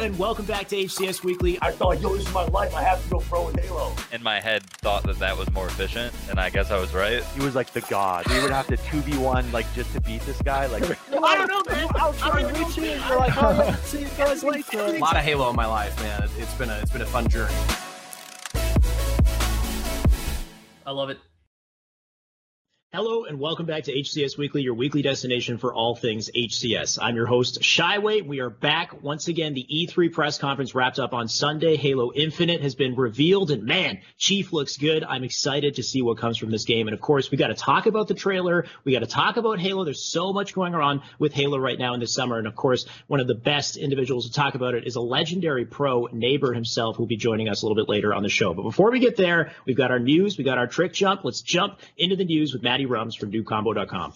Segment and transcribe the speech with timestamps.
[0.00, 1.58] and welcome back to HCS Weekly.
[1.60, 2.74] I thought, yo, this is my life.
[2.74, 3.94] I have to go pro in Halo.
[4.12, 7.22] In my head, thought that that was more efficient, and I guess I was right.
[7.22, 8.26] He was like the god.
[8.28, 10.66] We would have to two v one like just to beat this guy.
[10.66, 10.84] Like
[11.22, 11.86] I don't know, man.
[11.94, 13.00] I was trying to reach in.
[13.08, 14.78] You're like, oh, see you guys later.
[14.96, 16.28] A lot of Halo in my life, man.
[16.38, 17.54] It's been a it's been a fun journey.
[20.86, 21.18] I love it.
[22.92, 26.98] Hello and welcome back to HCS Weekly, your weekly destination for all things HCS.
[27.00, 28.26] I'm your host, Shyway.
[28.26, 29.54] We are back once again.
[29.54, 31.76] The E3 press conference wrapped up on Sunday.
[31.76, 35.04] Halo Infinite has been revealed, and man, Chief looks good.
[35.04, 36.88] I'm excited to see what comes from this game.
[36.88, 38.66] And of course, we got to talk about the trailer.
[38.82, 39.84] We got to talk about Halo.
[39.84, 42.38] There's so much going on with Halo right now in the summer.
[42.38, 45.64] And of course, one of the best individuals to talk about it is a legendary
[45.64, 48.52] pro, Neighbor himself, who'll be joining us a little bit later on the show.
[48.52, 51.20] But before we get there, we've got our news, we got our trick jump.
[51.22, 54.14] Let's jump into the news with Maddie Rums from noobcombo.com.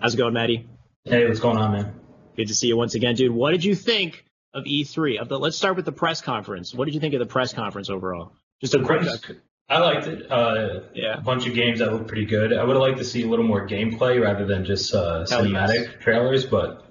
[0.00, 0.68] How's it going, Maddie?
[1.04, 2.00] Hey, what's going on, man?
[2.36, 3.32] Good to see you once again, dude.
[3.32, 5.18] What did you think of E3?
[5.18, 6.74] Of the, let's start with the press conference.
[6.74, 8.32] What did you think of the press conference overall?
[8.60, 9.02] Just a quick.
[9.68, 10.30] I liked it.
[10.30, 11.16] Uh, Yeah.
[11.16, 12.52] A bunch of games that looked pretty good.
[12.52, 15.84] I would have liked to see a little more gameplay rather than just uh, cinematic
[15.84, 15.94] yes.
[16.02, 16.84] trailers, but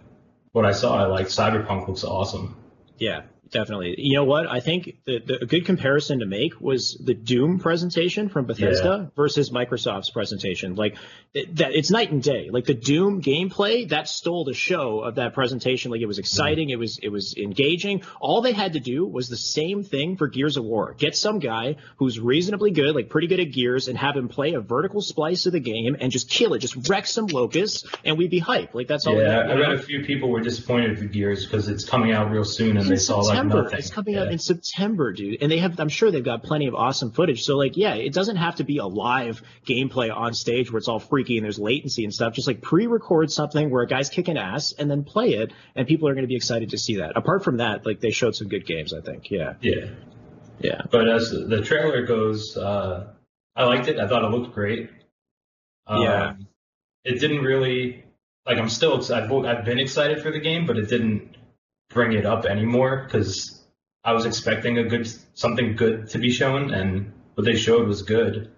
[0.53, 1.29] what I saw, I liked.
[1.29, 2.57] Cyberpunk looks awesome.
[2.97, 3.95] Yeah, definitely.
[3.97, 4.47] You know what?
[4.47, 9.11] I think the, the a good comparison to make was the Doom presentation from Bethesda
[9.15, 10.75] versus Microsoft's presentation.
[10.75, 10.97] Like
[11.33, 12.49] it, that, it's night and day.
[12.49, 15.91] Like the Doom gameplay that stole the show of that presentation.
[15.91, 16.69] Like it was exciting.
[16.69, 18.03] It was it was engaging.
[18.19, 20.95] All they had to do was the same thing for Gears of War.
[20.97, 24.53] Get some guy who's reasonably good, like pretty good at Gears, and have him play
[24.53, 26.59] a vertical splice of the game and just kill it.
[26.59, 28.73] Just wreck some locusts, and we'd be hyped.
[28.73, 29.21] Like that's all.
[29.21, 32.31] Yeah, had, I read a few people were disappointed with Gears because it's coming out
[32.31, 33.63] real soon and they saw like September.
[33.63, 33.79] nothing.
[33.79, 34.21] It's coming yeah.
[34.21, 35.41] out in September, dude.
[35.41, 37.43] And they have, I'm sure they've got plenty of awesome footage.
[37.43, 40.87] So like, yeah, it doesn't have to be a live gameplay on stage where it's
[40.87, 42.33] all freaky and there's latency and stuff.
[42.33, 46.07] Just like pre-record something where a guy's kicking ass and then play it, and people
[46.07, 47.17] are going to be excited to see that.
[47.17, 49.29] Apart from that, like they showed some good games, I think.
[49.31, 49.85] Yeah, Yeah.
[50.59, 50.81] yeah.
[50.91, 53.13] But as the trailer goes, uh,
[53.55, 53.99] I liked it.
[53.99, 54.89] I thought it looked great.
[55.87, 56.33] Um, Yeah.
[57.03, 58.03] It didn't really
[58.47, 58.57] like.
[58.57, 59.31] I'm still excited.
[59.31, 61.37] I've been excited for the game, but it didn't
[61.95, 63.65] bring it up anymore because
[64.03, 68.03] I was expecting a good something good to be shown, and what they showed was
[68.03, 68.51] good.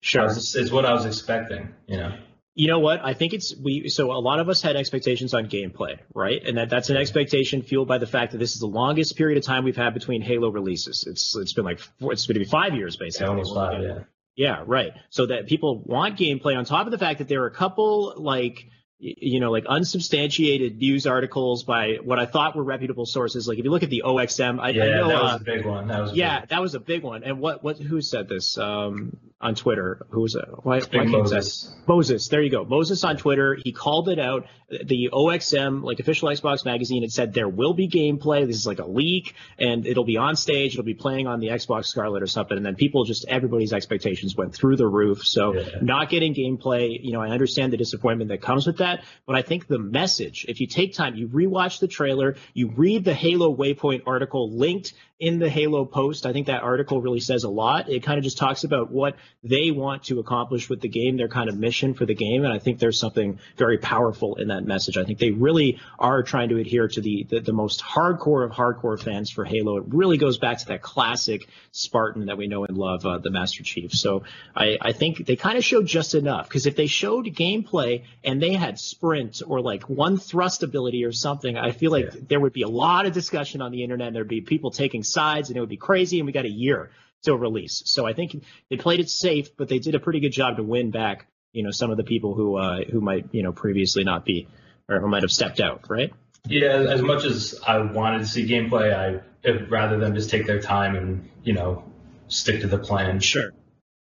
[0.00, 0.22] Sure.
[0.22, 1.74] Was, is what I was expecting.
[1.86, 2.18] You know.
[2.54, 3.04] You know what?
[3.04, 3.90] I think it's we.
[3.90, 6.42] So a lot of us had expectations on gameplay, right?
[6.42, 9.36] And that that's an expectation fueled by the fact that this is the longest period
[9.36, 11.04] of time we've had between Halo releases.
[11.06, 13.26] It's it's been like four, it's going to be five years basically.
[13.26, 13.82] Yeah, almost five.
[13.82, 13.98] Yeah.
[14.36, 14.92] Yeah, right.
[15.10, 18.14] So that people want gameplay on top of the fact that there are a couple
[18.16, 18.66] like
[18.98, 23.46] you know like unsubstantiated news articles by what I thought were reputable sources.
[23.46, 25.08] Like if you look at the OXM, I, I Yeah, know.
[25.08, 25.88] that uh, was a big one.
[25.88, 27.22] That was yeah, big, that was a big one.
[27.24, 30.06] And what what who said this um, on Twitter?
[30.10, 30.44] Who was it?
[30.62, 31.74] Why, why big can't I say- Moses.
[31.86, 32.64] Moses, there you go.
[32.64, 34.46] Moses on Twitter, he called it out.
[34.68, 38.44] The OXM, like official Xbox magazine, had said there will be gameplay.
[38.44, 40.72] This is like a leak, and it'll be on stage.
[40.72, 42.56] It'll be playing on the Xbox Scarlett or something.
[42.56, 45.24] And then people just everybody's expectations went through the roof.
[45.24, 45.62] So Yeah.
[45.82, 49.42] not getting gameplay, you know, I understand the disappointment that comes with that, but I
[49.42, 53.54] think the message, if you take time, you rewatch the trailer, you read the Halo
[53.54, 57.88] Waypoint article linked in the Halo post, I think that article really says a lot.
[57.88, 61.28] It kind of just talks about what they want to accomplish with the game, their
[61.28, 64.64] kind of mission for the game, and I think there's something very powerful in that
[64.64, 64.98] message.
[64.98, 68.50] I think they really are trying to adhere to the the, the most hardcore of
[68.50, 69.78] hardcore fans for Halo.
[69.78, 73.30] It really goes back to that classic Spartan that we know and love, uh, the
[73.30, 73.92] Master Chief.
[73.92, 78.04] So I, I think they kind of showed just enough because if they showed gameplay
[78.22, 82.20] and they had sprint or like one thrust ability or something, I feel like Yeah.
[82.28, 84.08] there would be a lot of discussion on the internet.
[84.08, 86.18] and There'd be people taking sides and it would be crazy.
[86.18, 86.90] And we got a year
[87.22, 87.82] till release.
[87.86, 90.62] So I think they played it safe, but they did a pretty good job to
[90.62, 94.04] win back, you know, some of the people who uh, who might, you know, previously
[94.04, 94.48] not be
[94.88, 96.12] or who might have stepped out, right?
[96.48, 99.22] Yeah, as- much as I wanted to see gameplay, I
[99.68, 101.84] rather than just take their time and you know
[102.28, 103.20] stick to the plan.
[103.20, 103.50] Sure.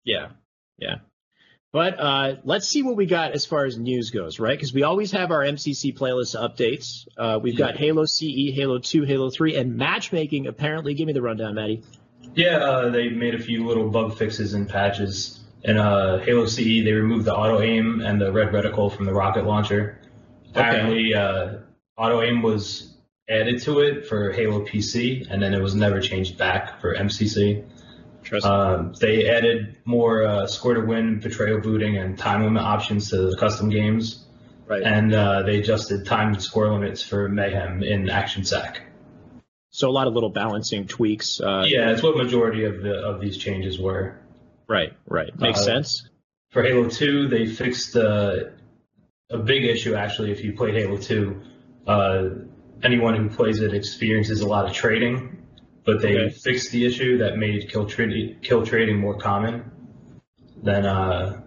[0.03, 0.29] Yeah.
[0.77, 0.95] Yeah.
[1.75, 4.57] But uh, let's see what we got as far as news goes, right?
[4.57, 7.05] Because we always have our MCC playlist updates.
[7.17, 10.47] Uh, we've got Halo CE, Halo 2, Halo 3, and matchmaking.
[10.47, 11.83] Apparently, give me the rundown, Maddie.
[12.33, 15.41] Yeah, uh, they made a few little bug fixes and patches.
[15.65, 19.13] In uh, Halo CE, they removed the auto aim and the red reticle from the
[19.13, 19.99] rocket launcher.
[20.51, 21.55] Apparently, uh,
[21.97, 22.95] auto aim was
[23.27, 27.65] added to it for Halo PC, and then it was never changed back for MCC.
[28.25, 33.09] Trust Um, they added more uh, score to win, betrayal booting, and time limit options
[33.11, 34.25] to the custom games.
[34.67, 34.83] right.
[34.83, 38.81] And uh, they adjusted time and score limits for Mayhem in Action Sack.
[39.69, 41.39] so a lot of little balancing tweaks.
[41.39, 44.19] Uh, Yeah, that's what majority of the of these changes were.
[44.67, 44.93] Right.
[45.07, 45.31] Right.
[45.39, 46.09] Makes Uh, sense.
[46.49, 48.35] For Halo 2, they fixed uh,
[49.29, 50.31] a big issue actually.
[50.31, 51.41] If you played Halo 2,
[51.85, 52.23] uh,
[52.81, 55.37] anyone who plays it experiences a lot of trading,
[55.85, 56.29] but they Okay.
[56.29, 59.71] fixed the issue that made kill, tra- kill trading more common.
[60.63, 61.41] Then uh,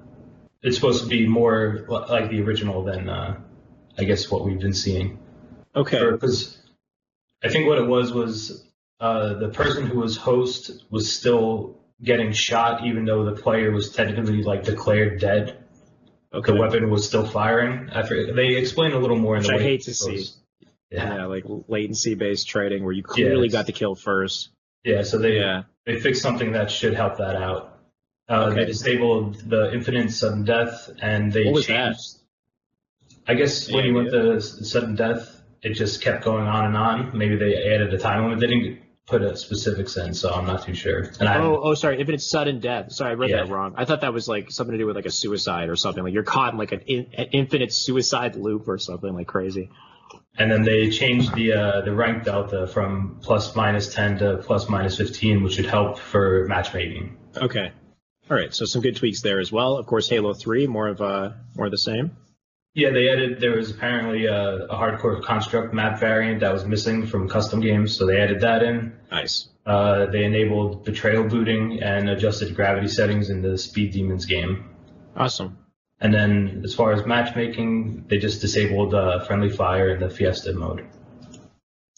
[0.63, 3.41] it's supposed to be more like the original than uh,
[3.99, 5.19] I guess what we've been seeing.
[5.75, 5.99] Okay.
[6.11, 6.57] Because
[7.43, 8.65] I think what it was was
[9.01, 13.91] uh, the person who was host was still getting shot, even though the player was
[13.93, 15.65] technically like declared dead.
[16.33, 16.53] Okay.
[16.53, 17.89] The weapon was still firing.
[17.91, 20.27] I forget, they explained a little more in Which the I hate to see.
[20.91, 21.17] Yeah.
[21.17, 23.53] Yeah, like latency based trading where you clearly Yes.
[23.53, 24.51] got the kill first.
[24.85, 25.65] Yeah, so they Yeah.
[25.85, 27.79] they fixed something that should help that out.
[28.29, 31.95] Uh, They disabled the infinite sudden death, and they What was that?
[31.95, 32.15] changed.
[33.27, 36.77] I guess when Any you went to sudden death, it just kept going on and
[36.77, 37.17] on.
[37.17, 38.41] Maybe they added a time limit.
[38.41, 41.11] They didn't put a specific sense, so I'm not too sure.
[41.21, 42.01] And I Oh, oh, sorry.
[42.01, 43.45] If it's sudden death, sorry, I read Yeah.
[43.45, 43.75] that wrong.
[43.77, 46.05] I thought that was like something to do with like a suicide or something.
[46.05, 49.71] Like you're caught in like an, in, an infinite suicide loop or something like crazy.
[50.39, 54.69] And then they changed the uh, the rank delta from plus minus 10 to plus
[54.69, 57.17] minus 15, which should help for matchmaking.
[57.37, 57.73] Okay.
[58.31, 58.55] All right.
[58.55, 59.77] So some good tweaks there as well.
[59.77, 62.17] Of course, Halo Three, more of uh more of the same.
[62.75, 63.41] Yeah, they added.
[63.41, 67.97] There was apparently a, a hardcore construct map variant that was missing from custom games,
[67.97, 68.93] so they added that in.
[69.11, 69.49] Nice.
[69.67, 74.71] Uh, they enabled betrayal booting and adjusted gravity settings in the Speed Demons game.
[75.17, 75.59] Awesome.
[76.01, 80.53] And then, as far as matchmaking, they just disabled uh, friendly fire in the Fiesta
[80.53, 80.87] mode.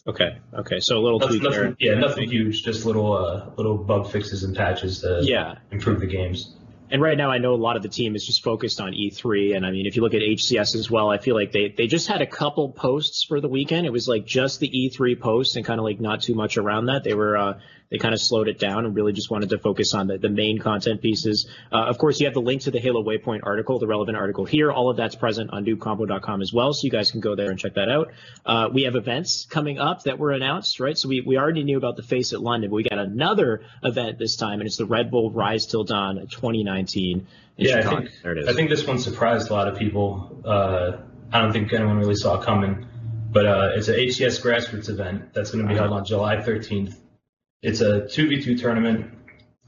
[0.07, 0.39] Okay.
[0.55, 0.81] Okay.
[0.81, 1.65] So a little Nothing, tweak there.
[1.65, 5.57] nothing, yeah, nothing huge, just little uh, little bug fixes and patches to Yeah.
[5.71, 6.57] improve the games.
[6.93, 9.55] And right now, I know a lot of the team is just focused on E3.
[9.55, 11.87] And I mean, if you look at HCS as well, I feel like they, they
[11.87, 13.87] just had a couple posts for the weekend.
[13.87, 16.87] It was like just the E3 posts and kind of like not too much around
[16.87, 17.05] that.
[17.05, 17.59] They were, uh,
[17.91, 20.29] they kind of slowed it down and really just wanted to focus on the, the
[20.29, 21.49] main content pieces.
[21.73, 24.45] Uh, of course, you have the link to the Halo Waypoint article, the relevant article
[24.45, 24.71] here.
[24.71, 26.73] All of that's present on noobcombo.com as well.
[26.73, 28.13] So you guys can go there and check that out.
[28.47, 30.97] Uh, we have events coming up that were announced, right?
[30.97, 34.19] So we, we already knew about the Face at London, but we got another event
[34.19, 37.27] this time, and it's the Red Bull Rise Till Dawn 2019
[37.57, 38.49] Yeah, I think there it is.
[38.49, 40.43] I think this one surprised a lot of people.
[40.45, 40.99] Uh,
[41.33, 42.87] I don't think anyone really saw it coming,
[43.33, 47.00] but uh, it's an HCS grassroots event that's going to be held on July 13th.
[47.63, 49.13] It's a 2v2 tournament.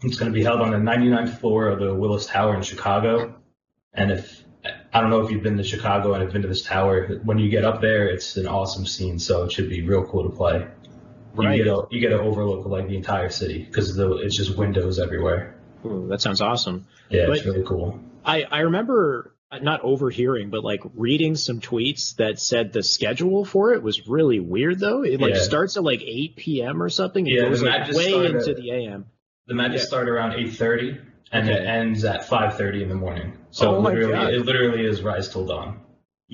[0.03, 3.35] It's going to be held on the 99th floor of the Willis Tower in Chicago.
[3.93, 4.43] And if
[4.93, 7.39] I don't know if you've been to Chicago and have been to this tower, when
[7.39, 9.19] you get up there, it's an awesome scene.
[9.19, 10.67] So it should be real cool to play.
[11.35, 11.59] Right.
[11.59, 14.57] You get a you get an overlook of like the entire city because it's just
[14.57, 15.59] windows everywhere.
[15.85, 16.87] Ooh, that sounds awesome.
[17.09, 18.01] Yeah, it's really cool.
[18.25, 23.73] I, I remember not overhearing, but like reading some tweets that said the schedule for
[23.73, 25.03] it was really weird though.
[25.03, 25.43] It like Yeah.
[25.43, 26.83] starts at like 8 p.m.
[26.83, 27.27] or something.
[27.27, 29.07] It Yeah, goes the like way start into the AM.
[29.47, 29.87] The matches Yeah.
[29.87, 30.99] start around 8:30
[31.33, 31.59] and Okay.
[31.59, 33.37] it ends at 5:30 in the morning.
[33.51, 35.81] So Oh literally, it literally is rise till dawn.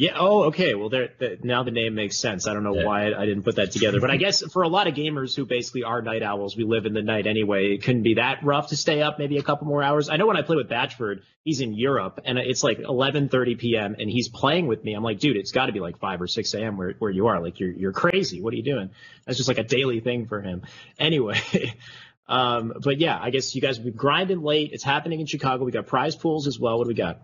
[0.01, 0.13] Yeah.
[0.17, 0.77] Oh, okay.
[0.77, 1.09] Well, there.
[1.19, 2.47] The, now the name makes sense.
[2.47, 2.85] I don't know Yeah.
[2.87, 5.45] why I didn't put that together, but I guess for a lot of gamers who
[5.45, 7.73] basically are night owls, we live in the night anyway.
[7.75, 10.09] It couldn't be that rough to stay up maybe a couple more hours.
[10.09, 13.97] I know when I play with Batchford, he's in Europe and it's like 11:30 p.m.
[13.99, 14.93] and he's playing with me.
[14.95, 16.77] I'm like, dude, it's got to be like 5 or 6 a.m.
[16.77, 17.41] where where you are.
[17.43, 18.41] Like you're you're crazy.
[18.41, 18.91] What are you doing?
[19.27, 20.63] That's just like a daily thing for him.
[21.01, 21.41] Anyway.
[22.29, 24.71] Um, but yeah, I guess you guys will be grinding late.
[24.73, 25.65] It's happening in Chicago.
[25.65, 26.77] We got prize pools as well.
[26.79, 27.23] What do we got?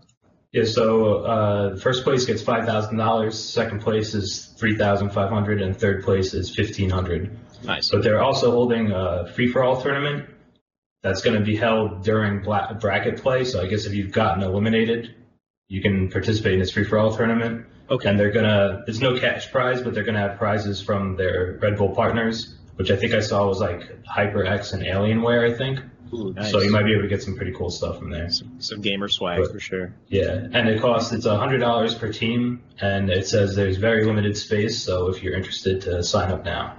[0.54, 0.64] Yeah.
[0.64, 3.36] So uh, first place gets five thousand dollars.
[3.36, 7.36] Second place is three thousand five hundred, and third place is fifteen hundred.
[7.64, 7.90] Nice.
[7.90, 10.30] But they're also holding a free for all tournament
[11.02, 13.44] that's going to be held during bracket play.
[13.44, 15.14] So I guess if you've gotten eliminated,
[15.68, 17.66] you can participate in this free for all tournament.
[17.90, 18.08] Okay.
[18.08, 21.78] And they're gonna there's no cash prize, but they're gonna have prizes from their Red
[21.78, 25.80] Bull partners, which I think I saw was like HyperX and Alienware, I think.
[26.14, 26.50] Ooh, nice.
[26.50, 28.30] So you might be able to get some pretty cool stuff from there.
[28.58, 29.94] some gamer swag But- for sure.
[30.08, 34.04] Yeah, and it costs it's a hundred dollars per team, and it says there's very
[34.04, 34.78] limited space.
[34.82, 36.76] So if you're interested to sign up now.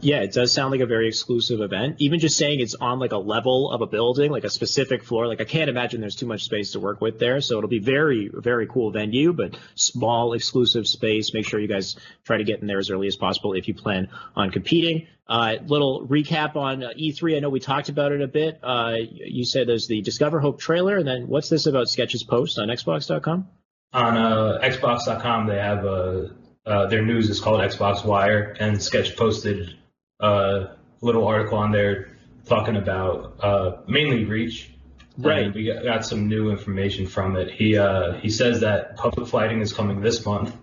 [0.00, 1.96] Yeah, it does sound like a very exclusive event.
[1.98, 5.26] Even just saying it's on like a level of a building, like a specific floor,
[5.26, 7.40] like I can't imagine there's too much space to work with there.
[7.40, 11.32] So it'll be very, very cool venue, but small exclusive space.
[11.32, 13.74] Make sure you guys try to get in there as early as possible if you
[13.74, 15.06] plan on competing.
[15.28, 17.36] Uh, little recap on uh, E3.
[17.36, 18.60] I know we talked about it a bit.
[18.62, 22.58] Uh, you said there's the Discover Hope trailer, and then what's this about Sketch's Post
[22.58, 23.48] on Xbox.com?
[23.92, 26.36] On uh, Xbox.com, they have a
[26.66, 29.76] uh, their news is called Xbox Wire, and Sketch posted
[30.20, 34.72] a little article on there talking about uh, mainly Reach.
[35.18, 35.46] Right.
[35.46, 37.50] And we got, some new information from it.
[37.50, 40.54] He uh, he says that public flighting is coming this month,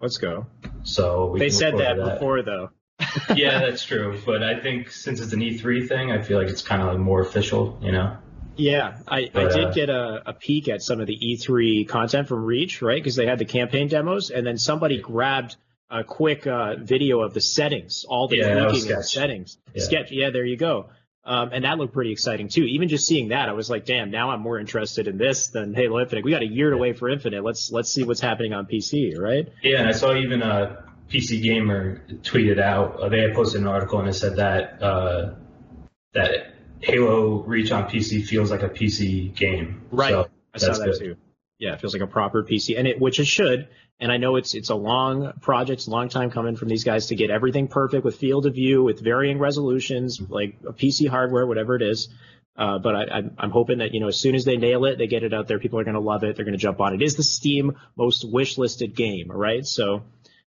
[0.00, 0.46] Let's go.
[0.82, 2.70] so we They said forward that before, though.
[3.34, 4.20] yeah, that's true.
[4.26, 6.98] But I think since it's an E3 thing, I feel like it's kind of like
[6.98, 8.16] more official, you know.
[8.56, 12.28] Yeah, I, I did uh, get a, a peek at some of the E3 content
[12.28, 13.00] from Reach, right?
[13.00, 15.56] Because they had the campaign demos, and then somebody grabbed
[15.90, 19.58] a quick uh, video of the settings, all the Yeah, tweaking the settings.
[19.74, 19.82] Yeah.
[19.82, 20.90] Sketch, yeah, there you go.
[21.22, 22.62] Um, and that looked pretty exciting too.
[22.62, 25.74] Even just seeing that, I was like, damn, now I'm more interested in this than
[25.74, 26.24] Halo Infinite.
[26.24, 27.44] We got a year to wait for Infinite.
[27.44, 29.46] Let's let's see what's happening on PC, right?
[29.62, 33.00] Yeah, and I saw even a PC Gamer tweeted out.
[33.00, 35.34] Uh, they had posted an article and it said that uh,
[36.14, 39.82] that Halo Reach on PC feels like a PC game.
[39.90, 40.10] Right.
[40.10, 40.98] So I saw that good.
[40.98, 41.16] too.
[41.60, 43.68] Yeah, it feels like a proper PC, and it which it should.
[44.00, 47.08] And I know it's it's a long project, a long time coming from these guys
[47.08, 51.46] to get everything perfect with field of view, with varying resolutions, like a PC hardware,
[51.46, 52.08] whatever it is.
[52.56, 54.96] Uh, but I, I'm, I'm hoping that you know as soon as they nail it,
[54.96, 56.34] they get it out there, people are going to love it.
[56.34, 57.02] They're going to jump on it.
[57.02, 59.66] It is the Steam most wish listed game, right?
[59.66, 60.04] So,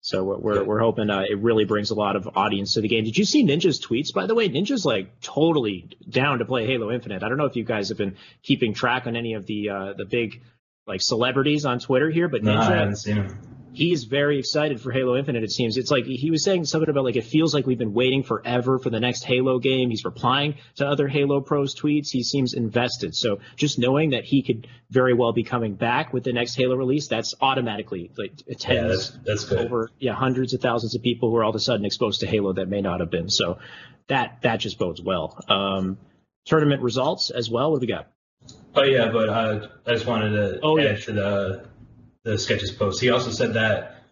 [0.02, 2.88] so we're we're, we're hoping uh, it really brings a lot of audience to the
[2.88, 3.04] game.
[3.04, 4.12] Did you see Ninja's tweets?
[4.12, 7.23] By the way, Ninja's like totally down to play Halo Infinite.
[7.23, 9.92] I don't know if you guys have been keeping track on any of the uh,
[9.95, 10.42] the big
[10.87, 13.38] like celebrities on Twitter here, but No, I haven't seen him.
[13.72, 15.44] he is very excited for Halo Infinite.
[15.44, 17.94] It seems it's like he was saying something about like it feels like we've been
[17.94, 19.90] waiting forever for the next Halo game.
[19.90, 22.08] He's replying to other Halo pros tweets.
[22.10, 23.14] He seems invested.
[23.14, 26.75] So just knowing that he could very well be coming back with the next Halo
[26.75, 29.58] release, that's automatically like it Yeah, that's that's good.
[29.66, 32.26] over yeah hundreds of thousands of people who are all of a sudden exposed to
[32.26, 33.28] Halo that may not have been.
[33.28, 33.58] So
[34.08, 35.38] that that just bodes well.
[35.49, 35.99] Um,
[36.46, 37.70] tournament results as well.
[37.70, 38.08] What do we got?
[38.75, 40.97] Oh yeah, but uh, I just wanted to Oh, add yeah.
[40.97, 41.64] to the
[42.25, 43.00] the Sketch's post.
[43.00, 44.04] He also said that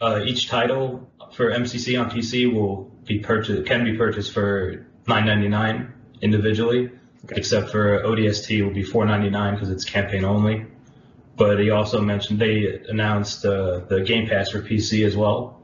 [0.00, 5.90] uh, each title for MCC on PC will be purchased can be purchased for 9.99
[6.22, 6.90] individually,
[7.30, 10.66] except for ODST will be 4.99 because it's campaign only.
[11.36, 15.60] But he also mentioned they announced uh, the Game Pass for PC as well,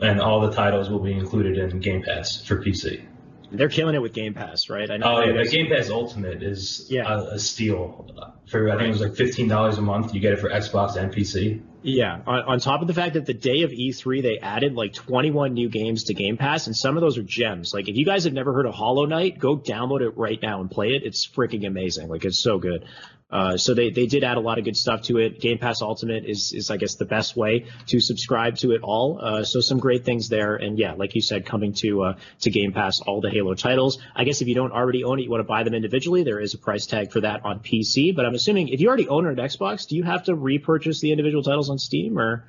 [0.00, 3.04] and all the titles will be included in Game Pass for PC.
[3.52, 4.90] They're killing it with Game Pass, right?
[4.90, 5.16] I know.
[5.16, 7.08] Oh yeah, the Game Pass Ultimate is Yeah.
[7.12, 8.06] a, a steal.
[8.46, 10.14] For I think it was like fifteen dollars a month.
[10.14, 11.62] You get it for Xbox and PC.
[11.82, 14.94] Yeah, on, on top of the fact that the day of E3 they added like
[14.94, 17.74] 21 new games to Game Pass, and some of those are gems.
[17.74, 20.60] Like if you guys have never heard of Hollow Knight, go download it right now
[20.62, 21.02] and play it.
[21.04, 22.08] It's freaking amazing.
[22.08, 22.86] Like it's so good.
[23.34, 25.40] Uh, so they, they did add a lot of good stuff to it.
[25.40, 29.18] Game Pass Ultimate is is I guess the best way to subscribe to it all.
[29.20, 30.54] Uh, so some great things there.
[30.54, 33.98] And yeah, like you said, coming to uh, to Game Pass all the Halo titles.
[34.14, 36.22] I guess if you don't already own it, you want to buy them individually.
[36.22, 38.14] There is a price tag for that on PC.
[38.14, 41.00] But I'm assuming if you already own it on Xbox, do you have to repurchase
[41.00, 42.44] the individual titles on Steam or?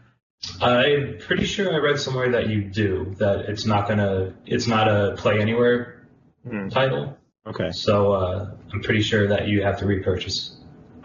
[0.62, 3.46] I'm pretty sure I read somewhere that you do that.
[3.50, 4.36] It's not gonna.
[4.46, 6.06] It's not a play anywhere
[6.48, 6.68] Hmm.
[6.70, 7.18] title.
[7.48, 7.72] Okay.
[7.72, 10.55] So uh, I'm pretty sure that you have to repurchase.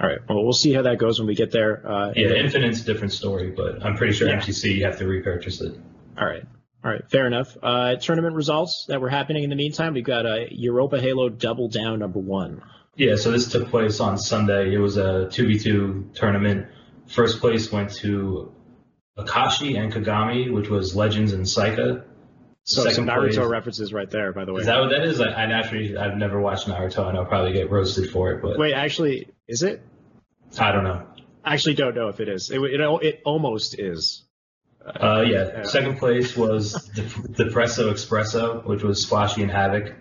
[0.00, 0.18] All right.
[0.28, 1.86] Well, we'll see how that goes when we get there.
[1.86, 4.36] Uh, Yeah, Infinite's a different story, but I'm pretty sure Yeah.
[4.40, 5.74] MCC you have to repurchase it.
[6.18, 6.42] All right.
[6.82, 7.02] All right.
[7.10, 7.54] Fair enough.
[7.62, 9.92] Uh, tournament results that were happening in the meantime.
[9.92, 12.62] We've got uh, Europa Halo Double Down number one.
[12.96, 14.74] Yeah, so this took place on Sunday.
[14.74, 16.66] It was a 2v2 tournament.
[17.06, 18.52] First place went to
[19.18, 22.04] Akashi and Kagami, which was Legends and Saika.
[22.64, 24.60] So Second some Naruto place- references right there, by the way.
[24.60, 25.20] Is that what that is?
[25.20, 28.58] I, I naturally, I've never watched Naruto, and I'll probably get roasted for it, but
[28.58, 29.82] Wait, actually, is it?
[30.58, 31.06] I don't know.
[31.44, 32.50] I actually don't know if it is.
[32.50, 34.24] It, it, it almost is.
[34.84, 35.48] Uh, yeah.
[35.48, 35.62] Yeah.
[35.62, 39.94] Second place was the Depresso Espresso, which was Squashy and Havoc.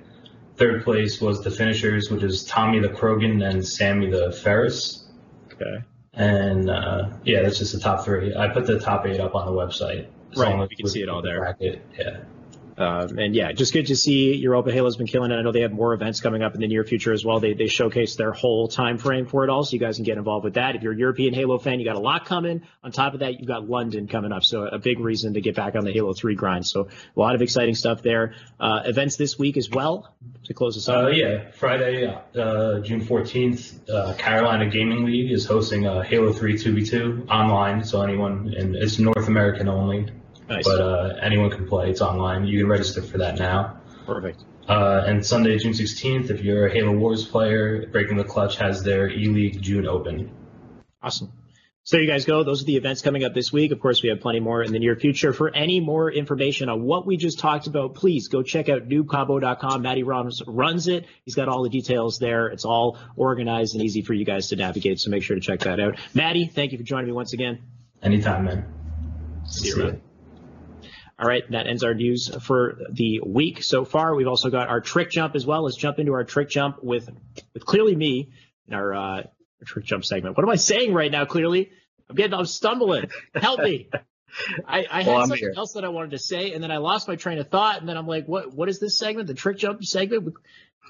[0.55, 5.07] Third place was the finishers, which is Tommy the Krogan and Sammy the Ferris.
[5.53, 5.83] Okay.
[6.13, 8.35] And uh, yeah, that's just the top three.
[8.35, 10.07] I put the top eight up on the website.
[10.35, 11.39] Right, we can see it all there.
[11.39, 11.81] Bracket.
[11.97, 12.19] Yeah.
[12.79, 15.35] Um, and yeah, just good to see Europa Halo's been killing it.
[15.35, 17.39] I know they have more events coming up in the near future as well.
[17.41, 20.17] They they showcase their whole time frame for it all, so you guys can get
[20.17, 20.75] involved with that.
[20.75, 22.61] If you're a European Halo fan, you got a lot coming.
[22.83, 25.55] On top of that, you've got London coming up, so a big reason to get
[25.55, 26.65] back on the Halo 3 grind.
[26.65, 28.33] So a lot of exciting stuff there.
[28.59, 31.15] Uh, events this week as well to close us Uh, out.
[31.17, 37.27] yeah, Friday, uh, June 14th, uh, Carolina Gaming League is hosting a Halo 3 2v2
[37.29, 40.07] online, so anyone, and it's North American only,
[40.49, 41.89] nice, but uh, anyone can play.
[41.89, 42.45] It's online.
[42.45, 43.79] You can register for that now.
[44.05, 44.43] perfect.
[44.67, 48.83] Uh, and Sunday, June 16th, if you're a Halo Wars player, Breaking the Clutch has
[48.83, 50.29] their E League June Open.
[51.01, 51.31] Awesome.
[51.83, 52.43] So there you guys go.
[52.43, 53.71] Those are the events coming up this week.
[53.71, 55.33] Of course, we have plenty more in the near future.
[55.33, 59.81] For any more information on what we just talked about, please go check out noobcombo.com.
[59.81, 61.07] Matty Ramos runs it.
[61.25, 62.49] He's got all the details there.
[62.49, 64.99] It's all organized and easy for you guys to navigate.
[64.99, 65.95] So make sure to check that out.
[66.13, 67.63] Maddie, thank you for joining me once again.
[68.03, 68.65] Anytime, man.
[69.47, 70.01] See you around.
[71.19, 74.15] All right, that ends our news for the week so far.
[74.15, 75.63] We've also got our trick jump as well.
[75.63, 77.09] Let's jump into our trick jump with
[77.53, 78.29] with clearly me
[78.67, 79.23] in our, uh,
[79.65, 80.37] trick jump segment.
[80.37, 81.25] What am I saying right now?
[81.25, 81.71] Clearly,
[82.09, 83.09] I'm getting, I'm stumbling.
[83.35, 83.89] Help me.
[84.65, 85.53] I, I had I'm something here.
[85.57, 87.89] else that I wanted to say, and then I lost my train of thought, and
[87.89, 89.27] then I'm like, what What is this segment?
[89.27, 90.35] The trick jump segment with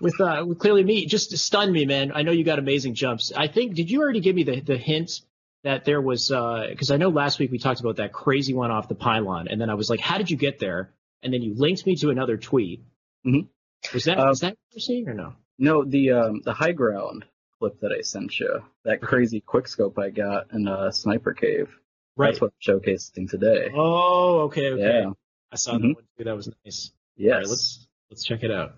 [0.01, 1.05] with uh, with clearly me.
[1.07, 2.11] Just stunned me, man.
[2.13, 3.31] I know you got amazing jumps.
[3.35, 5.21] I think did you already give me the the hint
[5.63, 8.87] that there was because I know last week we talked about that crazy one off
[8.87, 11.53] the pylon, and then I was like, "How did you get there?" And then you
[11.55, 12.81] linked me to another tweet.
[13.25, 13.47] Mhm.
[13.93, 15.33] Was that Uh, was that what you're seeing or no?
[15.57, 17.25] No, the um, the high ground
[17.59, 21.69] clip that I sent you, that crazy quick scope I got in a sniper cave.
[22.15, 22.27] Right.
[22.29, 23.69] That's what I'm showcasing today.
[23.75, 25.01] Oh, okay, okay.
[25.03, 25.11] Yeah.
[25.51, 25.95] I saw that Mhm.
[25.95, 26.23] one too.
[26.23, 26.91] That was nice.
[27.17, 27.33] Yes.
[27.33, 28.75] Right, let's let's check it out.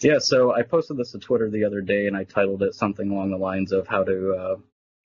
[0.00, 3.10] Yeah, so I posted this to Twitter the other day, and I titled it something
[3.10, 4.56] along the lines of how to uh,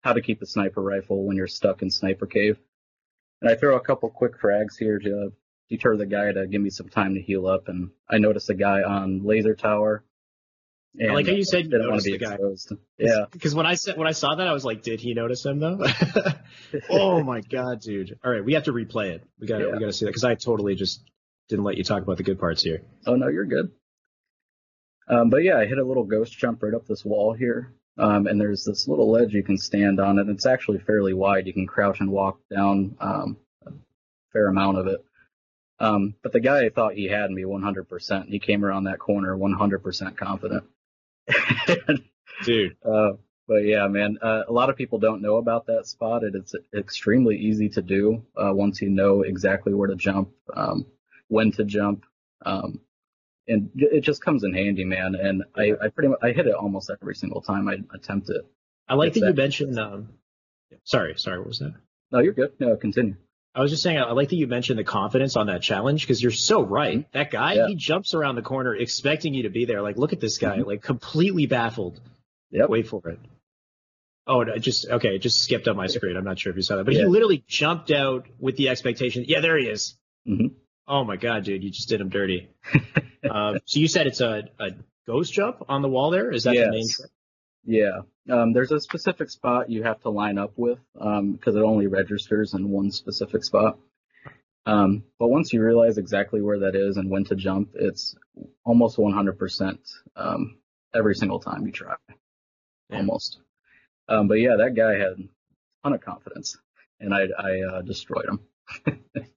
[0.05, 2.57] how to keep a sniper rifle when you're stuck in sniper cave.
[3.41, 5.33] And I throw a couple quick frags here to
[5.67, 7.67] deter the guy to give me some time to heal up.
[7.69, 10.03] And I noticed a guy on laser tower.
[10.97, 12.33] And I like how you said you noticed to be the guy.
[12.35, 12.71] exposed.
[12.99, 15.43] Yeah, Because when I said when I saw that, I was like, did he notice
[15.43, 15.79] him though?
[16.89, 18.17] oh my god, dude!
[18.23, 19.23] All right, we have to replay it.
[19.39, 19.71] We got to Yeah.
[19.73, 21.01] we got to see that because I totally just
[21.49, 22.81] didn't let you talk about the good parts here.
[23.07, 23.71] Oh no, you're good.
[25.09, 28.27] Um, but yeah, I hit a little ghost jump right up this wall here, um,
[28.27, 31.47] and there's this little ledge you can stand on, and it's actually fairly wide.
[31.47, 33.71] You can crouch and walk down um, a
[34.33, 35.03] fair amount of it.
[35.79, 38.27] Um, but the guy thought he had me 100%.
[38.27, 40.63] He came around that corner 100% confident.
[42.45, 43.11] Dude, Uh,
[43.47, 46.23] but yeah, man, uh, a lot of people don't know about that spot.
[46.23, 50.85] It, it's extremely easy to do uh, once you know exactly where to jump, um,
[51.27, 52.05] when to jump,
[52.45, 52.79] um,
[53.47, 55.15] and it just comes in handy, man.
[55.15, 58.41] And I, I pretty much I hit it almost every single time I attempt it.
[58.87, 59.79] I like that you mentioned.
[59.79, 60.09] Um,
[60.83, 61.73] sorry, sorry, what was that?
[62.11, 62.53] No, you're good.
[62.59, 63.15] No, continue.
[63.53, 66.21] I was just saying, I like that you mentioned the confidence on that challenge because
[66.21, 67.09] you're so right.
[67.13, 67.67] That guy, Yeah.
[67.67, 69.81] he jumps around the corner expecting you to be there.
[69.81, 72.01] Like, look at this guy, like completely baffled.
[72.51, 72.69] Yep.
[72.69, 73.19] Wait for it.
[74.27, 75.15] Oh, it just okay.
[75.15, 76.17] It just skipped up my screen.
[76.17, 79.23] I'm not sure if you saw that, but he literally jumped out with the expectation.
[79.27, 79.95] Yeah, there he is.
[80.27, 80.51] Mhm.
[80.87, 82.49] Oh my god, dude, you just did him dirty.
[83.29, 84.69] uh, so you said it's a, a
[85.07, 86.31] ghost jump on the wall there?
[86.31, 87.09] Is that the main trick?
[87.65, 88.01] Yeah.
[88.29, 92.53] Um, there's a specific spot you have to line up with because it only registers
[92.53, 93.79] in one specific spot.
[94.67, 98.15] Um, but once you realize exactly where that is and when to jump, it's
[98.63, 99.77] almost 100%
[100.15, 100.57] um,
[100.93, 101.95] every single time you try.
[102.89, 102.97] Yeah.
[102.97, 103.39] Almost.
[104.07, 106.57] Um, but yeah, that guy had a ton of confidence,
[106.99, 108.39] and I, I uh, destroyed him.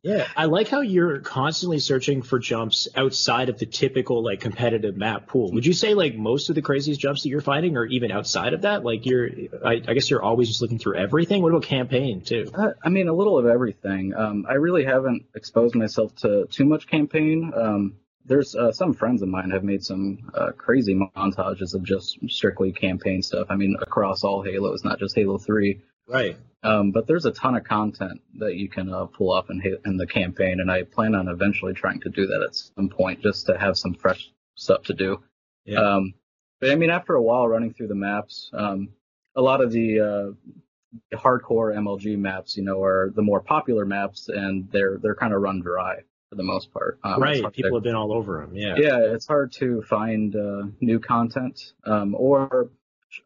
[0.02, 4.96] Yeah, I like how you're constantly searching for jumps outside of the typical like competitive
[4.96, 5.52] map pool.
[5.52, 8.54] Would you say like most of the craziest jumps that you're finding are even outside
[8.54, 8.84] of that?
[8.84, 9.28] Like you're,
[9.64, 11.42] I, I guess you're always just looking through everything.
[11.42, 12.50] What about campaign too?
[12.54, 14.14] Uh, I mean, a little of everything.
[14.14, 17.52] Um, I really haven't exposed myself to too much campaign.
[17.54, 22.18] Um, there's uh, some friends of mine have made some uh, crazy montages of just
[22.28, 23.48] strictly campaign stuff.
[23.50, 25.80] I mean, across all Halos, not just Halo 3.
[26.08, 26.36] Right.
[26.62, 29.96] Um, but there's a ton of content that you can uh, pull up in, in
[29.96, 33.46] the campaign, and I plan on eventually trying to do that at some point, just
[33.46, 35.22] to have some fresh stuff to do.
[35.64, 35.80] Yeah.
[35.80, 36.14] Um,
[36.60, 38.88] but I mean, after a while running through the maps, um,
[39.36, 44.28] a lot of the uh, hardcore MLG maps, you know, are the more popular maps,
[44.28, 46.98] and they're they're kind of run dry for the most part.
[47.04, 47.52] Um, right.
[47.52, 48.54] People to- have been all over them.
[48.54, 48.74] Yeah.
[48.76, 52.70] yeah, it's hard to find uh, new content um, or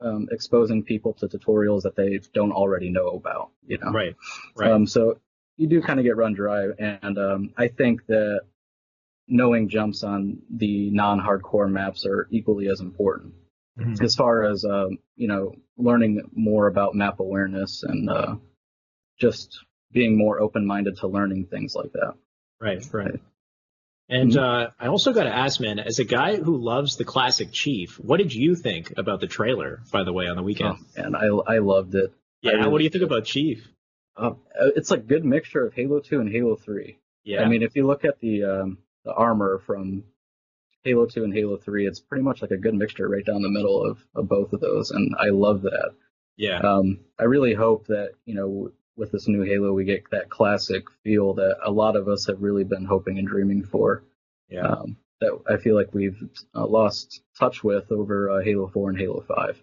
[0.01, 3.51] um, exposing people to tutorials that they don't already know about.
[3.67, 4.15] You know, Right.
[4.57, 4.71] Right.
[4.71, 5.19] um, so
[5.57, 8.43] you do kind of get run dry, and um, I think that
[9.29, 13.35] knowing jumps on the non-hardcore maps are equally as important
[13.79, 14.03] Mhm.
[14.03, 18.37] as far as um, you know learning more about map awareness and uh,
[19.19, 22.15] just being more open-minded to learning things like that.
[22.61, 22.85] Right.
[22.93, 23.21] Right.
[24.13, 27.49] And uh, I also got to ask, man, as a guy who loves the classic
[27.51, 30.77] Chief, what did you think about the trailer, by the way, on the weekend?
[30.79, 32.13] Oh, and I I loved it.
[32.43, 32.53] yeah.
[32.53, 33.67] Really what do you think about Chief?
[34.15, 34.33] Uh,
[34.77, 36.99] it's like a good mixture of Halo 2 and Halo 3.
[37.25, 37.43] Yeah.
[37.43, 40.05] I mean, if you look at the um, the armor from
[40.85, 43.49] Halo 2 and Halo 3, it's pretty much like a good mixture right down the
[43.49, 45.93] middle of, of both of those, and I love that.
[46.37, 46.59] yeah.
[46.61, 48.73] Um, I really hope that you know
[49.03, 52.41] with this new Halo we get that classic feel that a lot of us have
[52.41, 54.05] really been hoping and dreaming for.
[54.49, 54.63] Yeah.
[54.67, 56.17] Um, that I feel like we've
[56.55, 59.61] uh, lost touch with over uh, Halo 4 and Halo 5.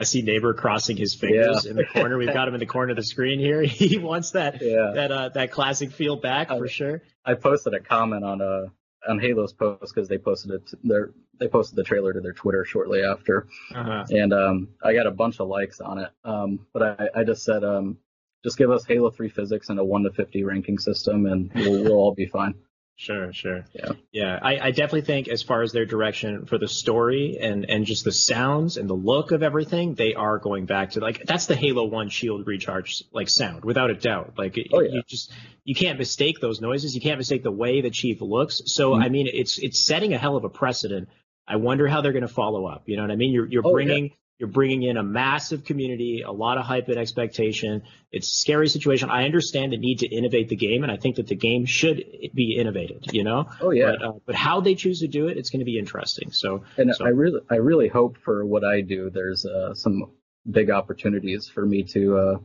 [0.00, 2.18] I see neighbor crossing his fingers in the corner.
[2.18, 3.62] We've got him in the corner of the screen here.
[3.66, 4.92] He wants that Yeah.
[4.94, 7.02] that uh, that classic feel back for Uh, sure.
[7.24, 8.66] I posted a comment on uh
[9.08, 12.32] on Halo's post because they posted it to their they posted the trailer to their
[12.32, 14.04] Twitter shortly after, Uh-huh.
[14.10, 16.10] and um I got a bunch of likes on it.
[16.24, 17.98] Um, but I I just said um
[18.44, 21.82] just give us Halo 3 physics and a one to fifty ranking system, and we'll,
[21.84, 22.54] we'll all be fine.
[22.94, 23.64] Sure, sure.
[23.72, 23.92] Yeah.
[24.12, 24.38] Yeah.
[24.40, 28.04] I, I definitely think as far as their direction for the story and, and just
[28.04, 31.56] the sounds and the look of everything, they are going back to like that's the
[31.56, 34.34] Halo One shield recharge like sound, without a doubt.
[34.36, 34.90] Like Oh, yeah.
[34.92, 35.32] you just
[35.64, 36.94] you can't mistake those noises.
[36.94, 38.60] You can't mistake the way the chief looks.
[38.66, 39.04] So Mhm.
[39.04, 41.08] I mean it's it's setting a hell of a precedent.
[41.48, 42.82] I wonder how they're gonna follow up.
[42.86, 43.32] You know what I mean?
[43.32, 43.86] You're you're Oh, yeah.
[44.42, 47.84] You're bringing in a massive community, a lot of hype and expectation.
[48.10, 49.08] It's a scary situation.
[49.08, 52.04] I understand the need to innovate the game, and I think that the game should
[52.34, 53.12] be innovated.
[53.12, 53.48] You know.
[53.60, 53.92] Oh yeah.
[53.92, 56.32] But, uh, but how they choose to do it, it's going to be interesting.
[56.32, 56.64] So.
[56.76, 60.10] And so- I really, I really hope for what I do, there's uh, some
[60.50, 62.38] big opportunities for me to, uh,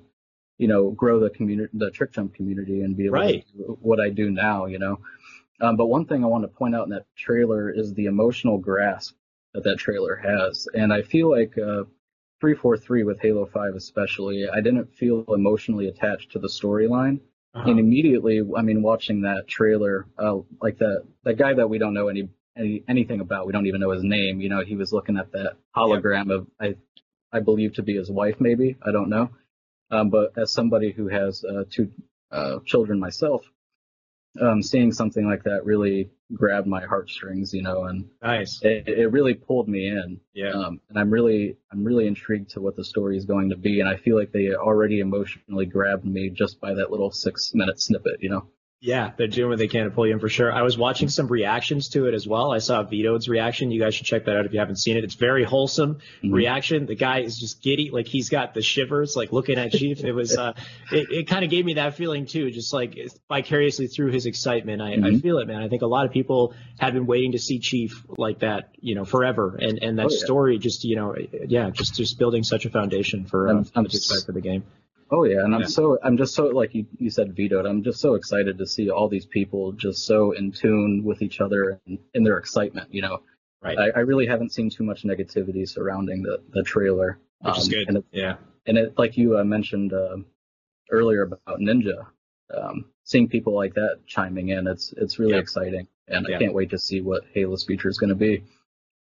[0.60, 3.43] you know, grow the community, the trick jump community, and be able Right.
[3.53, 4.67] to do what I do now.
[4.67, 4.99] You know,
[5.62, 8.60] um, but one thing I want to point out in that trailer is the emotional
[8.60, 9.15] grasp
[9.58, 11.84] that that trailer has, and I feel like uh,
[12.41, 17.22] 343 with Halo 5 especially, I didn't feel emotionally attached to the storyline.
[17.56, 17.72] Uh-huh.
[17.72, 21.96] And immediately, I mean, watching that trailer, uh, like that that guy that we don't
[21.96, 24.41] know any, any anything about, we don't even know his name.
[24.41, 26.76] You know, he was looking at that hologram of I,
[27.34, 29.32] I believe to be his wife, maybe I don't know.
[29.89, 31.91] Um, but as somebody who has uh, two
[32.32, 33.41] uh, children myself,
[34.41, 38.60] um, seeing something like that really grabbed my heartstrings, you know, and Nice.
[38.62, 40.19] it, it really pulled me in.
[40.34, 40.52] Yeah.
[40.52, 43.80] Um, and I'm really, I'm really intrigued to what the story is going to be,
[43.80, 48.17] and I feel like they already emotionally grabbed me just by that little six-minute snippet,
[48.19, 48.50] you know.
[48.80, 50.54] Yeah, they're doing what they can to pull you in for sure.
[50.54, 52.52] I was watching some reactions to it as well.
[52.54, 53.72] I saw Vito's reaction.
[53.72, 55.04] You guys should check that out if you haven't seen it.
[55.04, 56.32] It's very wholesome Mhm.
[56.34, 56.86] reaction.
[56.86, 60.04] The guy is just giddy, like he's got the shivers, like looking at Chief.
[60.04, 60.54] It was, uh,
[60.92, 64.80] it, it kind of gave me that feeling too, just like vicariously through his excitement.
[64.80, 65.22] I, I Mhm.
[65.24, 65.63] feel it, man.
[65.63, 68.94] I think a lot of people have been waiting to see Chief like that, you
[68.94, 69.58] know, forever.
[69.60, 70.18] And and that Oh, yeah.
[70.24, 71.16] story, just you know,
[71.48, 74.34] yeah, just just building such a foundation for uh, I'm- I'm what to expect for
[74.34, 74.63] the game.
[75.10, 75.67] Oh yeah, and I'm Yeah.
[75.67, 77.65] so, I'm just so like you, you said vetoed.
[77.65, 81.39] I'm just so excited to see all these people just so in tune with each
[81.39, 82.93] other and in their excitement.
[82.93, 83.22] You know,
[83.62, 83.78] Right.
[83.80, 87.70] I, I really haven't seen too much negativity surrounding the the trailer, Which is Um,
[87.72, 87.88] good.
[87.88, 88.38] And it, Yeah.
[88.65, 90.17] and it like you uh, mentioned uh,
[90.91, 92.08] earlier about Ninja,
[92.56, 95.39] um, seeing people like that chiming in, it's it's really Yeah.
[95.39, 96.36] exciting, and Yeah.
[96.36, 98.43] I can't wait to see what Halo's future is going to be.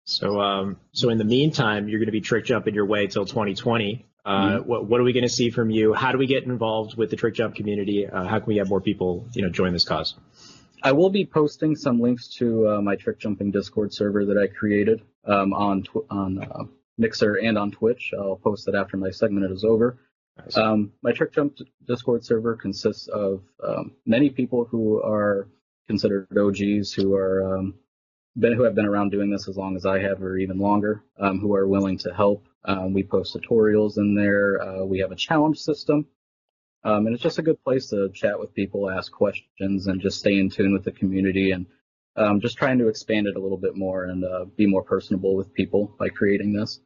[0.07, 3.25] So, um, so in the meantime, you're going to be trick jumping your way till
[3.25, 4.05] 2020.
[4.25, 5.93] Uh, what, what are we going to see from you?
[5.93, 8.07] How do we get involved with the trick jump community?
[8.07, 10.15] Uh, how can we have more people, you know, join this cause?
[10.83, 14.47] I will be posting some links to uh, my trick jumping Discord server that I
[14.47, 16.65] created um, on tw- on uh,
[16.99, 18.13] Mixer and on Twitch.
[18.19, 19.99] I'll post that after my segment is over.
[20.39, 20.57] Nice.
[20.57, 21.57] Um, my trick jump
[21.87, 25.49] Discord server consists of um, many people who are
[25.87, 27.75] considered OGs, who are um,
[28.37, 31.03] been who have been around doing this as long as I have, or even longer,
[31.19, 32.47] um, who are willing to help.
[32.64, 34.61] Um, we post tutorials in there.
[34.61, 36.07] Uh, we have a challenge system.
[36.85, 40.18] Um, and it's just a good place to chat with people, ask questions, and just
[40.18, 41.66] stay in tune with the community and
[42.16, 45.35] um, just trying to expand it a little bit more and uh, be more personable
[45.35, 46.81] with people by creating this.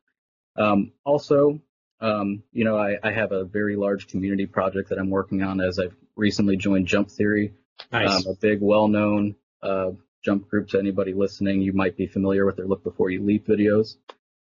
[0.57, 1.61] Um, also,
[2.01, 5.61] um, you know, I, I have a very large community project that I'm working on
[5.61, 7.55] as I've recently joined Jump Theory,
[7.93, 8.27] Nice.
[8.27, 9.91] um, a big, well-known uh,
[10.25, 11.61] jump group to anybody listening.
[11.61, 13.97] You might be familiar with their Look Before You Leap videos.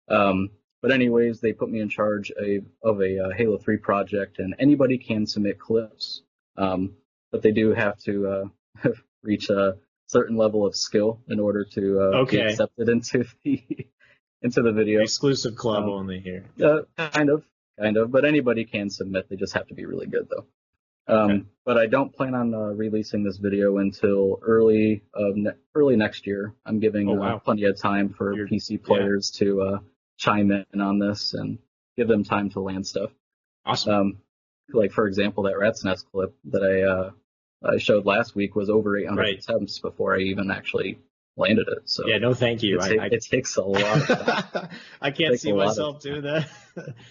[0.09, 0.51] Um,
[0.83, 4.55] but anyways, they put me in charge a, of a uh, Halo 3 project, and
[4.59, 6.23] anybody can submit clips,
[6.59, 6.93] um,
[7.31, 8.51] but they do have to
[8.85, 8.89] uh,
[9.23, 9.77] reach a
[10.09, 12.39] certain level of skill in order to uh, Okay.
[12.39, 13.63] be accepted into the
[14.43, 15.01] into the video.
[15.01, 16.45] Exclusive club um, only here.
[16.63, 17.45] Uh, kind of,
[17.79, 19.29] kind of, but anybody can submit.
[19.31, 20.47] They just have to be really good, though.
[21.09, 21.43] Um, Okay.
[21.65, 26.27] But I don't plan on uh, releasing this video until early of ne- early next
[26.27, 26.55] year.
[26.67, 27.39] I'm giving Oh, uh, wow.
[27.39, 29.79] plenty of time for You're- PC players to uh,
[30.23, 31.59] chime in on this and
[31.97, 33.11] give them time to land stuff.
[33.67, 33.93] Awesome.
[33.95, 34.19] Um,
[34.73, 38.71] like for example, that Rat's Nest clip that I uh, I showed last week was
[38.71, 39.39] over 800 Right.
[39.39, 40.99] attempts before I even actually
[41.37, 41.89] landed it.
[41.89, 42.79] So yeah, no, thank you.
[42.79, 44.11] it, I, I, it takes a lot.
[44.11, 44.69] Of time.
[45.01, 46.49] I can't see a lot of myself doing that.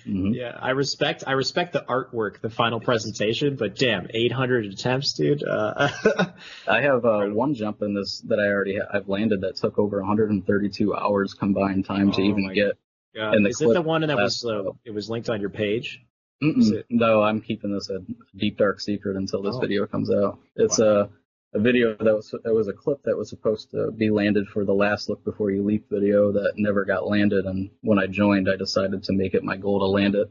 [0.07, 0.33] Mhm.
[0.33, 5.43] yeah, I respect I respect the artwork, the final presentation, but damn, 800 attempts, dude.
[5.43, 5.89] Uh,
[6.67, 9.77] I have uh, one jump in this that I already ha- I've landed that took
[9.77, 12.71] over 132 hours combined time to Oh even my get.
[13.15, 13.33] God.
[13.35, 15.99] And the Is it the one that was uh, it was linked on your page?
[16.41, 17.99] It- No, I'm keeping this a
[18.35, 19.59] deep dark secret until this Oh.
[19.59, 20.39] video comes out.
[20.55, 20.85] It's Wow.
[20.87, 21.09] a
[21.53, 24.63] a video that was that was a clip that was supposed to be landed for
[24.63, 27.45] the last look before you leap video that never got landed.
[27.45, 30.29] And when I joined, I decided to make it my goal to land it,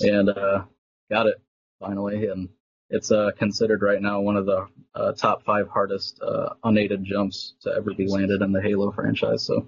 [0.00, 0.64] and uh,
[1.10, 1.42] got it
[1.80, 2.28] finally.
[2.28, 2.48] And
[2.88, 7.54] it's uh, considered right now one of the uh, top five hardest uh, unaided jumps
[7.62, 9.44] to ever be landed in the Halo franchise.
[9.44, 9.66] So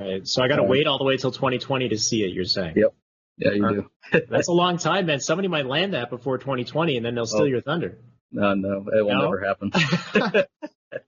[0.00, 0.26] Right.
[0.26, 2.32] So I got to wait all the way till 2020 to see it.
[2.32, 2.74] You're saying?
[2.76, 2.94] Yep.
[3.36, 3.90] yeah, you do.
[4.30, 5.20] That's a long time, man.
[5.20, 7.44] Somebody might land that before 2020, and then they'll steal Oh.
[7.44, 7.98] your thunder.
[8.32, 9.30] No, no, it will No?
[9.30, 9.72] never happen.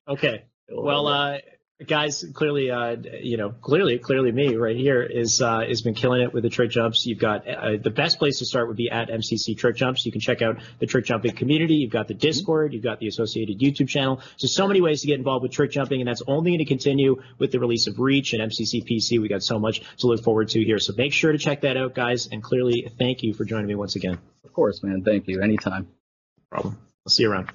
[0.08, 0.44] Okay.
[0.68, 1.38] Well, uh,
[1.86, 6.22] guys clearly uh you know clearly clearly me right here is uh has been killing
[6.22, 7.06] it with the trick jumps.
[7.06, 10.04] You've got uh, the best place to start would be at mcc trick jumps.
[10.06, 11.74] You can check out the trick jumping community.
[11.74, 12.72] You've got the discord.
[12.72, 14.20] You've got the associated youtube channel.
[14.36, 16.64] So so many ways to get involved with trick jumping and that's only going to
[16.64, 20.22] continue with the release of reach and mcc pc we got so much to look
[20.22, 20.78] forward to here.
[20.78, 23.74] So make sure to check that out guys and clearly thank you for joining me
[23.74, 24.18] once again.
[24.44, 25.02] Of course, man.
[25.02, 25.40] Thank you.
[25.40, 25.84] Anytime.
[25.84, 26.78] No problem.
[27.06, 27.50] I'll see you around.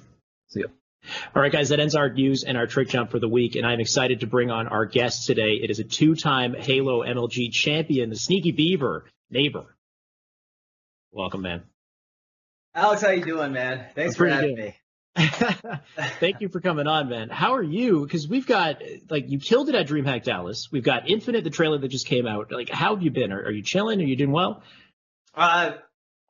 [0.48, 0.66] See ya.
[1.34, 3.66] All right, guys, that ends our news and our trick jump for the week, and
[3.66, 5.58] I'm excited to bring on our guest today.
[5.62, 9.76] It is a two-time Halo MLG champion, the Sneaky Beaver, neighbor.
[11.12, 11.62] Welcome, man.
[12.74, 13.86] Alex, how you doing, man?
[13.94, 14.64] Thanks for having good.
[14.64, 14.76] me.
[16.20, 17.28] Thank you for coming on, man.
[17.28, 18.04] How are you?
[18.04, 20.68] Because we've got like you killed it at DreamHack Dallas.
[20.70, 22.52] We've got Infinite, the trailer that just came out.
[22.52, 23.32] Like, how have you been?
[23.32, 24.00] Are, are you chilling?
[24.00, 24.62] Are you doing well?
[25.34, 25.72] Uh,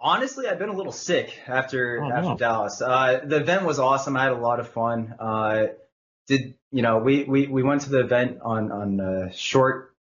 [0.01, 2.37] honestly, I've been a little sick after Oh, after no.
[2.37, 2.81] Dallas.
[2.83, 4.17] Uh, the event was awesome.
[4.17, 5.15] I had a lot of fun.
[5.19, 5.67] Uh,
[6.27, 9.95] did you know we, we, we went to the event on on uh, short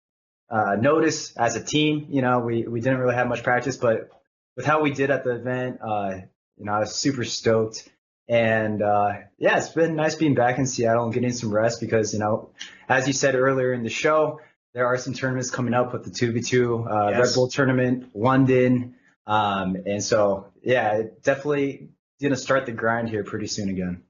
[0.50, 2.08] uh, notice as a team.
[2.10, 4.10] You know, we we didn't really have much practice, but
[4.56, 6.12] with how we did at the event, uh,
[6.58, 7.88] you know, I was super stoked.
[8.30, 12.12] And uh, yeah, it's been nice being back in Seattle and getting some rest because
[12.14, 12.50] you know,
[12.90, 14.42] as you said earlier in the show,
[14.74, 18.96] there are some tournaments coming up with the 2v2 uh, Red Bull tournament, London.
[19.28, 21.90] Um, and so, yeah, definitely
[22.22, 24.04] going to start the grind here pretty soon again.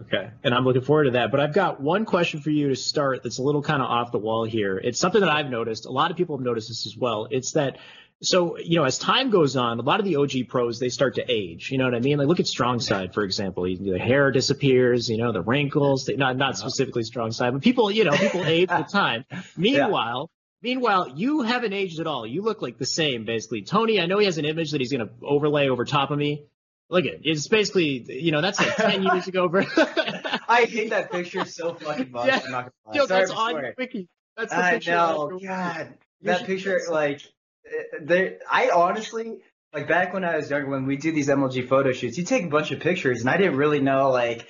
[0.00, 0.30] Okay.
[0.42, 1.30] And I'm looking forward to that.
[1.30, 4.10] But I've got one question for you to start that's a little kind of off
[4.10, 4.78] the wall here.
[4.78, 5.86] It's something that I've noticed.
[5.86, 7.28] A lot of people have noticed this as well.
[7.30, 7.78] It's that,
[8.20, 11.16] so, you know, as time goes on, a lot of the OG pros, they start
[11.16, 11.70] to age.
[11.70, 12.18] You know what I mean?
[12.18, 13.64] Like, look at Strong Side, for example.
[13.64, 17.90] The hair disappears, you know, the wrinkles, they, not, not specifically Strong Side, but people,
[17.90, 19.24] you know, people age with time.
[19.56, 20.30] Meanwhile,
[20.62, 22.26] Meanwhile, you haven't aged at all.
[22.26, 23.62] You look like the same, basically.
[23.62, 26.18] Tony, I know he has an image that he's going to overlay over top of
[26.18, 26.44] me.
[26.88, 27.20] Look at it.
[27.24, 29.48] It's basically, you know, that's like 10 years ago.
[29.48, 29.64] bro.
[30.48, 32.26] I hate that picture so fucking much.
[32.26, 32.40] Yeah.
[32.44, 32.94] I'm not gonna lie.
[32.94, 34.08] Yo, Sorry that's on your wiki.
[34.36, 34.90] That's the I picture.
[34.92, 37.22] know, of God, that picture, like,
[37.66, 38.38] uh, there.
[38.50, 39.38] I honestly,
[39.72, 42.44] like, back when I was younger, when we do these MLG photo shoots, you take
[42.44, 44.46] a bunch of pictures, and I didn't really know like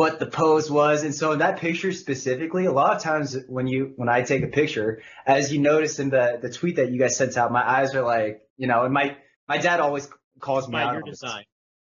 [0.00, 3.66] what the pose was, and so in that picture specifically, a lot of times when
[3.68, 6.98] you when I take a picture, as you noticed in the the tweet that you
[6.98, 10.08] guys sent out, my eyes are like, you know, and my my dad always
[10.40, 11.44] calls me by out your on design.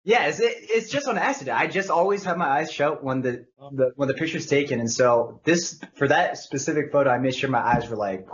[0.06, 1.58] Yeah, it's, it, it's just on accident.
[1.58, 4.92] I just always have my eyes shut when the, the when the picture's taken, and
[4.92, 8.26] so this for that specific photo, I made sure my eyes were like,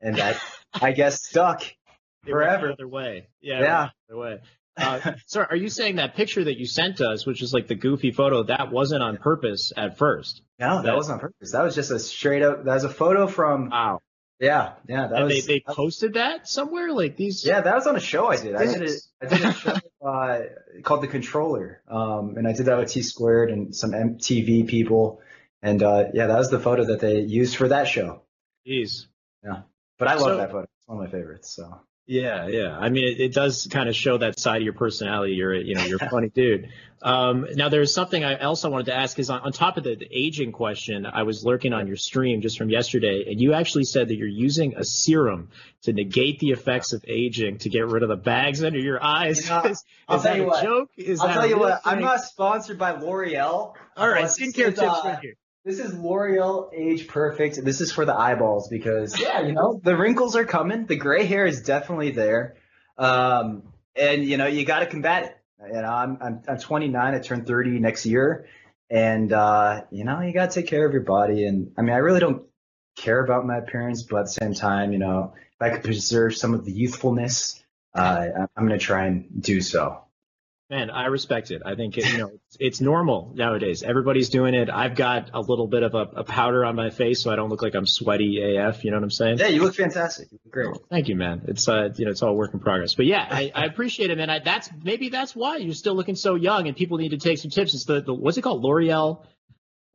[0.00, 0.36] and that
[0.74, 1.76] I guess stuck They went
[2.24, 2.72] the forever.
[2.72, 3.28] other way.
[3.40, 3.60] Yeah.
[3.60, 3.88] Yeah.
[4.08, 4.40] The other way.
[4.76, 7.74] Uh, sorry, are you saying that picture that you sent us, which is like the
[7.74, 10.42] goofy photo, that wasn't on purpose at first?
[10.58, 11.52] No, that That- wasn't on purpose.
[11.52, 12.64] That was just a straight up.
[12.64, 13.70] That was a photo from.
[13.70, 14.00] Wow.
[14.38, 15.06] Yeah, yeah.
[15.06, 15.46] That And they, was.
[15.46, 16.92] they posted that somewhere?
[16.92, 17.44] Like these?
[17.46, 18.54] yeah, that was on a show I did.
[18.54, 19.00] I did it.
[19.22, 19.74] I did a show
[20.06, 20.40] uh,
[20.82, 25.22] called The Controller, um, and I did that with T Squared and some MTV people,
[25.62, 28.24] and uh, yeah, that was the photo that they used for that show.
[28.68, 29.06] Jeez.
[29.42, 29.62] Yeah,
[29.98, 30.64] but I love So- that photo.
[30.64, 31.50] It's one of my favorites.
[31.56, 31.80] So.
[32.06, 32.78] Yeah, yeah.
[32.78, 35.34] I mean, it, it does kind of show that side of your personality.
[35.34, 36.68] You're, you know, you're a funny dude.
[37.02, 39.96] Um, now, there's something I also wanted to ask is on, on top of the,
[39.96, 43.84] the aging question, I was lurking on your stream just from yesterday, and you actually
[43.84, 45.50] said that you're using a serum
[45.82, 49.44] to negate the effects of aging to get rid of the bags under your eyes.
[49.44, 50.62] You know, is I'll is tell that you a what.
[50.62, 50.90] joke?
[50.96, 51.80] Is I'll that tell you what.
[51.84, 53.74] I'm not sponsored by L'Oreal.
[53.96, 55.34] All right, skincare tips uh, right here.
[55.66, 57.64] This is L'Oreal Age Perfect.
[57.64, 60.86] This is for the eyeballs because yeah, you know the wrinkles are coming.
[60.86, 62.54] The gray hair is definitely there,
[62.96, 63.64] um,
[63.96, 65.36] and you know you got to combat it.
[65.66, 67.14] You know I'm, I'm I'm 29.
[67.14, 68.46] I turn 30 next year,
[68.90, 71.44] and uh, you know you got to take care of your body.
[71.44, 72.44] And I mean I really don't
[72.96, 76.36] care about my appearance, but at the same time, you know if I could preserve
[76.36, 77.60] some of the youthfulness,
[77.92, 78.24] uh,
[78.56, 80.05] I'm gonna try and do so.
[80.68, 81.62] Man, I respect it.
[81.64, 83.84] I think it, you know it's, it's normal nowadays.
[83.84, 84.68] Everybody's doing it.
[84.68, 87.50] I've got a little bit of a, a powder on my face, so I don't
[87.50, 88.84] look like I'm sweaty AF.
[88.84, 89.38] You know what I'm saying?
[89.38, 90.26] Yeah, you look fantastic.
[90.32, 90.76] You look great.
[90.90, 91.42] Thank you, man.
[91.46, 92.94] It's uh, you know, it's all work in progress.
[92.94, 94.28] But yeah, I, I appreciate it, man.
[94.28, 97.38] I, that's maybe that's why you're still looking so young, and people need to take
[97.38, 97.72] some tips.
[97.74, 99.24] It's the, the what's it called, L'Oreal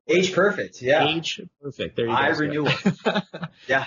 [0.07, 0.81] Age perfect.
[0.81, 1.07] Yeah.
[1.07, 1.95] Age Perfect.
[1.95, 2.17] There you go.
[2.17, 2.71] Eye renewal.
[3.67, 3.85] Yeah.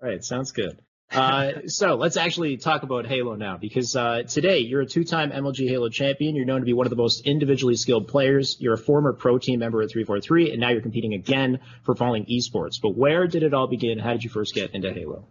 [0.00, 0.80] All right, sounds good.
[1.10, 5.66] Uh, so let's actually talk about Halo now, because uh, today you're a two-time MLG
[5.68, 6.36] Halo champion.
[6.36, 8.56] You're known to be one of the most individually skilled players.
[8.60, 12.26] You're a former pro team member at 343, and now you're competing again for Falling
[12.26, 12.80] Esports.
[12.80, 13.98] But where did it all begin?
[13.98, 15.28] How did you first get into Halo?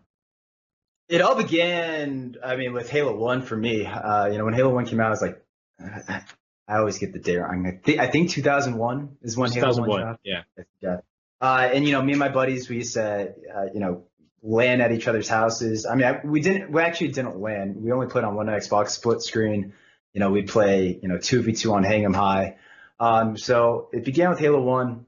[1.10, 3.86] It all began, I mean, with Halo One for me.
[3.86, 5.44] Uh, you know, when Halo One came out, I was like,
[5.80, 6.24] I,
[6.68, 7.66] always get the date wrong.
[7.66, 10.02] I think, I think 2001 is when Halo One 2001.
[10.02, 10.22] dropped.
[10.26, 10.42] Yeah.
[10.82, 10.98] Yeah.
[11.40, 14.07] Uh, and you know, me and my buddies, we used to, uh, you know,
[14.44, 15.86] LAN at each other's houses.
[15.86, 17.82] I mean, I, we didn't, we actually didn't LAN.
[17.82, 19.74] We only played on one Xbox split screen.
[20.14, 22.58] You know, we'd play, you know, 2v2 on Hang 'em High.
[23.00, 25.06] Um, so it began with Halo 1.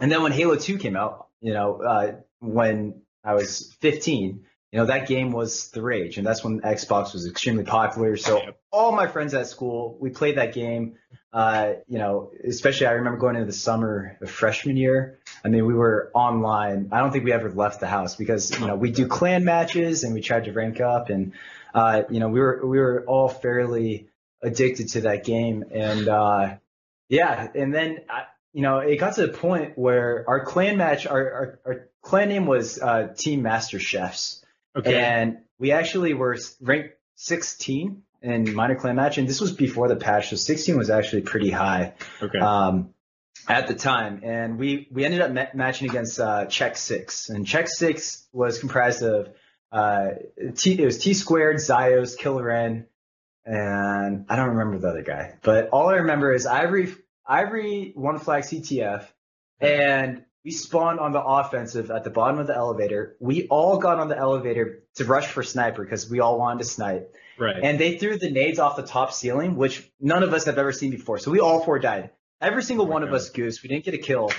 [0.00, 4.78] and then when Halo 2 came out, you know, uh, when I was 15, you
[4.78, 8.16] know, that game was the rage, and that's when Xbox was extremely popular.
[8.16, 10.96] So all my friends at school, we played that game.
[11.32, 15.18] Uh, you know, especially I remember going into the summer of freshman year.
[15.44, 16.88] I mean, we were online.
[16.92, 20.04] I don't think we ever left the house because you know we do clan matches
[20.04, 21.32] and we tried to rank up, and
[21.74, 24.08] uh, you know we were we were all fairly
[24.42, 26.56] addicted to that game, and uh,
[27.08, 31.06] yeah, and then I, you know it got to the point where our clan match,
[31.06, 34.44] our our, our clan name was uh, Team Master Chefs.
[34.76, 34.94] Okay.
[34.94, 39.96] And we actually were ranked 16 in minor clan match, and this was before the
[39.96, 42.38] patch, so 16 was actually pretty high okay.
[42.38, 42.94] um,
[43.48, 44.20] at the time.
[44.22, 48.58] And we we ended up ma- matching against uh, Check Six, and Check Six was
[48.58, 49.30] comprised of
[49.72, 50.10] uh,
[50.56, 50.80] T.
[50.80, 52.86] It was T squared, Zyos, Killer N,
[53.44, 56.94] and I don't remember the other guy, but all I remember is Ivory
[57.26, 59.06] Ivory one flag CTF,
[59.60, 63.16] and we spawned on the offensive at the bottom of the elevator.
[63.20, 66.64] We all got on the elevator to rush for sniper because we all wanted to
[66.64, 67.12] snipe.
[67.38, 67.56] right.
[67.62, 70.72] And they threw the nades off the top ceiling, which none of us have ever
[70.72, 71.18] seen before.
[71.18, 72.10] So we all four died.
[72.40, 73.62] Every single Oh one of us goose.
[73.62, 74.30] We didn't get a kill.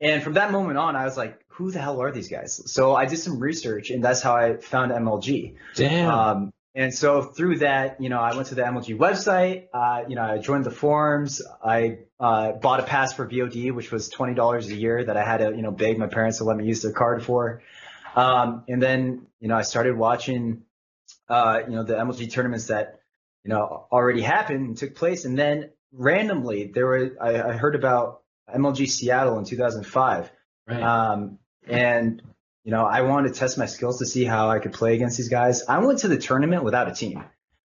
[0.00, 2.62] And from that moment on, I was like, who the hell are these guys?
[2.72, 5.56] So I did some research, and that's how I found MLG.
[5.74, 6.10] Damn.
[6.10, 9.66] Um, and so through that, you know, I went to the MLG website.
[9.74, 11.42] Uh, you know, I joined the forums.
[11.64, 15.24] I uh, bought a pass for VOD, which was twenty dollars a year that I
[15.24, 17.62] had to, you know, beg my parents to let me use their card for.
[18.14, 20.62] Um, and then, you know, I started watching,
[21.28, 23.00] uh, you know, the MLG tournaments that,
[23.44, 25.24] you know, already happened and took place.
[25.24, 28.22] And then randomly, there were I, I heard about
[28.54, 30.30] MLG Seattle in 2005.
[30.66, 30.82] right.
[30.82, 32.22] Um, and
[32.64, 35.16] you know, I wanted to test my skills to see how I could play against
[35.16, 35.64] these guys.
[35.66, 37.24] I went to the tournament without a team.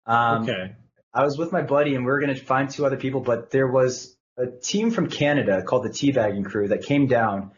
[0.06, 0.76] Um, okay.
[1.14, 3.52] I was with my buddy, and we were going to find two other people, but
[3.52, 7.52] there was a team from Canada called the Teabagging Crew that came down,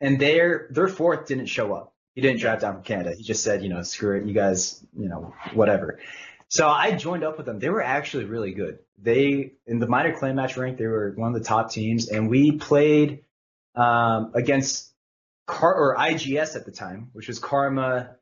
[0.00, 1.94] and their their fourth didn't show up.
[2.14, 3.14] He didn't drive down from Canada.
[3.16, 5.98] He just said, you know, screw it, you guys, you know, whatever.
[6.52, 7.60] So I joined up with them.
[7.60, 8.80] They were actually really good.
[8.98, 12.28] They in the minor clan match rank, they were one of the top teams, and
[12.28, 13.24] we played
[13.74, 14.92] um, against
[15.46, 18.16] Car or IGS at the time, which was Karma.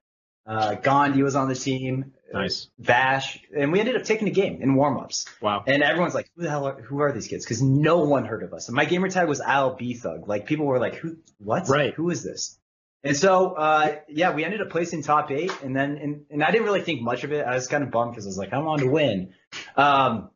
[0.47, 2.13] Uh, Gandhi was on the team.
[2.33, 2.69] Nice.
[2.79, 5.27] Vash, and we ended up taking a game in warm-ups.
[5.43, 5.65] Wow.
[5.67, 6.69] And everyone's like, "Who the hell?
[6.69, 8.69] Are, who are these kids?" Because no one heard of us.
[8.69, 10.29] And my gamer tag was ILB Thug.
[10.29, 11.17] Like people were like, "Who?
[11.39, 11.69] What?
[11.69, 11.93] Right.
[11.95, 12.61] Who is this?"
[13.03, 16.51] And so, uh, yeah, we ended up placing top eight, and then and, and I
[16.51, 17.45] didn't really think much of it.
[17.47, 19.33] I was kind of bummed because I was like, I wanted to win.
[19.77, 20.31] Um,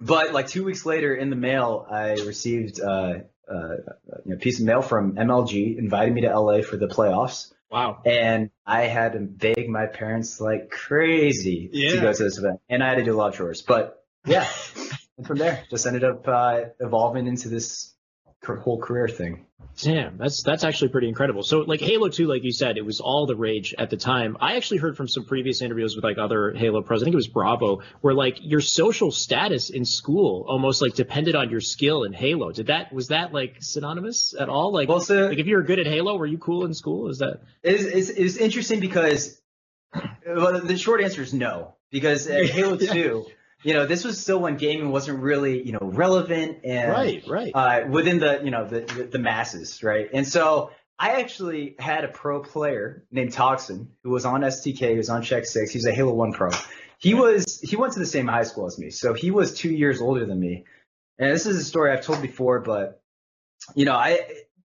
[0.00, 3.14] but like two weeks later, in the mail, I received uh,
[3.50, 3.76] uh,
[4.32, 7.52] a piece of mail from MLG inviting me to LA for the playoffs.
[7.70, 8.00] Wow.
[8.06, 12.82] And I had to beg my parents like crazy to go to this event, and
[12.82, 13.60] I had to do a lot of chores.
[13.60, 14.48] But yeah,
[15.18, 17.92] and from there, just ended up uh, evolving into this
[18.56, 19.46] whole career thing.
[19.80, 21.44] Damn, that's that's actually pretty incredible.
[21.44, 24.36] So like Halo 2, like you said, it was all the rage at the time.
[24.40, 27.16] I actually heard from some previous interviews with like other Halo pros, I think it
[27.16, 32.02] was Bravo, where like your social status in school almost like depended on your skill
[32.02, 32.50] in Halo.
[32.50, 34.72] Did that was that like synonymous at all?
[34.72, 37.08] Like, Well, so like if you were good at Halo, were you cool in school?
[37.08, 39.40] Is that it's, it's, it's interesting because
[40.26, 41.76] well, the short answer is no.
[41.90, 43.26] Because at Halo 2,
[43.62, 47.50] you know, this was still when gaming wasn't really, you know, relevant and right, right.
[47.54, 50.08] uh, within the you know the, the the masses, right?
[50.12, 54.96] And so I actually had a pro player named Toxin who was on STK, he
[54.96, 56.50] was on Check Six, he's a Halo One pro.
[56.98, 59.70] He was he went to the same high school as me, so he was two
[59.70, 60.64] years older than me.
[61.18, 63.00] And this is a story I've told before, but
[63.74, 64.20] you know, I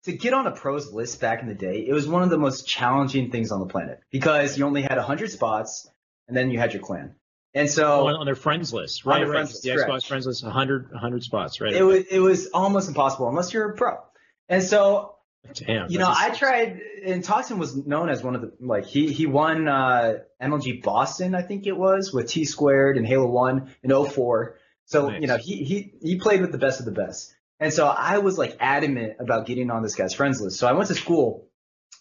[0.04, 2.38] to get on a pros list back in the day, it was one of the
[2.38, 5.90] most challenging things on the planet because you only had 100 spots
[6.28, 7.16] and then you had your clan.
[7.56, 9.22] And so on, on their friends list, right?
[9.22, 9.30] right.
[9.30, 9.70] friends list, the.
[9.70, 11.74] Xbox friends list, 100, 100 spots, right?
[11.74, 13.98] it was it was almost impossible unless you're a pro.
[14.50, 15.16] And so
[15.54, 15.90] Damn.
[15.90, 19.26] you know, I tried, and Toxin was known as one of the like he he
[19.26, 24.06] won uh, MLG Boston, I think it was, with T squared and Halo One in
[24.06, 24.58] 04.
[24.86, 25.22] So Nice.
[25.22, 28.18] you know, he he he played with the best of the best, and so I
[28.20, 30.60] was like adamant about getting on this guy's friends list.
[30.60, 31.48] So I went to school,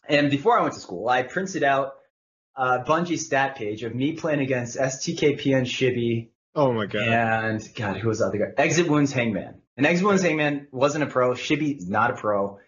[0.09, 1.95] and before I went to school, I printed out
[2.57, 7.03] a Bungie stat page of me playing against STKPN Shibby oh my god.
[7.09, 8.63] and God, who was the other guy?
[8.63, 9.61] Exit Wounds Hangman.
[9.77, 11.35] And Exit Wounds Hangman wasn't a pro.
[11.35, 12.61] Shibby's not a pro.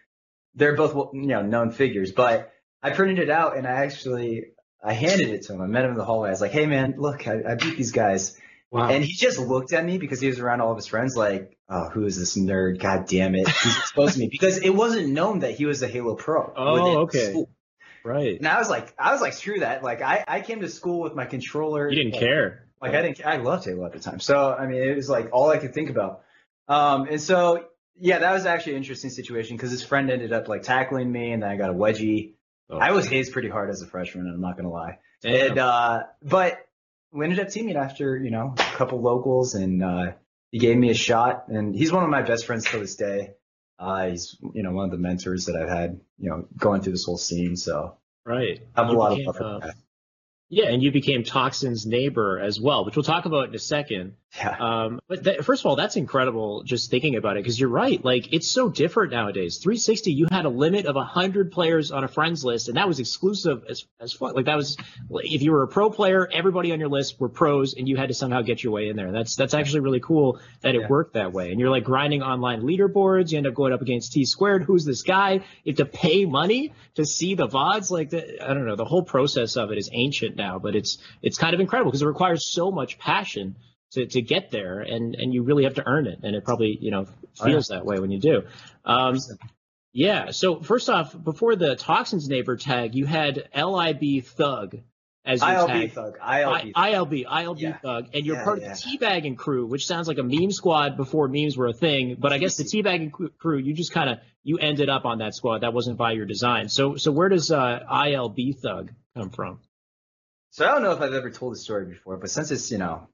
[0.54, 4.46] They're both you know known figures, but I printed it out and I actually
[4.82, 5.60] I handed it to him.
[5.60, 6.28] I met him in the hallway.
[6.28, 8.38] I was like, "Hey man, look, I, I beat these guys."
[8.70, 8.88] Wow.
[8.88, 11.56] And he just looked at me because he was around all of his friends, like,
[11.68, 12.80] "Oh, who is this nerd?
[12.80, 15.88] God damn it!" He's exposed to me because it wasn't known that he was a
[15.88, 16.52] Halo pro.
[16.56, 17.30] Oh, okay.
[17.30, 17.50] school.
[18.06, 18.38] Right.
[18.38, 19.82] And I was like, I was like, screw that.
[19.82, 21.90] Like, I, I came to school with my controller.
[21.90, 22.66] You didn't like, care.
[22.80, 24.20] like I didn't, I loved Halo at the time.
[24.20, 26.22] So I mean, it was like all I could think about.
[26.68, 27.66] Um, and so
[27.98, 31.32] yeah, that was actually an interesting situation because his friend ended up like tackling me,
[31.32, 32.34] and then I got a wedgie.
[32.68, 34.98] Oh, I was hazed pretty hard as a freshman, I'm not gonna lie.
[35.22, 35.50] damn.
[35.50, 36.58] And uh, but
[37.12, 40.12] we ended up teaming after you know a couple locals, and uh,
[40.50, 43.34] he gave me a shot, and he's one of my best friends to this day.
[43.78, 46.92] Uh, he's you know one of the mentors that I've had you know going through
[46.92, 48.60] this whole scene, so right.
[48.74, 49.72] I have a lot became, of love uh.
[50.48, 54.14] Yeah, and you became Toxin's neighbor as well, which we'll talk about in a second.
[54.38, 54.56] Yeah.
[54.58, 58.04] Um, but that, first of all, that's incredible just thinking about it because you're right.
[58.04, 59.58] Like it's so different nowadays.
[59.58, 63.00] 360, you had a limit of 100 players on a friends list, and that was
[63.00, 64.34] exclusive as as fuck.
[64.34, 64.76] Like that was
[65.10, 68.08] if you were a pro player, everybody on your list were pros, and you had
[68.08, 69.10] to somehow get your way in there.
[69.12, 70.88] That's that's actually really cool that it Yeah.
[70.88, 71.50] worked that way.
[71.50, 73.30] And you're like grinding online leaderboards.
[73.32, 74.64] You end up going up against T squared.
[74.64, 75.40] Who's this guy?
[75.64, 77.90] You have to pay money to see the vods.
[77.90, 78.76] Like the, I don't know.
[78.76, 82.02] The whole process of it is ancient now, but it's it's kind of incredible because
[82.02, 83.56] it requires so much passion
[83.96, 86.20] to, to get there and, and you really have to earn it.
[86.22, 87.06] And it probably, you know,
[87.40, 88.42] Oh, feels that way when you do.
[88.86, 89.18] Um,
[89.92, 90.30] yeah.
[90.30, 94.76] So first off, before the toxins neighbor tag, you had LIB thug
[95.24, 95.92] as your ILB tag.
[95.92, 96.72] thug, I, ILB.
[96.72, 97.78] ILB, ILB Yeah.
[97.78, 98.72] thug, and you're Yeah, part yeah.
[98.72, 102.16] of the teabagging crew, which sounds like a meme squad before memes were a thing.
[102.18, 105.34] But I guess the teabagging crew, you just kind of you ended up on that
[105.34, 105.58] squad.
[105.62, 106.68] That wasn't by your design.
[106.68, 109.58] So so where does uh, ILB thug come from?
[110.52, 112.78] So I don't know if I've ever told this story before, but since it's you
[112.78, 113.08] know.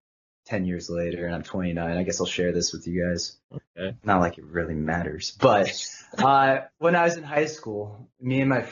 [0.47, 3.39] 10 years later and I'm 29, I guess I'll share this with you guys.
[3.77, 3.97] Okay.
[4.05, 5.71] Not like it really matters, but
[6.19, 8.67] uh, when I was in high school, me and my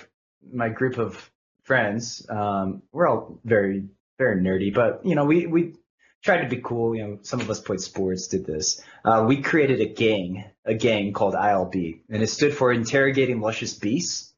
[0.52, 1.30] my group of
[1.64, 3.84] friends, um, we're all very
[4.18, 5.74] very nerdy, but you know we we
[6.22, 6.94] tried to be cool.
[6.94, 8.82] You know, some of us played sports, did this.
[9.04, 13.74] Uh, we created a gang, a gang called ILB, and it stood for Interrogating Luscious
[13.74, 14.32] Beasts.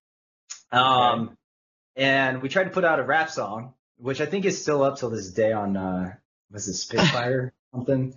[0.71, 1.37] Um,
[1.97, 4.99] and we tried to put out a rap song, which I think is still up
[4.99, 6.15] till this day on uh,
[6.53, 8.15] was it Spitfire something?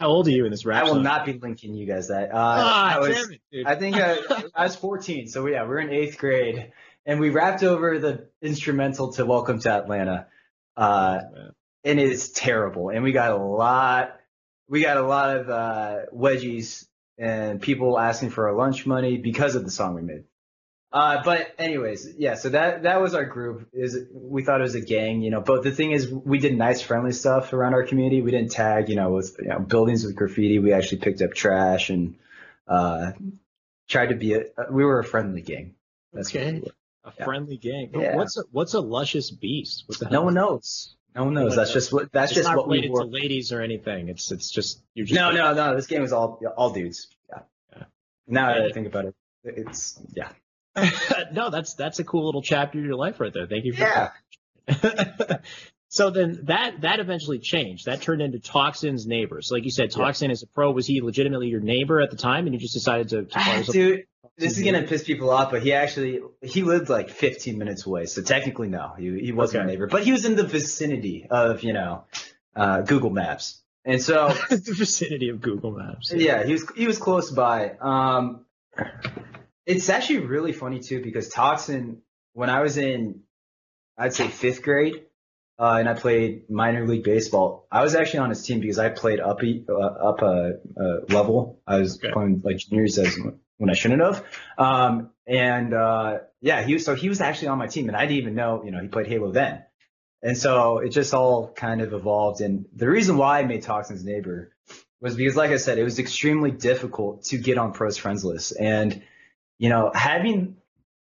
[0.00, 1.02] How old are you in this rap I will song?
[1.02, 2.30] not be linking you guys that.
[2.30, 3.66] Uh, Ah, I was, it.
[3.66, 4.18] I think I,
[4.54, 6.72] I was 14, so yeah, we're in eighth grade,
[7.04, 10.28] and we rapped over the instrumental to "Welcome to Atlanta,"
[10.76, 11.18] uh,
[11.84, 12.90] and it is terrible.
[12.90, 14.16] And we got a lot,
[14.68, 16.86] we got a lot of uh, wedgies
[17.18, 20.24] and people asking for our lunch money because of the song we made.
[20.90, 22.34] Uh, but anyways, yeah.
[22.34, 23.68] So that that was our group.
[23.74, 25.42] Is we thought it was a gang, you know.
[25.42, 28.22] But the thing is, we did nice, friendly stuff around our community.
[28.22, 30.58] We didn't tag, you know, with you know, buildings with graffiti.
[30.58, 32.16] We actually picked up trash and
[32.66, 33.12] uh,
[33.86, 34.44] tried to be a.
[34.70, 35.74] We were a friendly gang.
[36.14, 36.62] That's we Okay.
[37.04, 37.24] A Yeah.
[37.24, 37.90] friendly gang.
[37.94, 38.16] Yeah.
[38.16, 39.84] What's a what's a luscious beast?
[40.10, 40.94] No one knows.
[41.14, 41.54] No one knows.
[41.54, 42.10] That's just what.
[42.12, 43.02] That's It's just not what we were.
[43.02, 44.08] to ladies or anything.
[44.08, 45.76] It's it's just you're just No, no, no.
[45.76, 47.08] This game was all all dudes.
[47.28, 47.40] Yeah.
[47.76, 47.82] Yeah.
[48.26, 49.14] Now that I think about it,
[49.44, 50.30] it's yeah.
[51.32, 53.46] no, that's that's a cool little chapter of your life right there.
[53.46, 54.10] Thank you for Yeah.
[54.66, 55.42] that.
[55.88, 57.86] so then that that eventually changed.
[57.86, 59.48] That turned into Toxin's neighbors.
[59.52, 62.46] Like you said, Toxin is a pro, was he legitimately your neighbor at the time
[62.46, 64.04] and you just decided to, Ah, Dude,
[64.36, 68.06] this is gonna piss people off, but he actually he lived like 15 minutes away,
[68.06, 69.68] so technically no, he he wasn't Okay.
[69.68, 72.04] a neighbor, but he was in the vicinity of you know
[72.54, 76.12] uh, Google Maps, and so the vicinity of Google Maps.
[76.14, 77.70] yeah, he was he was close by.
[77.80, 78.44] Um,
[79.68, 81.98] it's actually really funny too because Toxin,
[82.32, 83.20] when I was in,
[83.98, 85.04] I'd say fifth grade,
[85.58, 87.66] uh, and I played minor league baseball.
[87.70, 91.12] I was actually on his team because I played up a uh, up a, a
[91.12, 91.60] level.
[91.66, 92.12] I was Okay.
[92.12, 93.18] playing like juniors as
[93.58, 94.24] when I shouldn't have.
[94.56, 98.06] Um, and uh, yeah, he was so he was actually on my team, and I
[98.06, 99.64] didn't even know you know he played Halo then.
[100.22, 102.40] And so it just all kind of evolved.
[102.40, 104.52] And the reason why I made Toxin's neighbor
[105.00, 108.54] was because, like I said, it was extremely difficult to get on pros friends list.
[108.58, 109.02] And,
[109.58, 110.56] you know, having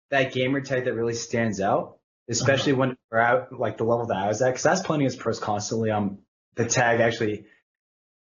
[0.09, 1.97] that gamer type that really stands out,
[2.27, 5.03] especially when we're at like the level that I was at, because I was playing
[5.03, 5.91] against pros constantly.
[5.91, 6.19] Um,
[6.55, 7.45] the tag actually,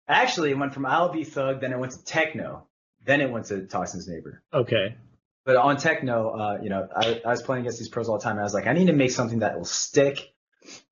[0.07, 2.67] actually went from ILB Thug, then it went to Techno,
[3.05, 4.43] then it went to Toxin's neighbor.
[4.53, 4.97] Okay.
[5.45, 8.25] But on Techno, uh, you know, I, I was playing against these pros all the
[8.25, 8.39] time.
[8.39, 10.35] I was like, I need to make something that will stick,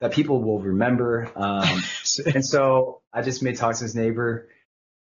[0.00, 1.30] that people will remember.
[1.36, 1.82] Um,
[2.34, 4.48] and so I just made Toxin's neighbor.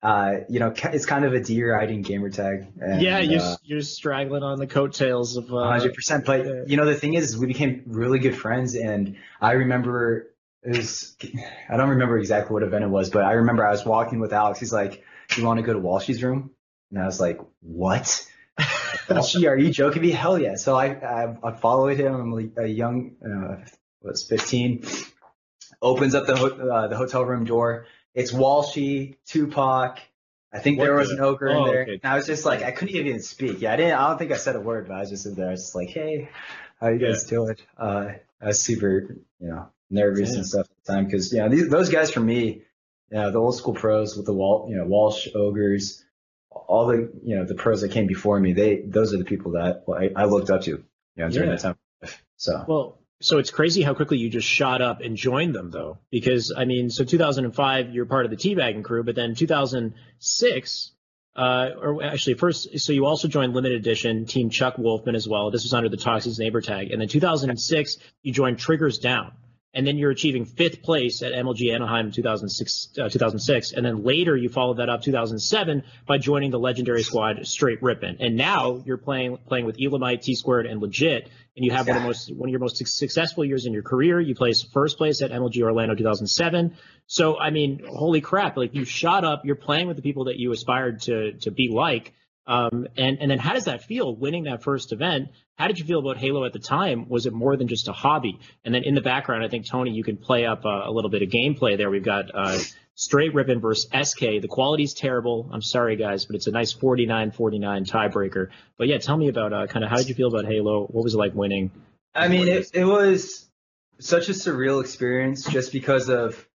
[0.03, 2.67] Uh, you know, it's kind of a deer hiding gamer tag.
[2.81, 6.25] And, yeah, you're uh, you're straggling on the coattails of uh, 100%.
[6.25, 6.51] But yeah.
[6.67, 11.15] you know, the thing is, we became really good friends, and I remember it was
[11.69, 14.33] I don't remember exactly what event it was, but I remember I was walking with
[14.33, 14.59] Alex.
[14.59, 16.51] He's like, Do "You want to go to Walshy's room?"
[16.91, 18.27] And I was like, "What?"
[19.07, 20.11] Walshy, are you joking me?
[20.11, 20.55] Hell yeah!
[20.55, 22.13] So I I, I followed him.
[22.13, 23.63] I'm like a young, uh,
[24.01, 24.85] was 15.
[25.81, 27.85] Opens up the ho- uh, the hotel room door.
[28.13, 29.99] It's Walshy, Tupac.
[30.51, 31.81] I think What there was the- an ogre oh, in there.
[31.83, 31.99] okay.
[32.03, 33.59] And I was just like, I couldn't even speak.
[33.61, 33.93] Yeah, I didn't.
[33.93, 35.47] I don't think I said a word, but I was just in there.
[35.47, 36.29] I was just like, hey,
[36.79, 37.55] how you guys doing?
[37.77, 38.09] Uh,
[38.41, 40.37] I was super, you know, nervous Yeah.
[40.37, 42.61] and stuff at the time because, you know, these, those guys for me,
[43.09, 46.05] you know, the old school pros with the wall, you know, Walsh ogres,
[46.51, 49.53] all the you know the pros that came before me, they those are the people
[49.53, 50.83] that I, I looked up to, you
[51.15, 51.55] know, during Yeah.
[51.55, 51.77] that time.
[52.37, 55.99] So Well, so it's crazy how quickly you just shot up and joined them, though,
[56.11, 60.91] because I mean, so 2005 you're part of the teabagging crew, but then 2006,
[61.35, 65.51] uh, or actually first, so you also joined limited edition team Chuck Wolfman as well.
[65.51, 69.31] This was under the Toxin's neighbor tag, and then 2006 you joined Triggers Down,
[69.73, 74.03] and then you're achieving fifth place at MLG Anaheim in 2006, uh, 2006, and then
[74.03, 78.81] later you followed that up 2007 by joining the legendary squad Straight Rippin', and now
[78.85, 82.33] you're playing playing with Elamite, T Squared, and Legit, and you have one of most
[82.35, 84.19] one of your most successful years in your career.
[84.19, 86.75] You placed first place at MLG Orlando 2007.
[87.07, 88.57] So I mean, holy crap!
[88.57, 89.45] Like you shot up.
[89.45, 92.13] You're playing with the people that you aspired to to be like.
[92.45, 95.29] Um, and and then how does that feel winning that first event?
[95.55, 97.07] How did you feel about Halo at the time?
[97.07, 98.39] Was it more than just a hobby?
[98.65, 101.09] And then in the background, I think Tony, you can play up uh, a little
[101.09, 101.89] bit of gameplay there.
[101.89, 102.59] We've got uh,
[102.95, 104.19] Straight Rippin' versus SK.
[104.19, 105.49] The quality's terrible.
[105.51, 108.49] I'm sorry guys, but it's a nice 49-49 tiebreaker.
[108.77, 110.85] But yeah, tell me about uh, kind of how did you feel about Halo?
[110.85, 111.71] What was it like winning?
[112.13, 113.49] I mean, it, it was
[113.99, 116.47] such a surreal experience just because of,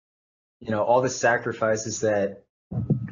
[0.60, 2.44] you know, all the sacrifices that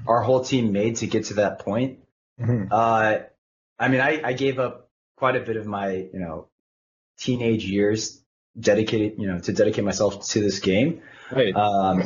[0.08, 2.00] our whole team made to get to that point.
[2.72, 3.18] Uh,
[3.80, 6.48] I mean, I, I gave up quite a bit of my, you know,
[7.18, 8.22] teenage years
[8.60, 11.02] dedicated, you know, to dedicate myself to this game.
[11.32, 11.56] Right.
[11.56, 12.04] Um,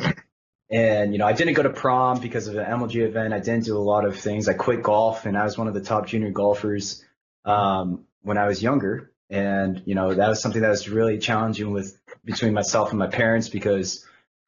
[0.70, 3.34] and, you know, I didn't go to prom because of an MLG event.
[3.34, 4.48] I didn't do a lot of things.
[4.48, 7.04] I quit golf and I was one of the top junior golfers,
[7.46, 9.12] um, when I was younger.
[9.32, 13.08] And, you know, that was something that was really challenging with between myself and my
[13.08, 14.06] parents because,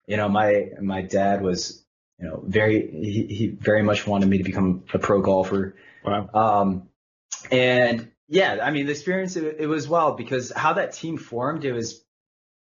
[0.07, 1.83] you know, my, my dad was,
[2.21, 5.75] you know, very, he, he very much wanted me to become a pro golfer.
[6.05, 6.29] Wow.
[6.33, 6.89] Um,
[7.49, 11.65] and yeah, I mean, the experience, it, it was wild because how that team formed,
[11.65, 12.03] it was,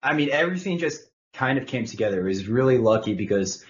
[0.03, 1.01] I mean, everything just
[1.33, 2.21] kind of came together.
[2.21, 3.65] It was really lucky because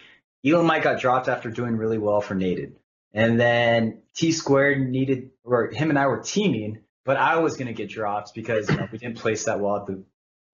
[0.46, 2.74] Elamite got dropped after doing really well for Nated.
[3.14, 7.68] And then T squared needed, or him and I were teaming, but I was going
[7.68, 10.04] to get dropped because you know, we didn't place that well at the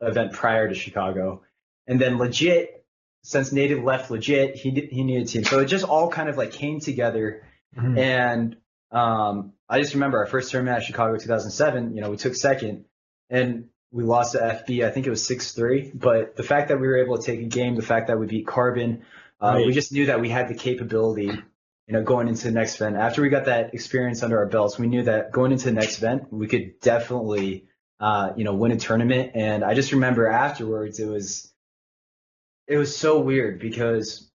[0.01, 1.43] event prior to Chicago.
[1.87, 2.76] And then legit,
[3.23, 5.43] since Native left legit, he did, he needed a team.
[5.43, 7.43] So it just all kind of like came together.
[7.97, 8.57] And
[8.91, 11.93] um, I just remember our first tournament at Chicago 2007.
[11.95, 12.85] You know, we took second,
[13.29, 14.85] and we lost to FB.
[14.85, 15.91] I think it was six three.
[15.93, 18.25] But the fact that we were able to take a game, the fact that we
[18.25, 19.03] beat Carbon,
[19.41, 19.65] uh, Right.
[19.67, 21.29] we just knew that we had the capability.
[21.89, 22.97] You know, going into the next event.
[22.97, 25.99] After we got that experience under our belts, we knew that going into the next
[25.99, 27.63] event, we could definitely,
[28.01, 29.31] uh, you know, win a tournament.
[29.35, 31.53] And I just remember afterwards, it was,
[32.67, 34.29] it was so weird because,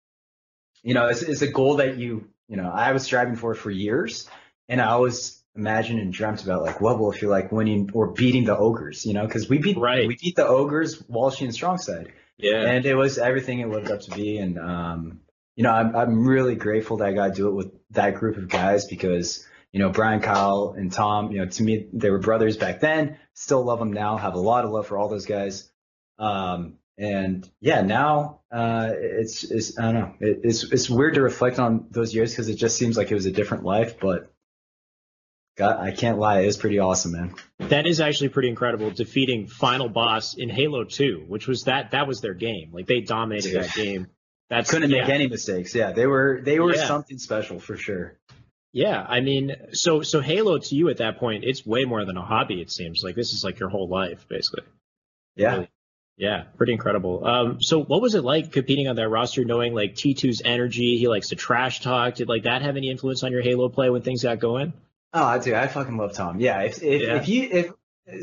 [0.82, 3.70] you know, it's, it's a goal that you, you know, I was striving for for
[3.70, 4.28] years,
[4.68, 8.08] and I always imagined and dreamt about like what will it feel like winning or
[8.12, 10.06] beating the ogres, you know, because we beat Right.
[10.06, 12.62] we beat the ogres, Walshy and Strongside, Yeah.
[12.62, 15.20] and it was everything it lived up to be, and um,
[15.56, 18.36] you know, I'm I'm really grateful that I got to do it with that group
[18.36, 19.46] of guys because.
[19.72, 23.20] You know, Brian, Kyle, and Tom, you know, to me, they were brothers back then.
[23.34, 24.16] Still love them now.
[24.16, 25.70] Have a lot of love for all those guys.
[26.18, 30.14] Um, and yeah, now uh, it's it's I don't know.
[30.20, 33.14] It, it's it's weird to reflect on those years because it just seems like it
[33.14, 33.98] was a different life.
[33.98, 34.30] But
[35.56, 37.34] God, I can't lie, it was pretty awesome, man.
[37.58, 38.90] That is actually pretty incredible.
[38.90, 42.70] Defeating final boss in Halo 2, which was that that was their game.
[42.72, 44.06] Like they dominated that game.
[44.48, 45.02] That's Couldn't yeah.
[45.02, 45.74] make any mistakes.
[45.74, 46.86] Yeah, they were they were Yeah.
[46.86, 48.18] something special for sure.
[48.72, 52.16] Yeah, I mean, so so Halo to you at that point, it's way more than
[52.16, 52.60] a hobby.
[52.60, 54.64] It seems like this is like your whole life, basically.
[55.36, 55.52] Yeah.
[55.54, 55.70] Really.
[56.20, 57.26] Yeah, pretty incredible.
[57.26, 60.98] Um, so what was it like competing on that roster, knowing like T2's energy?
[60.98, 62.16] He likes to trash talk.
[62.16, 64.74] Did like that have any influence on your Halo play when things got going?
[65.14, 66.38] Oh, dude, I fucking love Tom.
[66.38, 67.16] Yeah, if if, Yeah.
[67.16, 67.72] if you if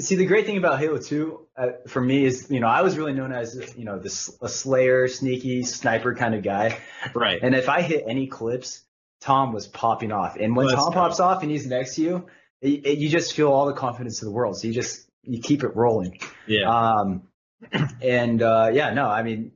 [0.03, 2.97] see the great thing about Halo 2 uh, for me is you know I was
[2.97, 6.77] really known as you know this a Slayer, sneaky sniper kind of guy,
[7.15, 7.39] Right.
[7.41, 8.83] and if I hit any clips,
[9.21, 10.35] Tom was popping off.
[10.39, 10.99] And when Let's Tom go.
[10.99, 12.25] pops off and he's next to you,
[12.61, 14.55] it, it- you just feel all the confidence in the world.
[14.57, 16.19] So you just you keep it rolling.
[16.45, 16.69] Yeah.
[16.69, 17.23] Um,
[18.01, 19.51] and uh, yeah, no, I mean,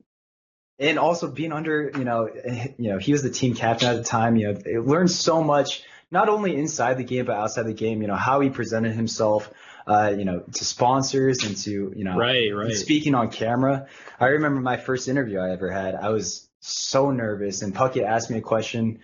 [0.79, 2.29] and also being under, you know,
[2.77, 4.35] you know, he was the team captain at the time.
[4.35, 8.01] You know, it learned so much, not only inside the game but outside the game.
[8.01, 9.51] You know, how he presented himself,
[9.85, 12.49] uh, you know, to sponsors and to, you know, right.
[12.53, 12.73] Right.
[12.73, 13.87] speaking on camera.
[14.19, 15.95] I remember my first interview I ever had.
[15.95, 18.99] I was so nervous, and Puckett asked me a question,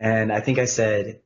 [0.00, 1.20] and I think I said,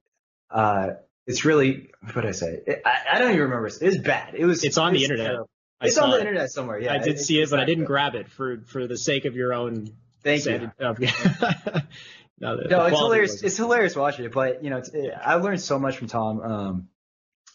[0.51, 0.91] uh,
[1.27, 2.61] "It's really what did I say?
[2.85, 3.66] I, I don't even remember.
[3.68, 4.35] It was bad.
[4.35, 4.64] It was.
[4.64, 5.27] It's on it the internet.
[5.27, 5.51] terrible.
[5.83, 6.20] I It's on the it.
[6.20, 6.80] internet somewhere.
[6.80, 9.35] Yeah, I did see it, but I didn't grab it for for the sake of
[9.37, 9.89] your own.
[10.22, 10.70] Thank you.
[10.78, 10.93] no,
[12.39, 13.30] no, the- the it's hilarious.
[13.33, 14.91] wasn't- It's hilarious watching it, but you know, it's,
[15.24, 16.41] I learned so much from Tom.
[16.41, 16.89] Um,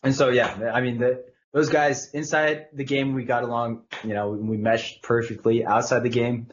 [0.03, 1.23] and so yeah, I mean, the,
[1.53, 3.83] those guys inside the game, we got along.
[4.03, 5.65] You know, we meshed perfectly.
[5.65, 6.47] Outside the game,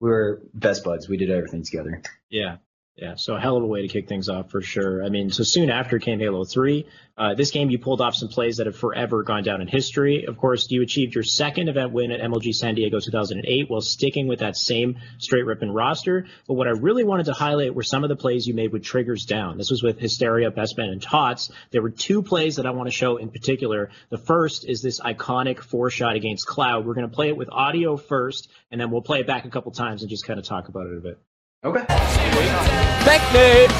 [0.00, 1.08] we were best buds.
[1.08, 2.02] We did everything together.
[2.30, 2.56] Yeah.
[3.00, 5.04] Yeah, so a hell of a way to kick things off for sure.
[5.04, 6.84] I mean, so soon after came Halo 3.
[7.16, 10.24] Uh, this game, you pulled off some plays that have forever gone down in history.
[10.24, 14.26] Of course, you achieved your second event win at MLG San Diego 2008 while sticking
[14.26, 16.26] with that same Straight Rippin' roster.
[16.48, 18.82] But what I really wanted to highlight were some of the plays you made with
[18.82, 19.58] triggers down.
[19.58, 21.52] This was with Hysteria, Bestman, and Tots.
[21.70, 23.90] There were two plays that I want to show in particular.
[24.10, 26.84] The first is this iconic four shot against Cloud.
[26.84, 29.50] We're going to play it with audio first, and then we'll play it back a
[29.50, 31.20] couple times and just kind of talk about it a bit.
[31.64, 31.84] Okay.
[31.88, 33.70] Thank Nate.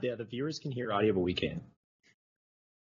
[0.00, 1.62] Yeah, the viewers can hear audio, but we can't.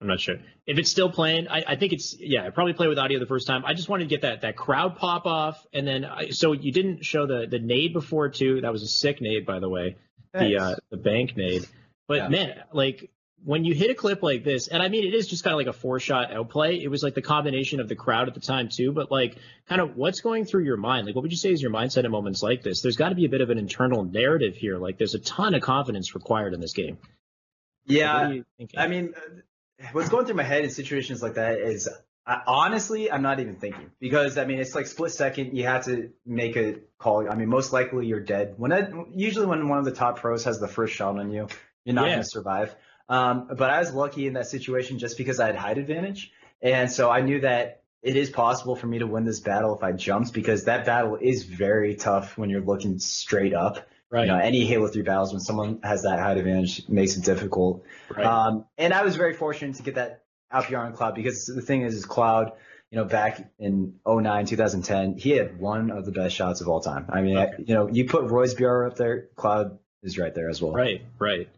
[0.01, 0.35] I'm not sure
[0.65, 1.47] if it's still playing.
[1.47, 2.45] I, I think it's yeah.
[2.45, 3.63] I probably played with audio the first time.
[3.65, 6.71] I just wanted to get that that crowd pop off, and then I, so you
[6.73, 8.61] didn't show the the nade before too.
[8.61, 9.95] That was a sick nade, by the way.
[10.33, 11.65] The uh, the bank nade.
[12.07, 12.27] But Yeah.
[12.27, 13.09] man, like
[13.45, 15.57] when you hit a clip like this, and I mean it is just kind of
[15.57, 16.81] like a four shot outplay.
[16.81, 18.91] It was like the combination of the crowd at the time too.
[18.91, 19.37] But like,
[19.69, 21.05] kind of what's going through your mind?
[21.05, 22.81] Like, what would you say is your mindset in moments like this?
[22.81, 24.77] There's got to be a bit of an internal narrative here.
[24.77, 26.97] Like, there's a ton of confidence required in this game.
[27.85, 28.39] Yeah.
[28.75, 31.87] I mean, uh, what's going through my head in situations like that is
[32.25, 35.55] I, honestly, I'm not even thinking because I mean, it's like split second.
[35.55, 37.29] You have to make a call.
[37.29, 38.55] I mean, most likely you're dead.
[38.57, 41.47] When I, usually when one of the top pros has the first shot on you,
[41.83, 42.13] you're not Yeah.
[42.13, 42.75] going to survive.
[43.07, 46.31] Um, but I was lucky in that situation just because I had height advantage,
[46.61, 49.83] and so I knew that it is possible for me to win this battle if
[49.83, 53.87] I jumped because that battle is very tough when you're looking straight up.
[54.11, 54.21] right.
[54.21, 57.83] You know, any Halo 3 battles when someone has that height advantage makes it difficult.
[58.15, 58.25] right.
[58.25, 60.21] Um, and I was very fortunate to get that
[60.53, 62.51] Alpion Cloud because the thing is, is Cloud,
[62.91, 66.81] you know, back in 09, 2010, he had one of the best shots of all
[66.81, 67.07] time.
[67.09, 70.49] I mean, I- you know, you put Roy's BR up there, Cloud is right there
[70.49, 70.73] as well.
[70.73, 71.49] Right, right.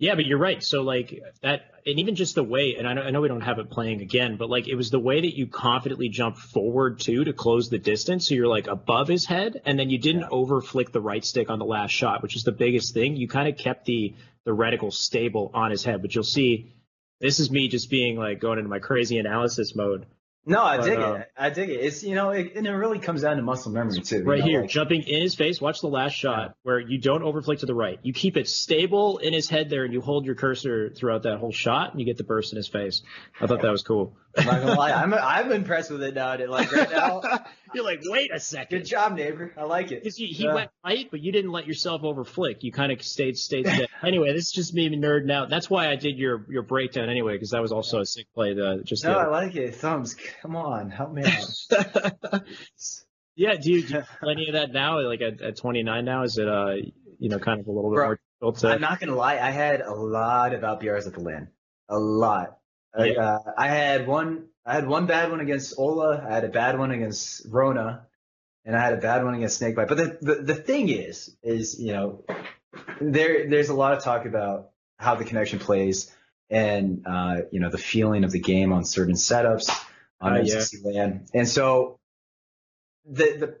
[0.00, 0.64] Yeah, but you're right.
[0.64, 3.42] So like that, and even just the way, and I know, I know we don't
[3.42, 7.00] have it playing again, but like it was the way that you confidently jumped forward
[7.00, 8.26] too to close the distance.
[8.26, 11.50] So you're like above his head, and then you didn't over flick the right stick
[11.50, 13.14] on the last shot, which is the biggest thing.
[13.14, 14.14] You kind of kept the
[14.46, 16.72] the reticle stable on his head, but you'll see.
[17.20, 20.06] This is me just being like going into my crazy analysis mode.
[20.46, 21.28] No, I But, dig uh, it.
[21.36, 21.74] I dig it.
[21.80, 24.16] It's, you know, it, and it really comes down to muscle memory too.
[24.18, 25.60] you Right know, here, like- jumping in his face.
[25.60, 27.98] Watch the last shot where you don't overflick to the right.
[28.02, 31.38] You keep it stable in his head there, and you hold your cursor throughout that
[31.38, 33.02] whole shot, and you get the burst in his face.
[33.40, 34.16] I thought that was cool.
[34.38, 36.36] I'm not gonna lie, I'm, I'm impressed with it now.
[36.46, 37.20] Like right now,
[37.74, 38.78] You're like, wait a second.
[38.78, 39.52] good job, neighbor.
[39.56, 40.02] I like it.
[40.02, 40.54] Because he, he Yeah.
[40.54, 42.62] went right, but you didn't let yourself over flick.
[42.64, 43.86] You kind of stayed stayed steady.
[44.04, 45.50] anyway, this is just me nerding out.
[45.50, 48.54] That's why I did your your breakdown anyway, because that was also a sick play.
[48.54, 49.74] To, just No, the I like it.
[49.76, 52.42] Thumbs, come on, help me out.
[53.36, 53.54] yeah.
[53.54, 55.00] Do you, do you any of that now?
[55.00, 56.74] Like at, at 29 now, is it uh
[57.18, 58.68] you know kind of a little bit Bro, more to?
[58.68, 61.48] I'm not gonna lie, I had a lot of LPRs at the LAN.
[61.88, 62.56] A lot.
[62.96, 63.22] Like, Yeah.
[63.36, 64.46] uh, I had one.
[64.66, 66.24] I had one bad one against Ola.
[66.28, 68.06] I had a bad one against Rona,
[68.64, 69.88] and I had a bad one against Snakebite.
[69.88, 72.24] But the, the the thing is, is you know,
[73.00, 76.14] there there's a lot of talk about how the connection plays,
[76.50, 79.70] and uh, you know the feeling of the game on certain setups
[80.20, 80.56] on Uh, yeah.
[80.56, 81.98] MCC LAN, and so
[83.06, 83.58] the the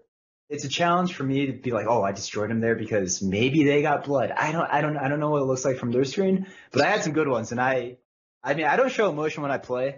[0.48, 3.62] it's a challenge for me to be like, oh, I destroyed him there because maybe
[3.64, 4.32] they got blood.
[4.32, 6.82] I don't, I don't, I don't know what it looks like from their screen, but
[6.82, 7.98] I had some good ones, and I,
[8.42, 9.96] I mean, I don't show emotion when I play,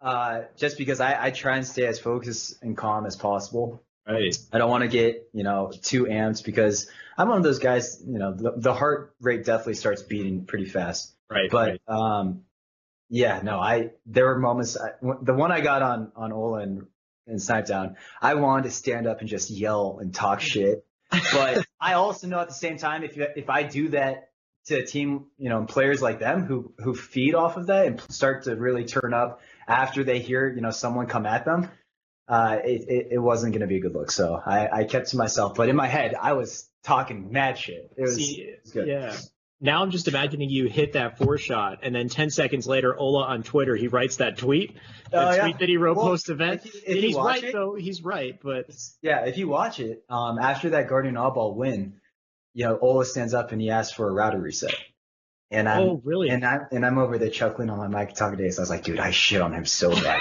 [0.00, 3.82] uh, just because I, I try and stay as focused and calm as possible.
[4.06, 4.36] right.
[4.52, 8.02] I don't want to get, you know, too amped because I'm one of those guys,
[8.06, 11.14] you know, the, the heart rate definitely starts beating pretty fast.
[11.30, 11.50] Right.
[11.50, 12.18] But right.
[12.18, 12.42] um,
[13.08, 14.76] yeah, no, I there were moments.
[14.76, 14.90] I,
[15.22, 16.86] the one I got on on Ola and,
[17.26, 20.84] and Snip3down, I wanted to stand up and just yell and talk shit.
[21.10, 24.30] But I also know at the same time, if you, if I do that
[24.66, 27.86] to a team, you know, and players like them who who feed off of that
[27.86, 31.70] and start to really turn up after they hear, you know, someone come at them,
[32.28, 34.10] uh, it, it, it wasn't going to be a good look.
[34.10, 35.54] So I, I kept to myself.
[35.54, 37.90] But in my head, I was talking mad shit.
[37.96, 38.88] It was, See, it was good.
[38.88, 39.16] yeah.
[39.60, 43.24] Now I'm just imagining you hit that four shot, and then 10 seconds later, Ola
[43.24, 44.76] on Twitter, he writes that tweet,
[45.10, 45.42] the yeah.
[45.42, 46.66] tweet that he wrote Well, post event.
[46.66, 47.74] if if he's right though.
[47.74, 48.66] He's right, but
[49.00, 51.94] Yeah, if you watch it, um, after that Guardian Oddball win,
[52.54, 54.74] you know, Ola stands up and he asks for a router reset.
[55.50, 56.30] And I'm oh really?
[56.30, 58.58] and I'm and I'm over there chuckling on my mic talking to Ace.
[58.58, 60.20] I was like, dude, I shit on him so bad.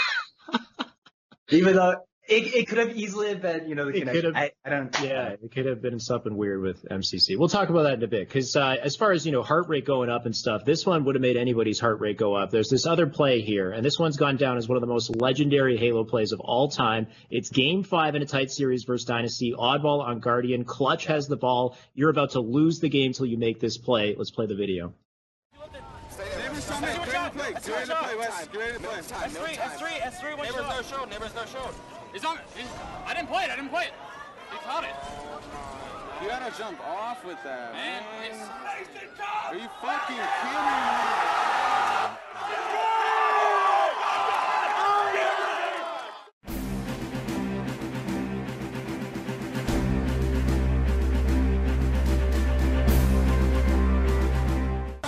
[1.49, 1.95] Even though
[2.27, 4.33] it, it could have easily have been, you know, the It could connection.
[4.35, 7.37] have- I, I don't Yeah, it could have been something weird with MCC.
[7.37, 8.27] We'll talk about that in a bit.
[8.27, 11.03] Because uh, as far as you know, heart rate going up and stuff, this one
[11.05, 12.49] would have made anybody's heart rate go up.
[12.51, 15.15] There's this other play here, and this one's gone down as one of the most
[15.15, 17.07] legendary Halo plays of all time.
[17.29, 19.53] It's Game Five in a tight series versus Dynasty.
[19.57, 20.63] Oddball on Guardian.
[20.63, 21.75] Clutch has the ball.
[21.93, 24.15] You're about to lose the game till you make this play.
[24.17, 24.93] Let's play the video.
[26.09, 26.69] Stay in place.
[26.69, 28.17] S3, Get ready to one play, shot.
[28.17, 28.47] Wes.
[28.47, 28.97] Get ready to play.
[28.99, 30.75] S3, S3, S3, one Neighbors shot.
[30.75, 31.05] no show.
[31.05, 31.69] Neighbors no show.
[32.13, 32.37] He's on.
[32.55, 32.67] He's,
[33.07, 33.49] I didn't play it.
[33.49, 33.93] I didn't play it.
[34.51, 34.93] He caught it.
[36.21, 38.49] You gotta jump off with that, Man, man.
[39.49, 41.43] Are you fucking kidding me?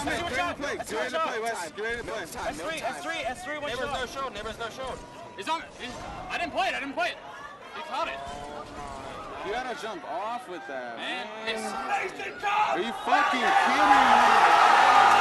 [0.05, 0.57] S3, one shot.
[0.57, 1.39] Get S3, ready one to play.
[1.39, 1.71] Wes.
[1.71, 2.23] Get ready to play.
[2.23, 4.29] S3, S3, S3, one Neighbors no show.
[4.29, 5.24] Neighbors no show.
[5.38, 5.61] He's on.
[5.79, 5.91] He's,
[6.29, 6.73] I didn't play it.
[6.75, 7.17] I didn't play it.
[7.75, 8.19] He caught it.
[9.45, 11.55] You gotta jump off with that, Man, man.
[11.55, 15.15] it's, Are you fucking kidding me?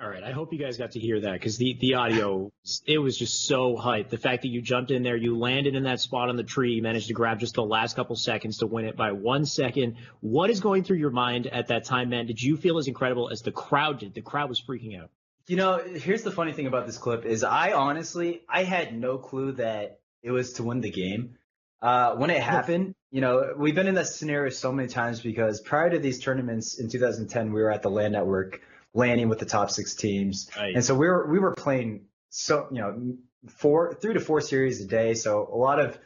[0.00, 2.50] All right, I hope you guys got to hear that because the the audio
[2.86, 4.08] it was just so hype.
[4.08, 6.80] The fact that you jumped in there, you landed in that spot on the tree,
[6.80, 9.96] managed to grab just the last couple seconds to win it by one second.
[10.20, 12.26] What is going through your mind at that time, man?
[12.26, 14.14] Did you feel as incredible as the crowd did?
[14.14, 15.10] The crowd was freaking out.
[15.48, 19.18] You know, here's the funny thing about this clip is I honestly I had no
[19.18, 21.36] clue that it was to win the game.
[21.82, 25.60] Uh, when it happened, you know, we've been in that scenario so many times because
[25.60, 28.60] prior to these tournaments in 2010, we were at the LAN network
[28.94, 30.74] landing with the top six teams, Right.
[30.74, 33.16] and so we were we were playing so you know
[33.48, 35.14] four three to four series a day.
[35.14, 35.98] So a lot of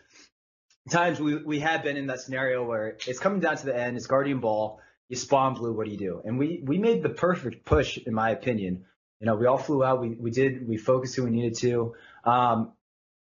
[0.90, 3.96] times we we have been in that scenario where it's coming down to the end,
[3.96, 6.22] it's guardian ball, you spawn blue, what do you do?
[6.24, 8.84] And we we made the perfect push in my opinion.
[9.20, 10.00] You know, we all flew out.
[10.00, 10.66] We we did.
[10.66, 11.94] We focused who we needed to.
[12.24, 12.72] Um,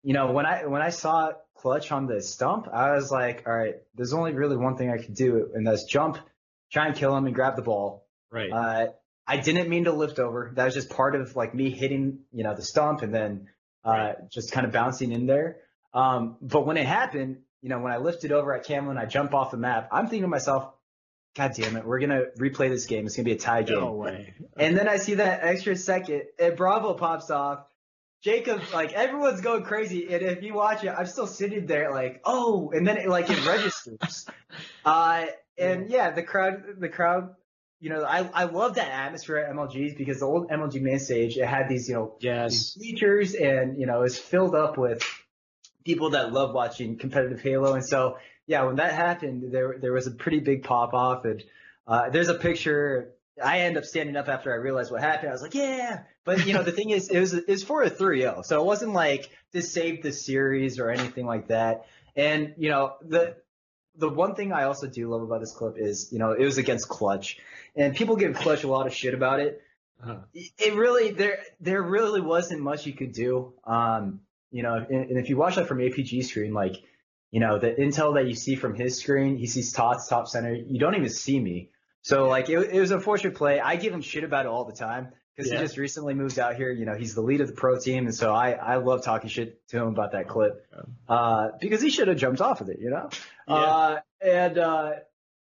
[0.02, 3.54] you know, when I when I saw clutch on the stump, I was like, all
[3.54, 6.18] right, there's only really one thing I could do, and that's jump,
[6.72, 8.08] try and kill him, and grab the ball.
[8.32, 8.50] Right.
[8.50, 8.88] Uh,
[9.30, 10.52] I didn't mean to lift over.
[10.56, 13.48] That was just part of like me hitting, you know, the stump and then
[13.86, 15.58] uh, just kind of bouncing in there.
[15.94, 19.06] Um, but when it happened, you know, when I lifted over at Camel and I
[19.06, 20.74] jump off the map, I'm thinking to myself,
[21.36, 23.06] God damn it, we're gonna replay this game.
[23.06, 23.80] It's gonna be a tie game.
[23.80, 24.34] no way.
[24.58, 27.66] And then I see that extra second, and Bravo pops off.
[28.24, 32.22] Jacob, like everyone's going crazy, and if you watch it, I'm still sitting there like,
[32.26, 34.26] oh, and then it like it registers.
[34.86, 35.28] uh,
[35.58, 37.36] and yeah, the crowd, the crowd,
[37.80, 41.38] you know, I I love that atmosphere at MLGs because the old MLG main stage
[41.38, 42.74] it had these you know Yes.
[42.80, 45.02] features and you know it's filled up with
[45.86, 48.18] people that love watching competitive Halo, and so
[48.48, 51.44] yeah, when that happened, there there was a pretty big pop off, and
[51.88, 53.14] uh, there's a picture.
[53.42, 55.30] I end up standing up after I realized what happened.
[55.30, 57.84] I was like, yeah, but you know the thing is, it was it was for
[57.84, 61.86] a 3-0, so it wasn't like this saved the series or anything like that.
[62.16, 63.38] And you know the
[64.00, 66.58] the one thing I also do love about this clip is you know it was
[66.58, 67.38] against Clutch,
[67.76, 69.62] and people give Clutch a lot of shit about it
[70.02, 70.20] Uh-huh.
[70.34, 73.54] it really there there really wasn't much you could do.
[73.66, 74.22] Um,
[74.52, 76.76] you know, and, and if you watch that from APG screen, like,
[77.32, 80.54] you know, the intel that you see from his screen, he sees Tots top center.
[80.56, 81.70] You don't even see me.
[82.02, 83.60] So like, it, it was a fortunate play.
[83.60, 85.60] I give him shit about it all the time because Yeah.
[85.60, 86.70] he just recently moved out here.
[86.72, 89.30] You know, he's the lead of the pro team, and so I I love talking
[89.30, 90.66] shit to him about that clip
[91.08, 92.80] uh, because he should have jumped off of it.
[92.80, 93.10] You know,
[93.48, 93.54] Yeah.
[93.56, 94.92] uh, and uh,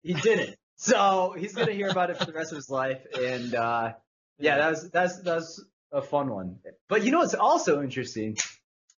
[0.02, 0.56] he didn't.
[0.76, 3.92] So he's gonna hear about it for the rest of his life, and uh,
[4.38, 6.58] yeah, that was that's that's a fun one.
[6.88, 8.36] But you know what's also interesting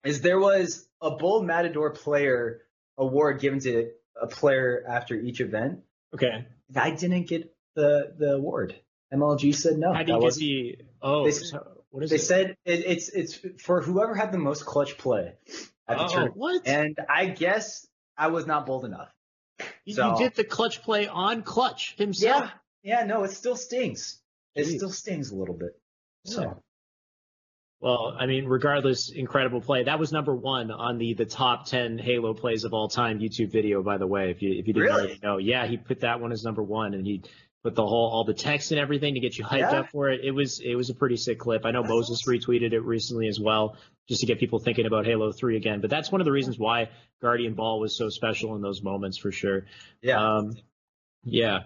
[0.04, 2.62] is there was a Bull Matador player
[2.96, 3.90] award given to
[4.20, 5.80] a player after each event.
[6.14, 6.46] Okay.
[6.76, 8.74] I didn't get the the award.
[9.14, 9.92] MLG said no.
[9.92, 10.78] How do you get the?
[11.02, 12.20] Oh, They- so, what is they it?
[12.22, 15.34] said it, it's it's for whoever had the most clutch play
[15.88, 16.36] at the oh, tournament.
[16.36, 16.66] what?
[16.66, 17.86] And I guess
[18.18, 19.08] I was not bold enough.
[19.84, 22.50] you, so- you did the clutch play on clutch himself.
[22.82, 24.20] Yeah, yeah, no, it still stings.
[24.56, 24.76] It Jeez.
[24.76, 25.70] still stings a little bit.
[26.24, 26.52] So Yeah.
[27.80, 29.82] Well, I mean, regardless, incredible play.
[29.84, 33.50] That was number one on the the top ten Halo plays of all time YouTube
[33.52, 34.30] video, by the way.
[34.30, 35.00] If you if you didn't Really?
[35.02, 37.22] already know, yeah, he put that one as number one, and he
[37.64, 39.80] put the whole all the text and everything to get you hyped Yeah.
[39.80, 40.20] up for it.
[40.22, 41.64] It was it was a pretty sick clip.
[41.64, 43.76] I know Moses retweeted it recently as well,
[44.08, 45.80] just to get people thinking about Halo Three again.
[45.80, 46.90] But that's one of the reasons why
[47.22, 49.64] Guardian Ball was so special in those moments for sure.
[50.02, 50.36] yeah.
[50.36, 50.56] Um,
[51.24, 51.60] yeah.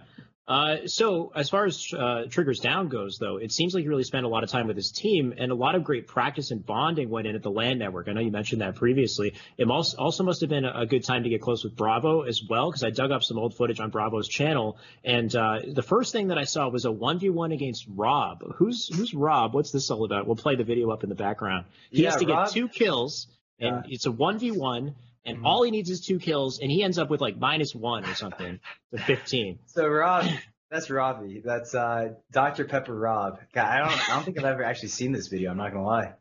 [0.48, 4.02] Uh, so as far as uh, Triggers Down goes, though, it seems like he really
[4.02, 6.64] spent a lot of time with his team, and a lot of great practice and
[6.64, 8.08] bonding went in at the LAN network.
[8.08, 9.34] I know you mentioned that previously.
[9.58, 12.40] It must, also must have been a, good time to get close with Bravo as
[12.48, 16.12] well, because I dug up some old footage on Bravo's channel, and uh, the first
[16.12, 18.42] thing that I saw was a one v one against Rob.
[18.54, 19.52] Who's who's Rob?
[19.52, 20.26] What's this all about?
[20.26, 21.66] We'll play the video up in the background.
[21.90, 23.26] He has Yeah, to get two kills,
[23.60, 24.94] and it's a one v one.
[25.24, 28.04] And all he needs is two kills, and he ends up with like minus one
[28.04, 28.60] or something
[28.92, 29.58] to 15.
[29.66, 30.26] So Rob,
[30.70, 31.42] that's Robbie.
[31.44, 32.64] That's uh, Dr.
[32.64, 33.38] Pepper Rob.
[33.52, 35.50] God, I don't, I don't think I've ever actually seen this video.
[35.50, 36.12] I'm not gonna lie.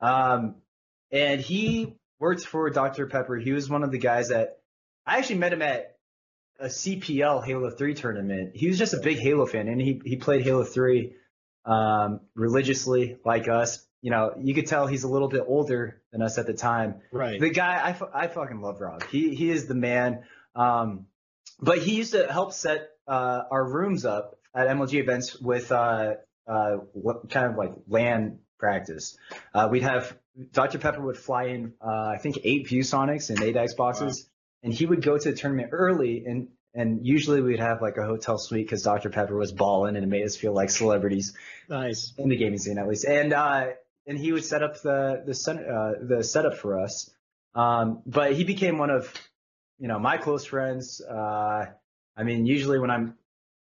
[0.00, 0.56] Um,
[1.10, 3.06] and he worked for Dr.
[3.06, 3.36] Pepper.
[3.36, 4.58] He was one of the guys that
[5.06, 5.96] I actually met him at
[6.58, 8.52] a CPL Halo 3 tournament.
[8.54, 11.14] He was just a big Halo fan, and he he played Halo 3
[11.64, 13.84] um, religiously, like us.
[14.02, 16.96] You know, you could tell he's a little bit older than us at the time.
[17.12, 17.40] Right.
[17.40, 19.04] The guy, I, I fucking love Rob.
[19.04, 20.24] He he is the man.
[20.54, 21.06] Um,
[21.60, 26.14] but he used to help set uh, our rooms up at MLG events with uh,
[26.46, 29.16] uh, what kind of like LAN practice.
[29.54, 30.16] Uh, we'd have
[30.52, 30.78] Dr.
[30.78, 34.26] Pepper would fly in, uh, I think eight ViewSonics and eight Xboxes,
[34.62, 36.48] and he would go to the tournament early and.
[36.74, 39.10] And usually we'd have like a hotel suite because Dr.
[39.10, 41.34] Pepper was balling and it made us feel like celebrities
[41.68, 42.14] Nice.
[42.16, 43.04] in the gaming scene at least.
[43.04, 43.66] And uh,
[44.06, 47.10] and he would set up the the sen- uh, the setup for us.
[47.54, 49.12] Um, but he became one of
[49.78, 51.00] you know my close friends.
[51.00, 51.66] Uh,
[52.16, 53.14] I mean, usually when I'm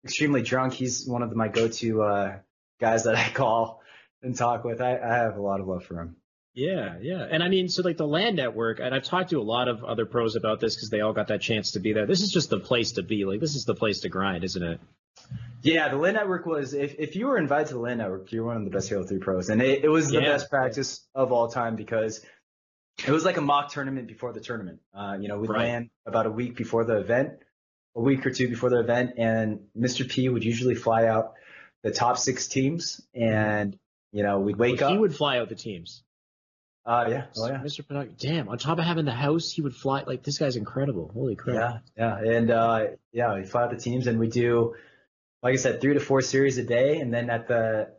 [0.03, 2.37] extremely drunk, he's one of my go-to uh,
[2.79, 3.81] guys that I call
[4.21, 4.81] and talk with.
[4.81, 6.15] I, I have a lot of love for him.
[6.53, 7.25] Yeah, yeah.
[7.29, 9.83] And I mean, so like the LAN network, and I've talked to a lot of
[9.83, 12.05] other pros about this because they all got that chance to be there.
[12.05, 13.23] This is just the place to be.
[13.23, 14.81] Like, this is the place to grind, isn't it?
[15.61, 18.45] Yeah, the LAN network was if, if you were invited to the LAN network, you're
[18.45, 19.49] one of the best Halo 3 pros.
[19.49, 20.31] And it, it was the Yeah.
[20.31, 22.23] best practice of all time because
[23.05, 24.79] it was like a mock tournament before the tournament.
[24.93, 25.67] Uh, you know, we Right.
[25.67, 27.33] land about a week before the event,
[27.95, 30.07] a week or two before the event, and Mr.
[30.09, 31.33] P would usually fly out
[31.83, 33.77] the top six teams and
[34.11, 34.93] you know, we'd wake Well, up.
[34.93, 36.03] He would fly out the teams.
[36.85, 37.25] uh yeah.
[37.37, 37.57] Oh yeah.
[37.59, 37.85] Mr.
[37.87, 38.17] Product.
[38.19, 38.49] Damn.
[38.49, 40.03] On top of having the house, he would fly.
[40.07, 41.11] Like this guy's incredible.
[41.13, 41.83] Holy crap.
[41.95, 44.73] Yeah, yeah, and uh, yeah, we fly out the teams, and we do,
[45.41, 47.89] like I said, three to four series a day, and then at the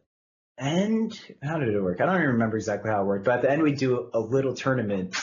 [0.59, 2.01] end, how did it work?
[2.01, 4.21] I don't even remember exactly how it worked, but at the end we do a
[4.21, 5.17] little tournament,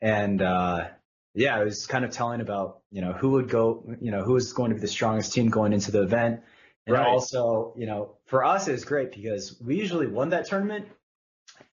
[0.00, 0.88] and uh,
[1.34, 4.32] yeah, it was kind of telling about you know who would go, you know who
[4.32, 6.40] was going to be the strongest team going into the event,
[6.86, 7.06] and Right.
[7.06, 10.88] also you know for us it was great because we usually won that tournament.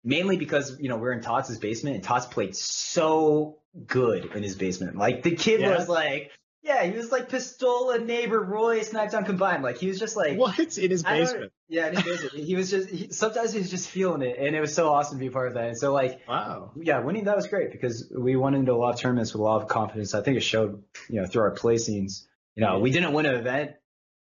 [0.03, 4.55] Mainly because you know we're in Tots' basement and Tots played so good in his
[4.55, 4.95] basement.
[4.97, 5.77] Like the kid Yeah.
[5.77, 6.31] was like,
[6.63, 9.63] yeah, he was like Pistola, Neighbor, Roy, Smackdown combined.
[9.63, 10.57] Like he was just like, What?
[10.77, 11.51] In his basement.
[11.69, 12.45] yeah, in his basement.
[12.45, 15.17] he was just he, sometimes he was just feeling it, and it was so awesome
[15.17, 15.67] to be part of that.
[15.69, 16.71] And so like, Wow.
[16.75, 19.43] yeah, winning that was great because we went into a lot of tournaments with a
[19.43, 20.13] lot of confidence.
[20.13, 22.25] I think it showed, you know, through our placings.
[22.55, 23.71] You know, we didn't win an event,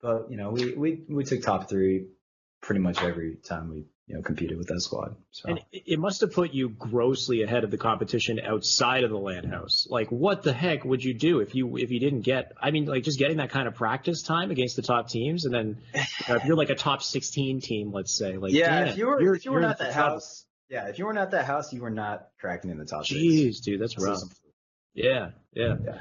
[0.03, 2.09] but you know, we we we took top three
[2.61, 5.14] pretty much every time we you know competed with that squad.
[5.30, 5.50] So.
[5.50, 9.18] And it it must have put you grossly ahead of the competition outside of the
[9.18, 9.86] land house.
[9.90, 12.52] Like, what the heck would you do if you if you didn't get?
[12.61, 15.54] I mean, like just getting that kind of practice time against the top teams, and
[15.54, 18.88] then you know, if you're like a top 16 team, let's say, like, yeah, damn,
[18.88, 20.14] if you were you're, if you were you're not that trouble.
[20.14, 23.06] house, yeah, if you were not that house, you were not cracking in the top
[23.06, 23.20] six.
[23.20, 24.16] Jeez, dude, that's This rough.
[24.22, 24.40] is-
[24.94, 25.76] Yeah, yeah.
[25.84, 26.00] Yeah.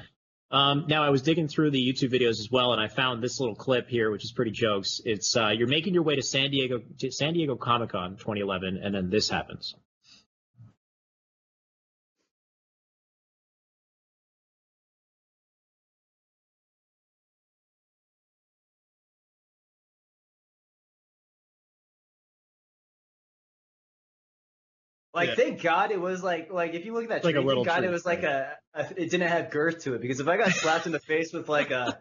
[0.50, 3.40] Um, now I was digging through the YouTube videos as well, and I found this
[3.40, 5.02] little clip here, which is pretty jokes.
[5.04, 8.80] It's uh, you're making your way to San Diego, to San Diego Comic Con 2011,
[8.82, 9.76] and then this happens.
[25.18, 25.36] Like, Yeah.
[25.36, 27.78] thank God it was like like if you look at that Like tree, thank God
[27.80, 30.38] tree, it was like a, a it didn't have girth to it because if I
[30.38, 31.98] got slapped in the face with like a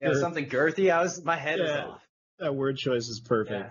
[0.00, 2.00] you know, something girthy, I was my head was off.
[2.38, 3.70] That word choice is perfect.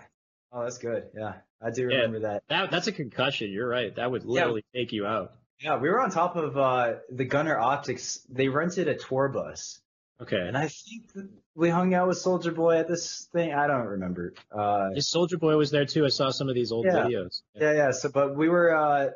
[0.52, 1.08] Oh, that's good.
[1.14, 1.96] Yeah, I do Yeah.
[1.98, 2.42] remember that.
[2.48, 3.50] That that's a concussion.
[3.50, 3.94] You're right.
[3.96, 5.32] That would literally take you out.
[5.60, 8.20] Yeah, we were on top of uh, the Gunnar Optiks.
[8.30, 9.80] They rented a tour bus,
[10.22, 10.38] Okay.
[10.38, 11.10] and I think
[11.58, 13.52] we hung out with Soldier Boy at this thing.
[13.52, 14.32] I don't remember.
[14.56, 16.04] Uh, Soldier Boy was there too.
[16.04, 17.04] I saw some of these old Yeah.
[17.04, 17.42] videos.
[17.54, 17.90] yeah, yeah.
[17.90, 19.10] So, but we were uh,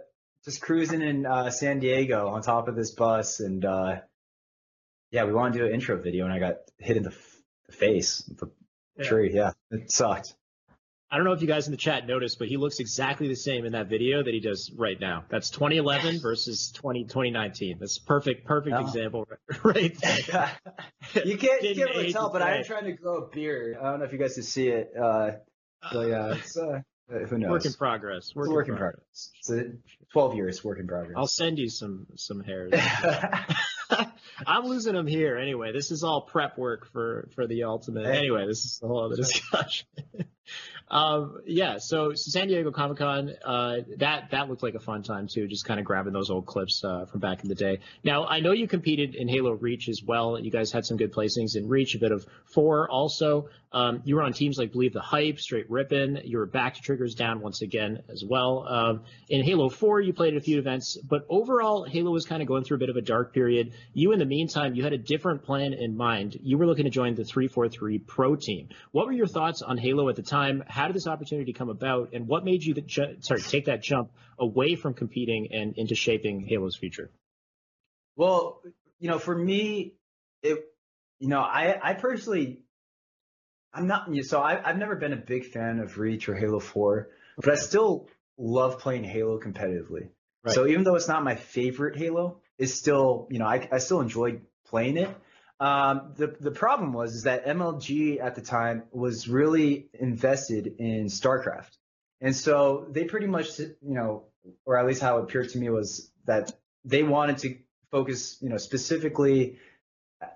[0.45, 4.01] just cruising in uh, San Diego on top of this bus, and uh,
[5.12, 7.36] yeah, we wanted to do an intro video, and I got hit in the, f-
[7.66, 8.51] the face with the
[8.99, 9.05] Yeah.
[9.09, 9.30] tree.
[9.32, 10.34] Yeah, it sucked.
[11.13, 13.37] I don't know if you guys in the chat noticed, but he looks exactly the
[13.37, 15.25] same in that video that he does right now.
[15.29, 17.77] That's 2011 versus 20, 2019.
[17.79, 18.81] That's perfect, perfect Oh.
[18.81, 19.29] example
[19.63, 19.93] right
[21.25, 23.77] you can't you can't really tell, but I am trying to grow a beard.
[23.79, 24.91] I don't know if you guys can see it.
[24.99, 25.33] Uh,
[25.93, 26.81] so yeah, it's uh,
[27.29, 27.51] who knows?
[27.51, 28.35] Work in progress.
[28.35, 29.31] Work, a work in progress.
[29.39, 29.65] It's a
[30.15, 31.15] 12 years work in progress.
[31.19, 32.73] I'll send you some some hairs.
[34.47, 35.73] I'm losing them here anyway.
[35.73, 38.07] This is all prep work for for the ultimate.
[38.07, 39.87] Anyway, this is a whole other discussion.
[40.91, 41.78] Um, yeah.
[41.78, 45.47] So, San Diego Comic Con, uh, that that looked like a fun time too.
[45.47, 47.80] Just kind of grabbing those old clips uh, from back in the day.
[48.05, 50.39] Now I know you competed in Halo Reach as well.
[50.39, 53.49] You guys had some good placings in Reach, a bit of four also.
[53.72, 56.20] Um, you were on teams like Believe the Hype, Straight Rippin'.
[56.24, 58.66] You were back to Triggers Down once again as well.
[58.68, 62.49] Um, in Halo 4, you played a few events, but overall, Halo was kind of
[62.49, 63.72] going through a bit of a dark period.
[63.95, 66.39] You, in the meantime, you had a different plan in mind.
[66.43, 68.68] You were looking to join the 343 Pro team.
[68.91, 70.62] What were your thoughts on Halo at the time?
[70.73, 73.83] How did this opportunity come about, and what made you the ju- sorry take that
[73.83, 77.11] jump away from competing and into shaping Halo's future?
[78.16, 78.62] Well,
[78.99, 79.97] you know, for me,
[80.43, 80.64] it,
[81.18, 82.62] you know, I I personally,
[83.75, 84.09] I'm not.
[84.23, 87.57] So I, I've never been a big fan of Reach or Halo 4, but I
[87.57, 88.09] still
[88.39, 90.09] love playing Halo competitively.
[90.43, 90.55] Right.
[90.55, 94.01] So even though it's not my favorite Halo, it's still, you know, I, I still
[94.01, 95.14] enjoy playing it.
[95.63, 101.07] Um, the the problem was is that MLG at the time was really invested in
[101.07, 101.71] StarCraft,
[102.21, 104.25] and so they pretty much, you know,
[104.67, 106.53] or at least how it appeared to me was that
[106.85, 107.59] they wanted to
[107.93, 109.59] focus, you know, specifically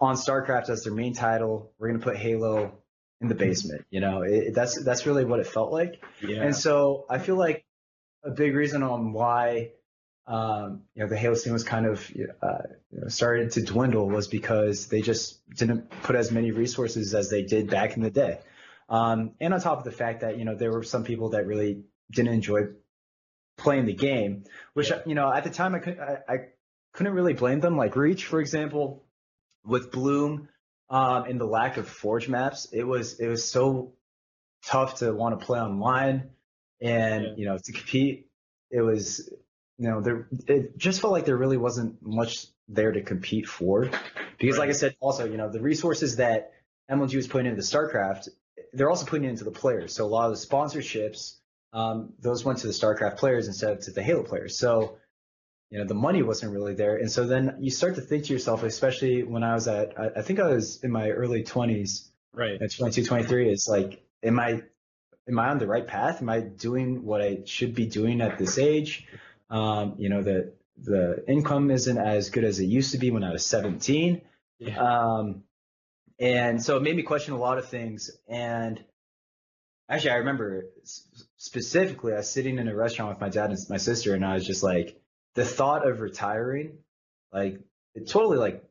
[0.00, 1.72] on StarCraft as their main title.
[1.80, 2.78] We're gonna put Halo
[3.20, 4.22] in the basement, you know.
[4.22, 6.04] It, that's that's really what it felt like.
[6.24, 6.42] Yeah.
[6.42, 7.64] And so I feel like
[8.22, 9.72] a big reason on why
[10.26, 12.10] um, you know the Halo scene was kind of
[12.42, 12.58] uh,
[12.90, 17.30] you know, started to dwindle was because they just didn't put as many resources as
[17.30, 18.40] they did back in the day.
[18.88, 21.46] Um, and on top of the fact that you know there were some people that
[21.46, 22.68] really didn't enjoy
[23.56, 26.36] playing the game, which you know at the time I could I, I
[26.92, 27.76] couldn't really blame them.
[27.76, 29.04] Like Reach, for example,
[29.64, 30.48] with Bloom
[30.90, 33.92] um, and the lack of Forge maps, it was it was so
[34.64, 36.30] tough to want to play online
[36.80, 37.34] and Yeah.
[37.36, 38.28] you know to compete.
[38.70, 39.30] It was
[39.78, 43.90] you know there it just felt like there really wasn't much there to compete for
[44.38, 46.52] because like I said also you know the resources that
[46.90, 48.28] MLG was putting into StarCraft
[48.72, 49.94] they're also putting it into the players.
[49.94, 51.36] So a lot of the sponsorships
[51.72, 54.58] um, those went to the StarCraft players instead of to the Halo players.
[54.58, 54.98] So
[55.70, 58.32] you know the money wasn't really there and so then you start to think to
[58.32, 62.08] yourself especially when i was at i, I think i was in my early 20s
[62.32, 62.60] Right.
[62.60, 64.62] at 22 23 it's like am i
[65.28, 68.38] am i on the right path am i doing what i should be doing at
[68.38, 69.06] this age
[69.50, 73.24] um, you know the the income isn't as good as it used to be when
[73.24, 74.20] i was 17
[74.58, 74.76] Yeah.
[74.78, 75.42] um,
[76.18, 78.82] and so it made me question a lot of things and
[79.88, 80.66] actually i remember
[81.36, 84.34] specifically i was sitting in a restaurant with my dad and my sister and i
[84.34, 85.00] was just like
[85.34, 86.78] the thought of retiring
[87.32, 87.60] like
[87.94, 88.62] it totally like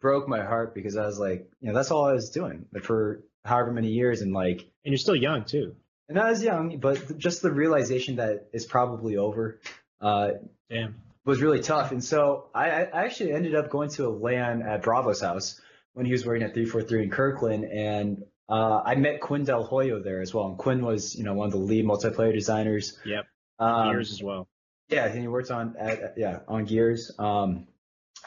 [0.00, 3.22] broke my heart because i was like you know that's all i was doing for
[3.44, 5.76] however many years and like And you're still young too.
[6.08, 9.60] and I was young, but just the realization that it's probably over
[10.00, 10.30] uh,
[10.70, 10.96] Damn.
[11.24, 11.92] was really tough.
[11.92, 15.60] And so I, I actually ended up going to a LAN at Bravo's house
[15.94, 20.02] when he was working at 343 in Kirkland, and uh, I met Quinn Del Hoyo
[20.02, 20.46] there as well.
[20.48, 22.98] And Quinn was, you know, one of the lead multiplayer designers.
[23.06, 23.26] Yep.
[23.58, 24.48] Um, Gears as well.
[24.88, 27.12] yeah, and he worked on at, yeah on Gears.
[27.18, 27.68] Um,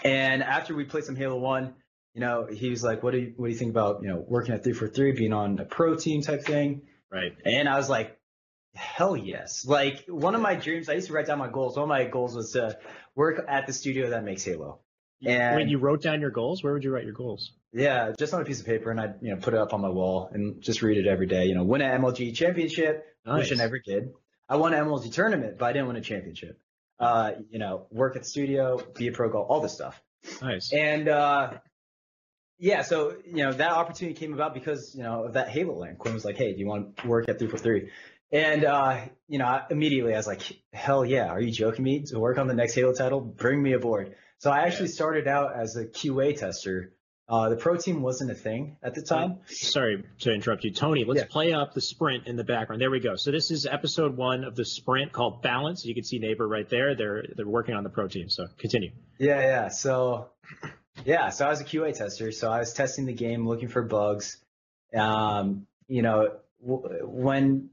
[0.03, 1.73] and after we played some Halo One,
[2.13, 4.23] you know, he was like, "What do you what do you think about you know
[4.25, 7.35] working at 343, being on a pro team type thing?" Right.
[7.45, 8.16] And I was like,
[8.77, 9.65] hell yes.
[9.65, 11.75] Like one of my dreams, I used to write down my goals.
[11.75, 12.77] One of my goals was to
[13.15, 14.79] work at the studio that makes Halo.
[15.25, 17.51] And when you wrote down your goals, where would you write your goals?
[17.73, 19.81] yeah, just on a piece of paper and I'd, you know, put it up on
[19.81, 21.45] my wall and just read it every day.
[21.45, 24.13] You know, win an MLG championship, which I never did.
[24.49, 26.59] I won an MLG tournament, but I didn't win a championship.
[26.99, 30.01] Uh, you know, work at the studio, be a pro golf, all this stuff.
[30.41, 30.71] Nice.
[30.73, 31.53] And uh,
[32.57, 35.97] yeah, so you know that opportunity came about because you know of that Halo LAN.
[35.97, 37.91] Quinn was like, "Hey, do you want to work at three for 343?"
[38.31, 40.41] And uh, you know, immediately I was like,
[40.73, 41.27] "Hell yeah!
[41.27, 43.21] Are you joking me to work on the next Halo title?
[43.21, 46.93] Bring me aboard." So I actually started out as a QA tester.
[47.29, 49.39] Uh, the pro team wasn't a thing at the time.
[49.47, 51.03] Sorry to interrupt you, Tony.
[51.03, 51.25] Let's Yeah.
[51.29, 52.81] play up the sprint in the background.
[52.81, 53.15] There we go.
[53.17, 55.83] So this is episode one of the sprint called Balance.
[55.85, 56.95] You can see neighbor right there.
[56.95, 58.29] They're they're working on the pro team.
[58.29, 58.91] So continue.
[59.17, 59.67] Yeah, yeah.
[59.69, 60.29] So,
[61.05, 62.31] yeah, so I was a QA tester.
[62.31, 64.37] So I was testing the game, looking for bugs.
[64.95, 66.29] Um, you know,
[66.65, 67.71] w- when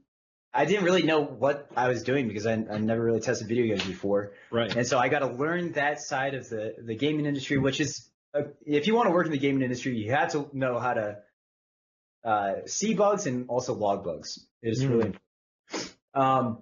[0.55, 3.65] I didn't really know what I was doing because I, I never really tested video
[3.67, 4.73] games before, Right.
[4.75, 8.09] and so I got to learn that side of the the gaming industry, which is
[8.33, 10.93] uh, if you want to work in the gaming industry, you have to know how
[10.93, 11.17] to
[12.23, 14.45] uh, see bugs and also log bugs.
[14.61, 15.21] It is really important.
[16.13, 16.59] Um,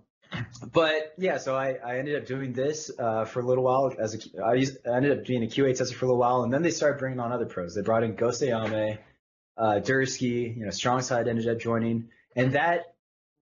[0.72, 4.16] but yeah, so I, I ended up doing this uh, for a little while as
[4.16, 6.52] a I, used, I ended up being a QA tester for a little while, and
[6.52, 7.76] then they started bringing on other pros.
[7.76, 8.98] They brought in Ghost Ayame,
[9.58, 12.93] uh, Dursky, you know, Strongside ended up joining, and that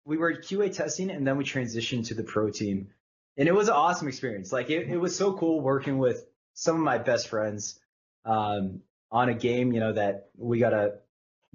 [0.05, 2.89] we were QA testing, and then we transitioned to the pro team,
[3.37, 4.53] and it was an awesome experience.
[4.53, 6.25] Like it, it was so cool working with
[6.55, 7.79] some of my best friends
[8.25, 8.81] um,
[9.11, 10.95] on a game, you know, that we got to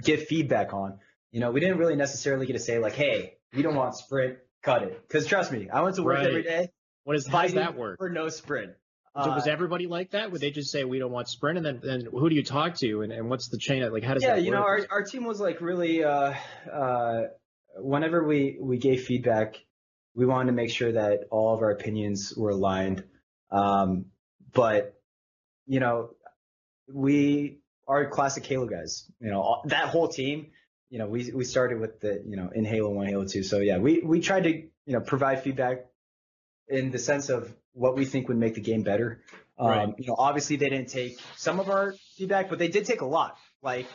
[0.02, 1.00] give feedback on.
[1.32, 4.38] You know, we didn't really necessarily get to say like, hey, we don't want sprint,
[4.64, 5.02] cut it.
[5.08, 6.28] Because trust me, I went to work Right.
[6.28, 6.70] every day
[7.04, 7.98] What is how does that work?
[7.98, 8.72] for no sprint.
[9.16, 10.32] So Uh, was everybody like that?
[10.32, 12.76] Would they just say we don't want sprint, and then then who do you talk
[12.76, 13.82] to, and, and what's the chain?
[13.92, 16.34] Like how does yeah, that Yeah, you know, our, our team was like really, uh,
[16.72, 17.22] uh,
[17.80, 19.56] whenever we, we gave feedback,
[20.16, 23.04] we wanted to make sure that all of our opinions were aligned.
[23.52, 24.06] Um,
[24.54, 25.00] but,
[25.66, 26.12] you know,
[26.92, 30.48] we are classic Halo guys, you know, all- that whole team,
[30.90, 33.44] you know, we, we started with the, you know, in Halo 1, Halo 2.
[33.44, 35.86] So yeah, we, we tried to, you know, provide feedback
[36.70, 39.22] in the sense of what we think would make the game better.
[39.60, 39.94] Um, Right.
[39.98, 43.06] You know, obviously they didn't take some of our feedback, but they did take a
[43.06, 43.38] lot.
[43.62, 43.88] like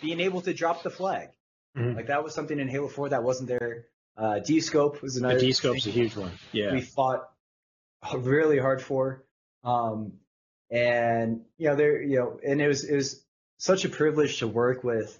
[0.00, 1.28] being able to drop the flag.
[1.76, 1.96] Mhm.
[1.96, 3.86] Like that was something in Halo 4 that wasn't there.
[4.16, 5.38] Uh, descope was another.
[5.38, 6.32] The descope's a huge one.
[6.52, 6.72] Yeah.
[6.72, 7.28] We fought
[8.16, 9.24] really hard for,
[9.62, 10.14] um,
[10.70, 13.24] and you know there, you know, and it was it was
[13.58, 15.18] such a privilege to work with,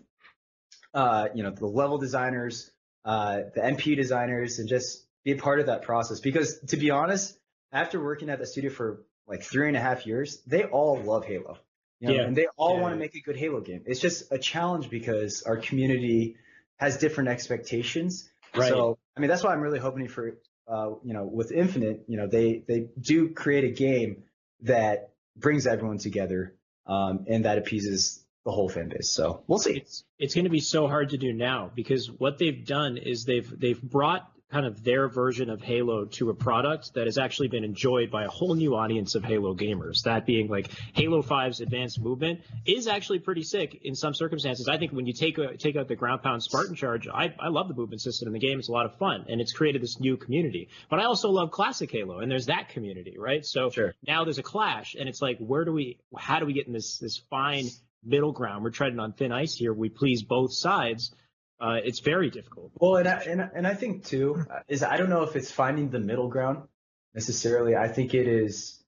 [0.95, 2.71] uh, you know, the level designers,
[3.05, 6.21] uh, the MP designers, and just be a part of that process.
[6.21, 7.39] Because to be honest,
[7.73, 11.25] after working at the studio for like three and a half years, they all love
[11.25, 11.59] Halo.
[12.01, 12.23] You know, Yeah.
[12.27, 12.83] And they all Yeah.
[12.83, 13.83] want to make a good Halo game.
[13.87, 16.37] It's just a challenge because our community
[16.77, 18.31] has different expectations.
[18.55, 18.69] Right.
[18.69, 20.39] So, I mean, that's why I'm really hoping for,
[20.69, 24.25] uh, you know, with Infinite, you know, they, they do create a game
[24.63, 26.55] that brings everyone together,
[26.87, 29.11] um, and that appeases the whole fan base.
[29.11, 29.77] So we'll see.
[29.79, 33.25] it's it's going to be so hard to do now because what they've done is
[33.25, 37.49] they've they've brought kind of their version of Halo to a product that has actually
[37.49, 40.03] been enjoyed by a whole new audience of Halo gamers.
[40.05, 44.67] That being like Halo 5's advanced movement is actually pretty sick in some circumstances.
[44.67, 47.49] I think when you take a, take out the ground pound Spartan charge, I, I
[47.49, 48.59] love the movement system in the game.
[48.59, 50.69] It's a lot of fun and it's created this new community.
[50.89, 53.45] But I also love classic Halo and there's that community, right?
[53.45, 53.95] So Sure.
[54.07, 56.73] now there's a clash and it's like where do we how do we get in
[56.73, 57.67] this this fine
[58.03, 58.65] middle ground?
[58.65, 59.75] We're treading on thin ice here.
[59.75, 61.15] We please both sides.
[61.61, 62.71] Uh, it's very difficult.
[62.77, 65.91] Well, and I, and, and I think too is I don't know if it's finding
[65.91, 66.69] the middle ground
[67.15, 67.75] necessarily.
[67.75, 68.81] I think it is,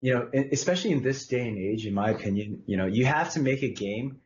[0.00, 3.32] you know, especially in this day and age, in my opinion, you know, you have
[3.32, 4.20] to make a game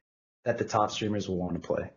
[0.44, 1.90] that the top streamers will want to play.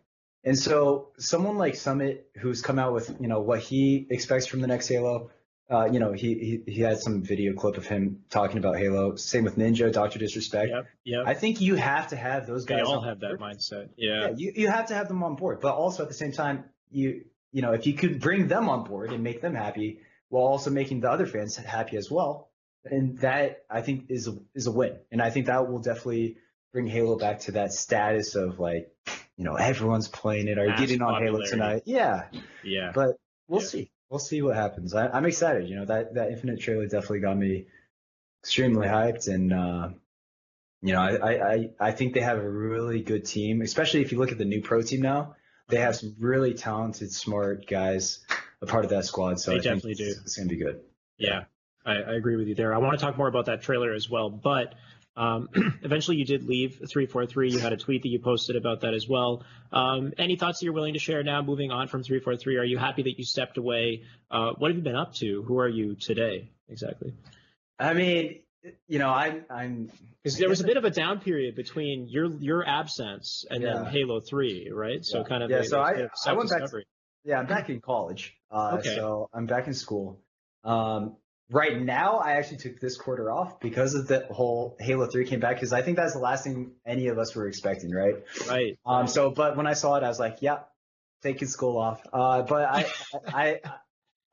[0.43, 4.61] And so someone like Summit, who's come out with, you know, what he expects from
[4.61, 5.31] the next Halo,
[5.71, 9.15] uh, you know, he, he, he had some video clip of him talking about Halo.
[9.15, 10.19] Same with Ninja, Dr.
[10.19, 10.69] Disrespect.
[10.69, 11.23] Yep, yep.
[11.25, 12.77] I think you have to have those guys.
[12.79, 13.89] They all have that mindset.
[13.95, 14.33] Yeah, Yeah.
[14.35, 17.25] you, you have to have them on board, but also at the same time, you
[17.51, 19.99] you know, if you could bring them on board and make them happy
[20.29, 22.49] while also making the other fans happy as well,
[22.83, 24.97] and that I think is a, is a win.
[25.11, 26.37] And I think that will definitely
[26.71, 28.91] bring Halo back to that status of like,
[29.37, 30.57] you know, everyone's playing it.
[30.57, 31.83] Are you getting on Halo tonight?
[31.85, 32.23] Yeah,
[32.63, 32.91] Yeah.
[32.93, 33.67] but we'll Yeah.
[33.67, 33.91] see.
[34.13, 34.93] We'll see what happens.
[34.93, 35.67] I, I'm excited.
[35.67, 37.65] You know, that that Infinite trailer definitely got me
[38.43, 39.89] extremely hyped, and uh,
[40.83, 44.19] you know, I, I I think they have a really good team, especially if you
[44.19, 45.35] look at the new pro team now.
[45.67, 48.19] They have some really talented, smart guys
[48.61, 49.39] a part of that squad.
[49.39, 50.03] So They I think definitely do.
[50.11, 50.81] it's, it's gonna be good.
[51.17, 51.45] Yeah,
[51.83, 52.71] I, I agree with you there.
[52.71, 54.75] I want to talk more about that trailer as well, but
[55.15, 55.49] um,
[55.83, 57.51] eventually you did leave 343.
[57.51, 59.43] You had a tweet that you posted about that as well.
[59.71, 62.57] Um, any thoughts that you're willing to share now, moving on from 343?
[62.57, 64.03] Are you happy that you stepped away?
[64.31, 65.43] Uh, what have you been up to?
[65.43, 67.13] Who are you today exactly?
[67.79, 68.39] I mean,
[68.87, 69.91] you know, I'm I'm
[70.23, 73.85] Because there was a bit of a down period between your your absence and then
[73.85, 75.03] Halo 3, right?
[75.03, 75.23] So Yeah.
[75.25, 76.69] kind of Yeah, so I- I went back.
[76.69, 76.81] To,
[77.25, 78.33] yeah, I'm back in college.
[78.49, 78.95] Uh, Okay.
[78.95, 80.19] So I'm back in school.
[80.63, 81.17] Um,
[81.53, 85.39] right now, I actually took this quarter off because of the whole Halo 3 came
[85.39, 88.15] back because I think that's the last thing any of us were expecting, right?
[88.47, 88.79] Right.
[88.85, 90.59] Um, so, but when I saw it, I was like, yeah,
[91.21, 92.01] taking school off.
[92.11, 92.85] Uh, but I,
[93.27, 93.59] I, I,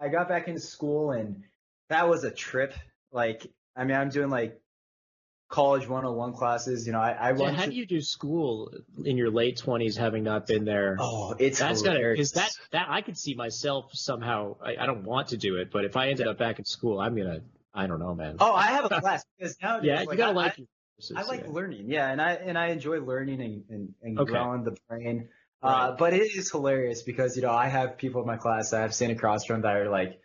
[0.01, 1.45] I got back into school and
[1.91, 2.73] that was a trip.
[3.13, 3.47] Like,
[3.77, 4.59] I mean, I'm doing like
[5.51, 6.87] college 101 classes.
[6.87, 8.73] You know, I, I Yeah, how to- do you do school
[9.05, 10.97] in your late 20s having not been there?
[10.99, 14.57] Oh, it's That's gotta because that that I could see myself somehow.
[14.63, 16.99] I, I don't want to do it, but if I ended up back in school,
[17.01, 17.41] I'm gonna.
[17.75, 18.37] I don't know, man.
[18.41, 20.53] Oh, I have a class because now yeah, you gotta I, like.
[20.53, 21.53] I- your courses, I like yeah.
[21.53, 24.33] learning, yeah, and I and I enjoy learning and, and, and Okay.
[24.33, 25.29] growing the brain.
[25.63, 25.99] Uh, Right.
[25.99, 28.95] but it is hilarious because you know I have people in my class that I've
[28.95, 30.19] seen across from that are like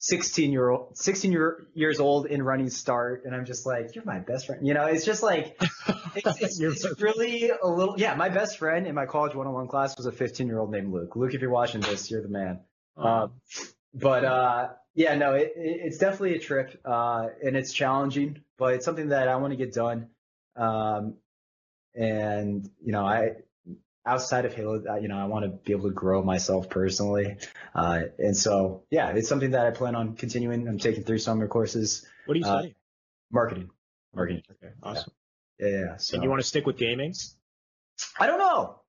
[0.00, 4.04] 16 year old, 16 year, years old in running start, and I'm just like, you're
[4.04, 4.66] my best friend.
[4.66, 5.60] You know, it's just like
[6.14, 7.98] it's, it's, it's really a little.
[7.98, 10.92] Yeah, my best friend in my college 101 class was a 15 year old named
[10.92, 11.16] Luke.
[11.16, 12.60] Luke, if you're watching this, you're the man.
[12.96, 13.32] Um,
[13.92, 18.74] but uh, yeah, no, it, it, it's definitely a trip, uh, and it's challenging, but
[18.74, 20.08] it's something that I want to get done.
[20.54, 21.14] Um,
[21.94, 23.32] and you know, I
[24.08, 27.36] outside of Halo, you know, I want to be able to grow myself personally,
[27.74, 30.66] uh, and so yeah, it's something that I plan on continuing.
[30.66, 32.62] I'm taking three summer courses, what do you uh,
[33.30, 33.70] marketing,
[34.14, 34.42] marketing.
[34.50, 35.12] Okay, awesome.
[35.60, 35.96] Yeah, yeah.
[35.98, 37.14] So And you want to stick with gaming?
[38.18, 38.80] I don't know.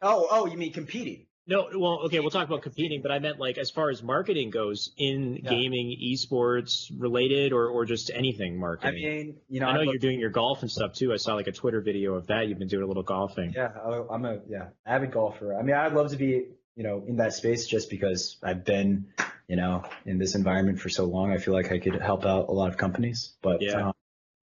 [0.00, 1.26] Oh, oh, you mean competing?
[1.44, 4.50] No, well, okay, we'll talk about competing, but I meant like as far as marketing
[4.50, 5.50] goes in Yeah.
[5.50, 9.04] gaming, esports related, or or just anything marketing.
[9.04, 11.12] I mean, you know, I know I'd you're doing your golf and stuff too.
[11.12, 12.46] I saw like a Twitter video of that.
[12.46, 13.52] You've been doing a little golfing.
[13.56, 15.58] Yeah, I- I'm a yeah avid golfer.
[15.58, 16.46] I mean, I'd love to be
[16.76, 19.06] you know in that space just because I've been
[19.48, 21.32] you know in this environment for so long.
[21.32, 23.34] I feel like I could help out a lot of companies.
[23.42, 23.88] But Yeah.
[23.88, 23.92] uh,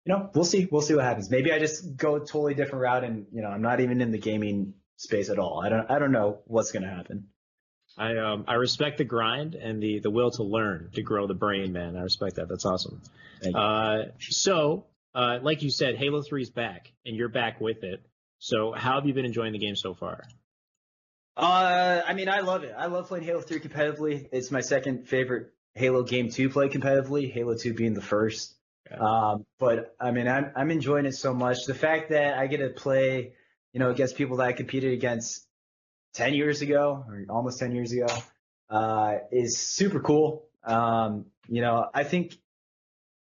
[0.06, 0.66] you know, we'll see.
[0.72, 1.30] We'll see what happens.
[1.30, 4.12] Maybe I just go a totally different route, and you know, I'm not even in
[4.12, 5.62] the gaming space at all.
[5.64, 5.90] I don't.
[5.90, 7.28] I don't know what's gonna happen.
[7.98, 11.34] I um I respect the grind and the the will to learn to grow the
[11.34, 11.96] brain, man.
[11.96, 12.50] I respect that.
[12.50, 13.02] That's awesome.
[13.42, 13.62] Thank you.
[13.62, 14.86] Uh, so
[15.16, 18.02] uh, like you said, Halo 3 is back, and you're back with it.
[18.40, 20.24] So how have you been enjoying the game so far?
[21.38, 22.76] Uh, I mean, I love it.
[22.78, 24.28] I love playing Halo 3 competitively.
[24.34, 27.32] It's my second favorite Halo game to play competitively.
[27.32, 28.56] Halo 2 being the first.
[28.92, 31.66] Um, but I mean, I'm I'm enjoying it so much.
[31.66, 33.34] The fact that I get to play,
[33.76, 35.46] you know, against people that I competed against
[36.14, 38.08] 10 years ago or almost 10 years ago,
[38.70, 40.46] uh, is super cool.
[40.64, 42.38] Um, you know, I think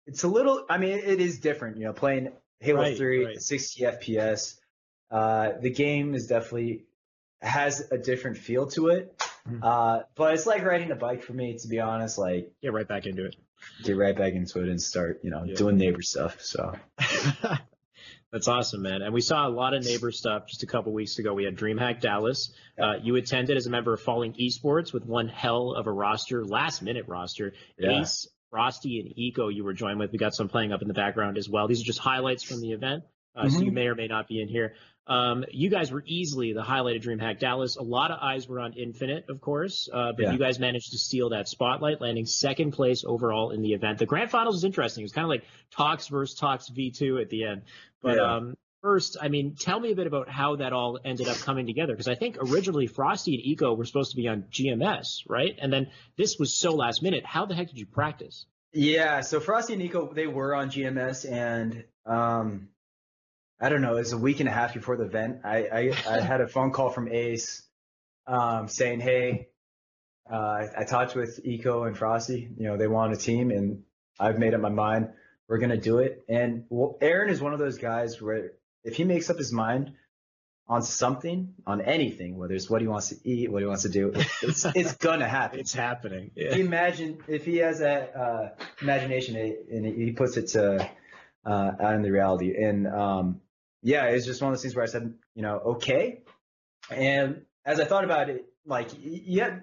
[0.07, 0.65] it's a little.
[0.67, 1.77] I mean, it is different.
[1.77, 2.31] You know, playing
[2.61, 3.35] Halo Right, 3 right.
[3.35, 4.55] at 60 FPS.
[5.11, 6.85] Uh, the game is definitely
[7.41, 9.15] has a different feel to it.
[9.47, 9.59] Mhm.
[9.63, 12.17] Uh, but it's like riding a bike for me, to be honest.
[12.17, 13.35] Like Get right back into it.
[13.83, 15.53] get right back into it and start, you know, Yeah.
[15.55, 16.41] doing neighbor stuff.
[16.41, 16.73] So
[18.31, 19.01] That's awesome, man.
[19.01, 21.33] And we saw a lot of neighbor stuff just a couple weeks ago.
[21.33, 22.53] We had DreamHack Dallas.
[22.79, 26.45] Uh, you attended as a member of Fallen Esports with one hell of a roster,
[26.45, 27.53] last minute roster.
[27.77, 28.01] Yeah.
[28.01, 30.11] Ace, Frosty, and Eco you were joined with.
[30.11, 31.67] We got some playing up in the background as well.
[31.67, 33.03] These are just highlights from the event.
[33.39, 33.65] Uh, So Mhm.
[33.65, 34.73] you may or may not be in here.
[35.07, 37.77] Um, you guys were easily the highlight of DreamHack Dallas.
[37.77, 40.31] A lot of eyes were on Infinite, of course, uh, but Yeah.
[40.33, 43.97] you guys managed to steal that spotlight, landing second place overall in the event.
[43.97, 45.03] The grand finals is interesting.
[45.03, 47.63] It's kind of like Talks versus Talks V2 at the end.
[48.03, 48.35] But Yeah.
[48.35, 51.65] um, first, I mean, tell me a bit about how that all ended up coming
[51.65, 51.93] together.
[51.93, 55.57] Because I think originally Frosty and Eco were supposed to be on GMS, right?
[55.59, 55.87] And then
[56.17, 57.25] this was so last minute.
[57.25, 58.45] How the heck did you practice?
[58.71, 62.69] yeah, so Frosty and Eco, they were on GMS and um,
[63.61, 65.41] I don't know, it was a week and a half before the event.
[65.43, 67.63] I I, I had a phone call from Ace
[68.25, 69.49] um, saying, hey,
[70.29, 72.49] uh, I talked with Eco and Frosty.
[72.57, 73.83] You know, they want a team, and
[74.19, 75.09] I've made up my mind.
[75.47, 76.23] We're gonna do it.
[76.29, 78.53] And well, Aaron is one of those guys where
[78.83, 79.93] if he makes up his mind
[80.67, 83.89] on something, on anything, whether it's what he wants to eat, what he wants to
[83.89, 84.13] do,
[84.43, 85.59] it's it's gonna happen.
[85.59, 86.31] It's happening.
[86.35, 88.49] If imagine if he has that uh,
[88.81, 90.87] imagination and he puts it to
[91.45, 93.41] uh, out in the reality, and um,
[93.81, 96.21] yeah, it's just one of those things where I said, you know, okay.
[96.89, 99.59] And as I thought about it, like, yeah,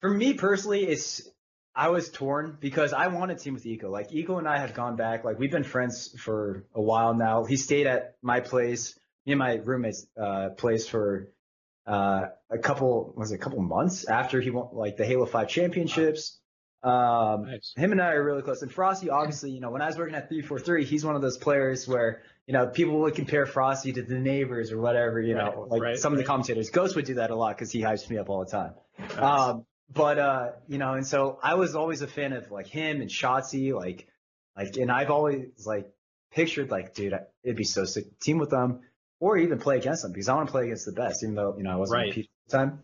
[0.00, 1.28] for me personally, it's
[1.74, 3.90] I was torn because I wanted to team with Eco.
[3.90, 5.24] Like Eco and I have gone back.
[5.24, 7.44] Like we've been friends for a while now.
[7.44, 11.30] He stayed at my place, me and my roommate's uh, place for
[11.86, 15.48] uh, a couple was it a couple months after he won like the Halo Five
[15.48, 16.38] championships.
[16.82, 17.74] Um, Nice.
[17.76, 18.62] him and I are really close.
[18.62, 21.36] And Frosty, obviously, you know, when I was working at 343, he's one of those
[21.36, 25.62] players where, you know, people would compare Frosty to the neighbors or whatever, you know,
[25.62, 26.70] Right, like right, some of the commentators.
[26.70, 28.74] Ghost would do that a lot because he hypes me up all the time.
[29.18, 33.00] Um, but, uh, you know, and so I was always a fan of like him
[33.00, 34.06] and Shotzzy, like,
[34.56, 35.88] like, and I've always like
[36.32, 38.80] pictured like, dude, it'd be so sick to team with them
[39.18, 41.54] or even play against them because I want to play against the best, even though,
[41.56, 42.08] you know, I wasn't Right.
[42.10, 42.82] at the time.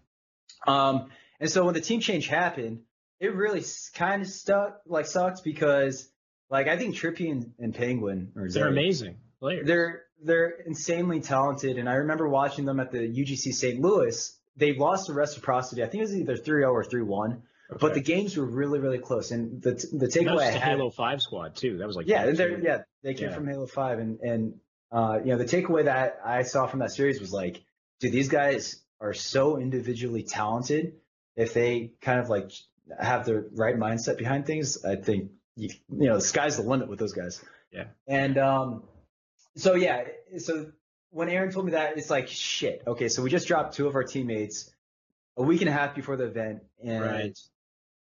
[0.67, 1.11] Um,
[1.41, 2.81] and so when the team change happened,
[3.21, 3.65] it really
[3.95, 6.09] kind of stuck, like sucked because
[6.51, 9.67] like I think Trippy and, and Penguin They're amazing players.
[9.67, 13.81] they're they're insanely talented, and I remember watching them at the UGC St.
[13.81, 14.39] Louis.
[14.57, 15.83] They lost to reciprocity.
[15.83, 17.41] I think it was either 3-0 or 3-1,
[17.81, 19.31] but the games were really really close.
[19.31, 21.79] And the the takeaway I had, Halo Five squad too.
[21.79, 23.35] That was like yeah, they're, yeah, they came Yeah.
[23.35, 24.55] from Halo Five, and and
[24.91, 27.63] uh, you know the takeaway that I saw from that series was like,
[28.01, 30.95] dude, these guys are so individually talented.
[31.35, 32.53] If they kind of like
[33.01, 36.89] have the right mindset behind things, I think you, you know the sky's the limit
[36.89, 37.43] with those guys.
[37.73, 37.85] Yeah.
[38.07, 38.83] And um,
[39.57, 40.05] so yeah,
[40.39, 40.73] so
[41.11, 42.83] when Aaron told me that, it's like shit.
[42.87, 44.71] Okay, so we just dropped two of our teammates
[45.37, 47.39] a week and a half before the event, and Right.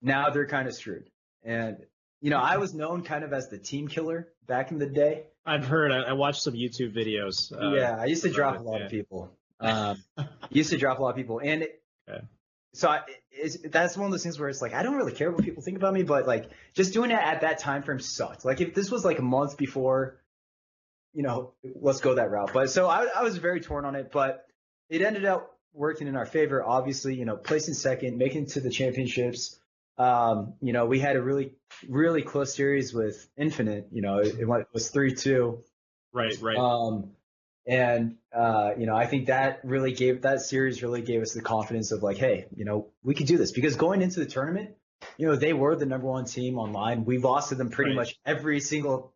[0.01, 1.09] now they're kind of screwed.
[1.43, 1.77] And
[2.21, 5.23] you know, I was known kind of as the team killer back in the day.
[5.45, 5.91] I've heard.
[5.91, 7.51] I, I watched some YouTube videos.
[7.51, 8.85] Uh, yeah, I used to drop a lot yeah.
[8.85, 9.31] of people.
[9.59, 10.03] Um,
[10.49, 12.21] used to drop a lot of people, and it, Okay.
[12.73, 12.99] so I,
[13.69, 15.77] that's one of those things where it's like I don't really care what people think
[15.77, 18.43] about me, but like just doing it at that time frame sucked.
[18.43, 20.19] Like if this was like a month before,
[21.13, 22.51] you know, let's go that route.
[22.53, 24.45] But so I, I was very torn on it, but
[24.89, 26.63] it ended up working in our favor.
[26.63, 29.59] Obviously, you know, placing second, making it to the championships.
[29.97, 31.53] Um, you know, we had a really,
[31.87, 33.87] really close series with Infinite.
[33.91, 35.63] You know, it, it went- it was three two.
[36.11, 36.35] Right.
[36.41, 36.57] Right.
[36.57, 37.11] Um,
[37.65, 41.41] and uh, you know, I think that really gave that series really gave us the
[41.41, 44.71] confidence of like, hey, you know, we could do this because going into the tournament,
[45.17, 47.05] you know, they were the number one team online.
[47.05, 47.97] We lost to them pretty Right.
[47.97, 49.12] much every single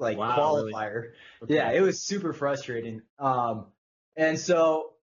[0.00, 0.72] like Wow, really?
[0.72, 1.12] qualifier.
[1.42, 1.54] Okay.
[1.54, 3.02] Yeah, it was super frustrating.
[3.18, 3.66] Um,
[4.16, 4.94] and so,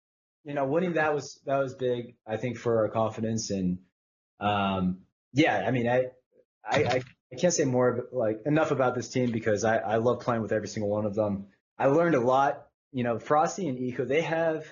[0.44, 3.52] you know, winning that was that was big, I think, for our confidence.
[3.52, 3.80] And
[4.40, 5.00] um,
[5.34, 6.08] yeah, I mean, I,
[6.70, 7.02] I, I,
[7.32, 10.42] I can't say more of, like enough about this team because I, I love playing
[10.42, 11.48] with every single one of them.
[11.78, 12.68] I learned a lot.
[12.92, 14.66] You know, Frosty and Eco, they have.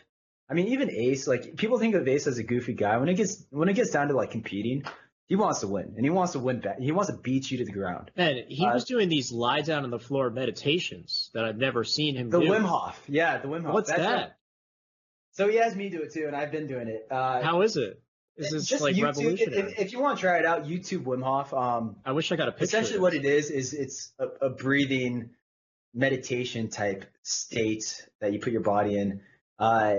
[0.50, 2.98] I mean, even Ace, like people think of Ace as a goofy guy.
[2.98, 4.84] When it gets when it gets down to like competing,
[5.28, 6.80] he wants to win, and he wants to win back.
[6.80, 8.12] He wants to beat you to the ground.
[8.16, 11.84] Man, he Uh, was doing these lie down on the floor meditations that I've never
[11.84, 12.48] seen him The do.
[12.50, 13.74] Wim Hof, yeah, the Wim Hof.
[13.74, 14.24] What's That's that?
[14.28, 14.34] it.
[15.32, 17.08] So he has me do it too, and I've been doing it.
[17.12, 18.02] Uh, How is it?
[18.38, 19.72] Is this just like YouTube, revolutionary?
[19.72, 21.54] If, if you want to try it out, YouTube Wim Hof.
[21.54, 22.66] Um, I wish I got a picture.
[22.66, 25.30] essentially what it is is it's a, a breathing
[25.94, 29.22] meditation type state that you put your body in.
[29.58, 29.96] Uh,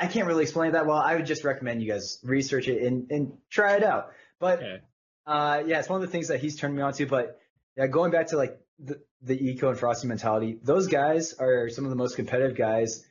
[0.00, 0.96] I can't really explain it that well.
[0.98, 4.12] I would just recommend you guys research it and, and try it out.
[4.38, 4.78] But Okay.
[5.26, 7.06] uh, yeah, it's one of the things that he's turned me on to.
[7.06, 7.38] But
[7.76, 11.84] yeah, going back to like the, the eco and frosty mentality, those guys are some
[11.84, 13.04] of the most competitive guys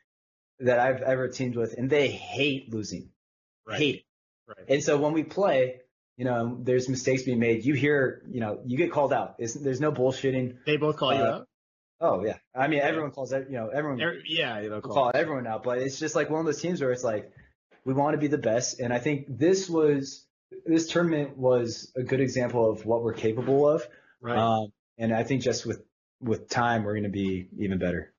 [0.60, 3.10] that I've ever teamed with, and they hate losing.
[3.66, 3.78] Right.
[3.80, 4.04] Hate it.
[4.48, 4.66] Right.
[4.70, 5.82] And so when we play,
[6.16, 7.66] you know, there's mistakes being made.
[7.66, 9.36] You hear, you know, you get called out.
[9.40, 10.56] It's, there's no bullshitting.
[10.66, 11.47] They both call you Uh, out.
[12.00, 13.50] Oh yeah, I mean everyone calls that.
[13.50, 15.12] You know, everyone Er- Yeah, they'll call, call.
[15.14, 17.32] everyone out, but it's just like one of those teams where it's like
[17.86, 20.26] we want to be the best, and I think this was
[20.66, 23.84] this tournament was a good example of what we're capable of.
[24.22, 24.38] Right.
[24.38, 25.84] Um, and I think just with
[26.22, 28.14] with time, we're going to be even better.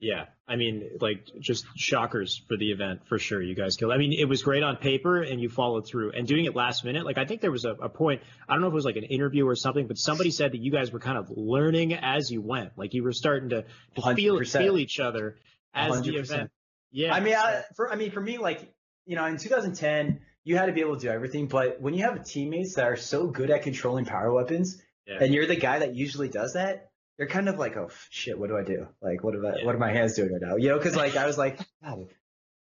[0.00, 3.42] Yeah, I mean, like just shockers for the event for sure.
[3.42, 3.90] You guys killed.
[3.92, 6.12] I mean, it was great on paper, and you followed through.
[6.12, 8.22] And doing it last minute, like I think there was a, a point.
[8.48, 10.58] I don't know if it was like an interview or something, but somebody said that
[10.60, 12.72] you guys were kind of learning as you went.
[12.76, 13.64] Like you were starting to,
[13.96, 15.36] to feel feel each other
[15.74, 16.18] as the 100%.
[16.20, 16.50] event.
[16.92, 18.72] Yeah, I mean, I, for I mean, for me, like
[19.04, 22.04] you know, in 2010, you had to be able to do everything, but when you
[22.04, 25.18] have teammates that are so good at controlling power weapons, Yeah.
[25.20, 26.87] and you're the guy that usually does that,
[27.18, 28.86] you're kind of like, oh shit, what do I do?
[29.02, 29.66] Like, what do I, Yeah.
[29.66, 30.56] what are my hands doing right now?
[30.56, 32.06] You know, because like I was like, God,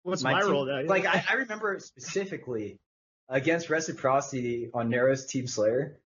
[0.04, 0.82] what's my, team- role now?
[0.86, 2.80] Like I, I remember specifically
[3.30, 6.00] against Reciprocity on Narrows Team Slayer,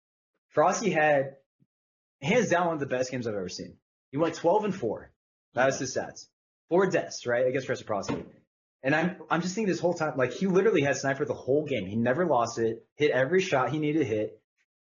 [0.50, 1.36] Frosty had
[2.22, 3.76] hands down one of the best games I've ever seen.
[4.12, 5.12] He went 12 and four.
[5.54, 6.28] That was his stats.
[6.70, 8.24] Four deaths, right, against Reciprocity.
[8.84, 11.66] And I'm I'm just thinking this whole time, like he literally had sniper the whole
[11.66, 11.86] game.
[11.88, 12.86] He never lost it.
[12.96, 14.40] Hit every shot he needed to hit.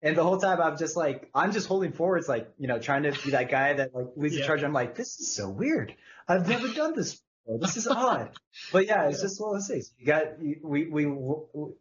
[0.02, 3.04] And the whole time I'm just like I'm just holding forwards, like you know, trying
[3.04, 4.64] to be that guy that like leads the charge.
[4.64, 5.94] I'm like, this is so weird.
[6.26, 7.20] I've never done this.
[7.46, 7.58] Before.
[7.60, 8.30] This is odd.
[8.72, 9.92] But yeah, it's just one of those things.
[9.98, 10.24] You got
[10.62, 11.06] we we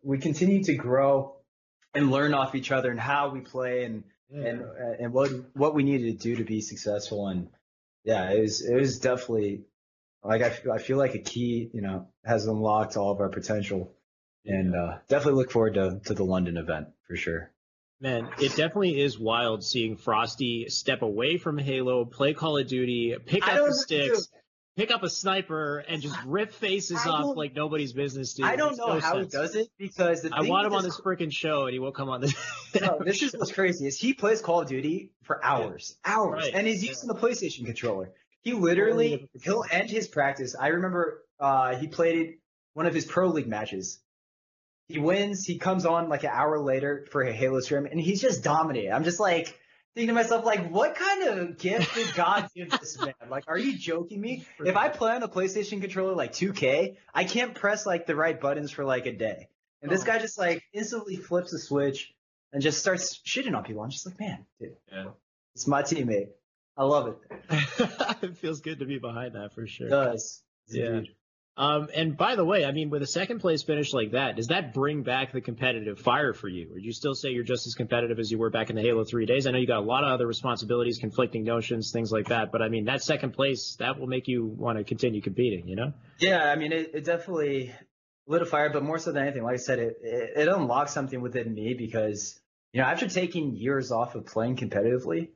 [0.03, 1.37] we continue to grow
[1.95, 4.61] and learn off each other and how we play and and
[4.99, 7.27] and what what we needed to do to be successful.
[7.27, 7.49] And
[8.03, 9.63] yeah, it was it was definitely
[10.23, 13.29] like I feel, I feel like a key you know has unlocked all of our
[13.29, 13.95] potential.
[14.43, 17.50] And uh, definitely look forward to, to the London event for sure.
[18.01, 23.15] Man, it definitely is wild seeing Frosty step away from Halo, play Call of Duty,
[23.27, 24.27] pick up the sticks,
[24.75, 28.33] pick up a sniper, and just rip faces off like nobody's business.
[28.33, 28.47] Dude.
[28.47, 29.31] I don't know no how sense.
[29.31, 31.93] he does it because the I want him on this freaking show, and he won't
[31.93, 32.33] come on this.
[32.81, 36.53] no, this is what's crazy is he plays Call of Duty for hours, hours, Right.
[36.55, 38.11] and he's using the PlayStation controller.
[38.41, 40.55] He literally he'll end his practice.
[40.59, 42.37] I remember uh, he played
[42.73, 43.99] one of his pro league matches.
[44.93, 45.45] He wins.
[45.45, 48.91] He comes on like an hour later for a Halo stream, and he's just dominating.
[48.93, 49.57] I'm just like
[49.93, 53.13] thinking to myself, like, what kind of gift did God give this man?
[53.29, 54.45] Like, are you joking me?
[54.59, 58.39] If I play on a PlayStation controller like 2K, I can't press like the right
[58.39, 59.47] buttons for like a day.
[59.81, 60.05] And this Oh.
[60.05, 62.13] guy just like instantly flips a switch
[62.53, 63.81] and just starts shitting on people.
[63.83, 65.07] I'm just like, man, dude, Yeah.
[65.55, 66.29] it's my teammate.
[66.77, 67.17] I love it.
[68.21, 69.87] it feels good to be behind that for sure.
[69.87, 70.41] It does.
[70.69, 70.85] Yeah.
[70.87, 71.15] Indeed.
[71.57, 74.47] Um, and by the way, I mean, with a second place finish like that, does
[74.47, 76.71] that bring back the competitive fire for you?
[76.71, 78.81] Or do you still say you're just as competitive as you were back in the
[78.81, 79.45] Halo 3 days?
[79.45, 82.51] I know you got a lot of other responsibilities, conflicting notions, things like that.
[82.51, 85.75] But I mean, that second place, that will make you want to continue competing, you
[85.75, 85.93] know?
[86.19, 87.73] Yeah, I mean, it, it definitely
[88.27, 90.91] lit a fire, but more so than anything, like I said, it, it, it unlocked
[90.91, 92.39] something within me because,
[92.71, 95.29] you know, after taking years off of playing competitively,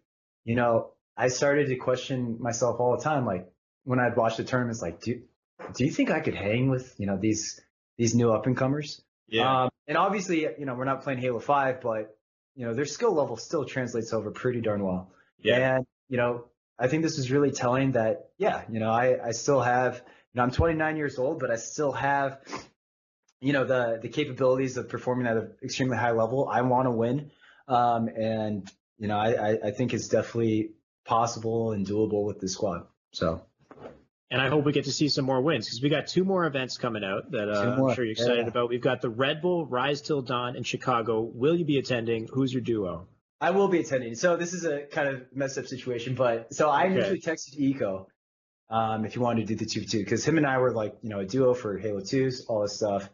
[0.46, 3.26] you know, I started to question myself all the time.
[3.26, 3.52] Like
[3.84, 5.22] when I'd watch the tournaments, like, do,
[5.74, 7.60] do you think I could hang with, you know, these,
[7.98, 9.02] these new up and comers?
[9.64, 12.18] Um, and obviously, you know, we're not playing Halo 5, but,
[12.56, 15.12] you know, their skill level still translates over pretty darn well.
[15.40, 15.78] Yeah.
[15.78, 16.46] And, you know,
[16.78, 20.38] I think this is really telling that, yeah, you know, I, I still have, you
[20.40, 22.40] know, I'm 29 years old, but I still have,
[23.40, 26.50] you know, the, the capabilities of performing at an extremely high level.
[26.52, 27.32] I want to win.
[27.68, 30.72] Um, and, you know, I, I, I think it's definitely
[31.06, 32.88] possible and doable with this squad.
[33.12, 33.44] So,
[34.32, 36.46] And I hope we get to see some more wins because we got two more
[36.46, 38.48] events coming out that uh, I'm sure you're excited yeah.
[38.48, 38.70] about.
[38.70, 41.22] We've got the Red Bull Rise Till Dawn in Chicago.
[41.22, 42.28] Will you be attending?
[42.34, 43.08] Who's your duo?
[43.40, 44.16] I will be attending.
[44.16, 46.94] So this is a kind of messed up situation, but so I Okay.
[46.96, 48.08] initially texted Eco
[48.70, 50.96] um, if you wanted to do the two two because him and I were like
[51.04, 53.10] you know a duo for Halo 2s, all this stuff,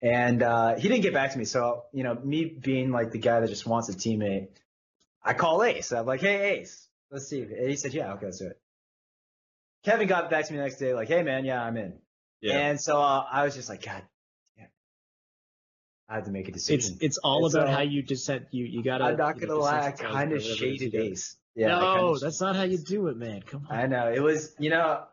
[0.00, 1.44] and uh, he didn't get back to me.
[1.44, 4.48] So you know me being like the guy that just wants a teammate,
[5.22, 5.92] I call Ace.
[5.92, 7.42] I'm like, hey Ace, let's see.
[7.42, 8.58] And he said, yeah, okay, let's do it.
[9.88, 11.94] Kevin got back to me the next day like, hey man, yeah, I'm in.
[12.40, 12.58] Yeah.
[12.58, 14.02] And so uh, I was just like, God,
[14.56, 14.68] damn.
[16.08, 16.94] I had to make a decision.
[16.94, 18.46] it's it's all It's, about uh, how you dissent.
[18.50, 19.04] You you gotta.
[19.04, 20.94] I'm not you know, gonna lie, I kind of whatever it is shaded.
[20.94, 21.36] Ace.
[21.54, 23.42] Yeah, no, kinda- that's not how you do it, man.
[23.42, 23.76] Come on.
[23.76, 24.54] I know it was.
[24.58, 25.04] You know,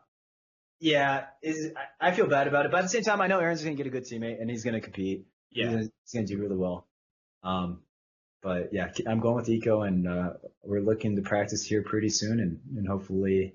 [0.78, 1.24] yeah.
[1.42, 3.62] Is I I feel bad about it, but at the same time, I know Aaron's
[3.62, 5.26] gonna get a good teammate and he's gonna compete.
[5.50, 5.70] He's Yeah.
[5.70, 6.86] gonna, he's gonna do really well.
[7.42, 7.80] Um,
[8.42, 10.30] but yeah, I'm going with Eco, and uh,
[10.62, 13.54] we're looking to practice here pretty soon, and and hopefully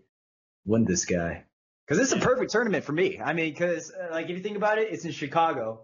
[0.65, 1.45] win this guy.
[1.87, 3.19] Because it's a perfect tournament for me.
[3.19, 5.81] I mean, because uh, like if you think about it, it's in Chicago.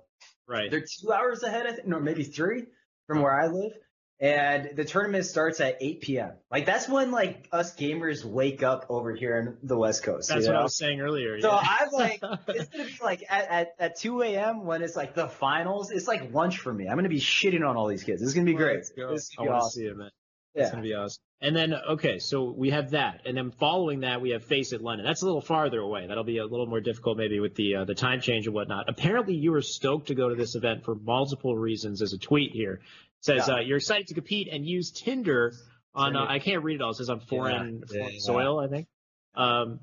[0.48, 0.72] Right.
[0.72, 2.64] They're two hours ahead, I think, no, maybe three
[3.08, 3.74] from where I live.
[4.20, 6.32] And the tournament starts at 8 p.m.
[6.50, 10.30] Like that's when like us gamers wake up over here in the West Coast.
[10.30, 11.40] That's what I was saying earlier.
[11.40, 11.60] So yeah.
[11.62, 14.66] I'm like, it's gonna be like at, at, at 2 a.m.
[14.66, 15.92] when it's like the finals.
[15.92, 16.88] It's like lunch for me.
[16.88, 18.24] I'm gonna be shitting on all these kids.
[18.24, 18.86] It's gonna be great.
[18.98, 19.12] Go.
[19.12, 19.82] This is I gonna be want to awesome.
[19.82, 20.10] see it, man.
[20.58, 20.72] It's Yeah.
[20.72, 21.22] gonna be awesome.
[21.40, 25.06] And then okay, so we have that, and then following that we have FACEIT London.
[25.06, 26.08] That's a little farther away.
[26.08, 28.90] That'll be a little more difficult maybe with the uh, the time change and whatnot.
[28.90, 32.02] Apparently, you were stoked to go to this event for multiple reasons.
[32.02, 32.74] As a tweet here
[33.20, 33.56] It says Yeah.
[33.56, 35.54] uh, you're excited to compete and use Tinder
[35.94, 36.16] on.
[36.16, 36.90] Uh, I can't read it all.
[36.92, 38.60] It says on foreign, Yeah, foreign soil.
[38.60, 38.88] I think.
[39.36, 39.80] Um,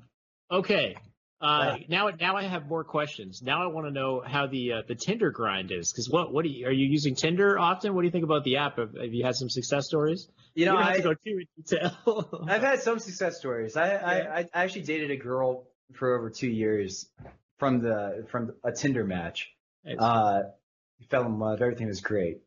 [0.51, 0.97] okay.
[1.45, 3.41] Uh, now, now I have more questions.
[3.43, 5.91] Now I want to know how the uh, the Tinder grind is.
[5.91, 7.93] Because what what do you, are you using Tinder often?
[7.93, 8.77] What do you think about the app?
[8.77, 10.27] Have, have you had some success stories?
[10.55, 12.45] You know, don't have I, to go too in detail.
[12.47, 13.77] I've had some success stories.
[13.77, 14.33] I, Yeah.
[14.33, 17.07] I, I actually dated a girl for over two years
[17.59, 19.51] from the from a Tinder match.
[19.83, 19.97] Nice.
[19.99, 20.43] Uh,
[21.11, 21.61] fell in love.
[21.61, 22.39] Everything was great.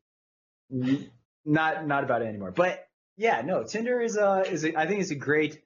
[1.44, 2.50] Not not about it anymore.
[2.50, 5.62] But yeah, no, Tinder is a is a, I think it's a great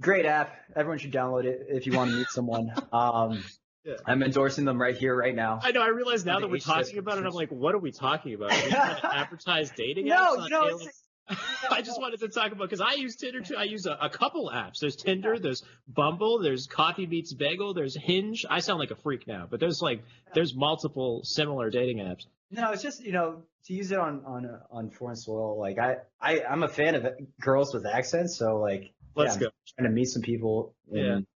[0.00, 0.54] great app.
[0.74, 2.72] Everyone should download it if you want to meet someone.
[2.92, 3.42] Um,
[3.84, 3.96] Yeah.
[4.06, 5.60] I'm endorsing them right here, right now.
[5.62, 5.82] I know.
[5.82, 8.32] I realize now that we're age talking about it, I'm like, what are we talking
[8.32, 8.50] about?
[8.52, 11.02] Are we trying to advertise dating apps No, on no, it's,
[11.70, 13.56] I just wanted to talk about because I use Tinder too.
[13.56, 14.78] I use a, a couple apps.
[14.80, 18.46] There's Tinder, there's Bumble, there's Coffee Meets Bagel, there's Hinge.
[18.48, 20.02] I sound like a freak now, but there's like
[20.32, 22.24] there's multiple similar dating apps.
[22.50, 25.58] No, it's just you know to use it on on on foreign soil.
[25.58, 27.06] Like I I I'm a fan of
[27.38, 29.48] girls with accents, so like Let's yeah, go.
[29.76, 30.74] Trying to meet some people.
[30.92, 31.26] And,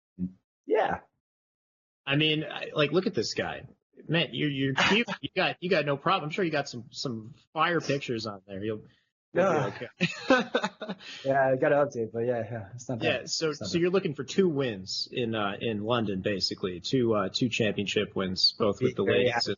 [0.67, 0.99] yeah.
[2.07, 3.63] I mean, I, like, look at this guy.
[4.09, 5.09] Man, you're you're cute.
[5.21, 6.29] you got you got no problem.
[6.29, 8.63] I'm sure you got some some fire pictures on there.
[8.65, 8.83] You'll,
[9.35, 9.71] Yeah.
[9.75, 9.89] okay.
[11.25, 13.07] Yeah, I got an update, but yeah, yeah, it's not bad.
[13.07, 13.21] yeah.
[13.27, 13.75] So so bad.
[13.75, 18.55] you're looking for two wins in uh in London, basically two uh two championship wins,
[18.59, 19.51] both with the ladies.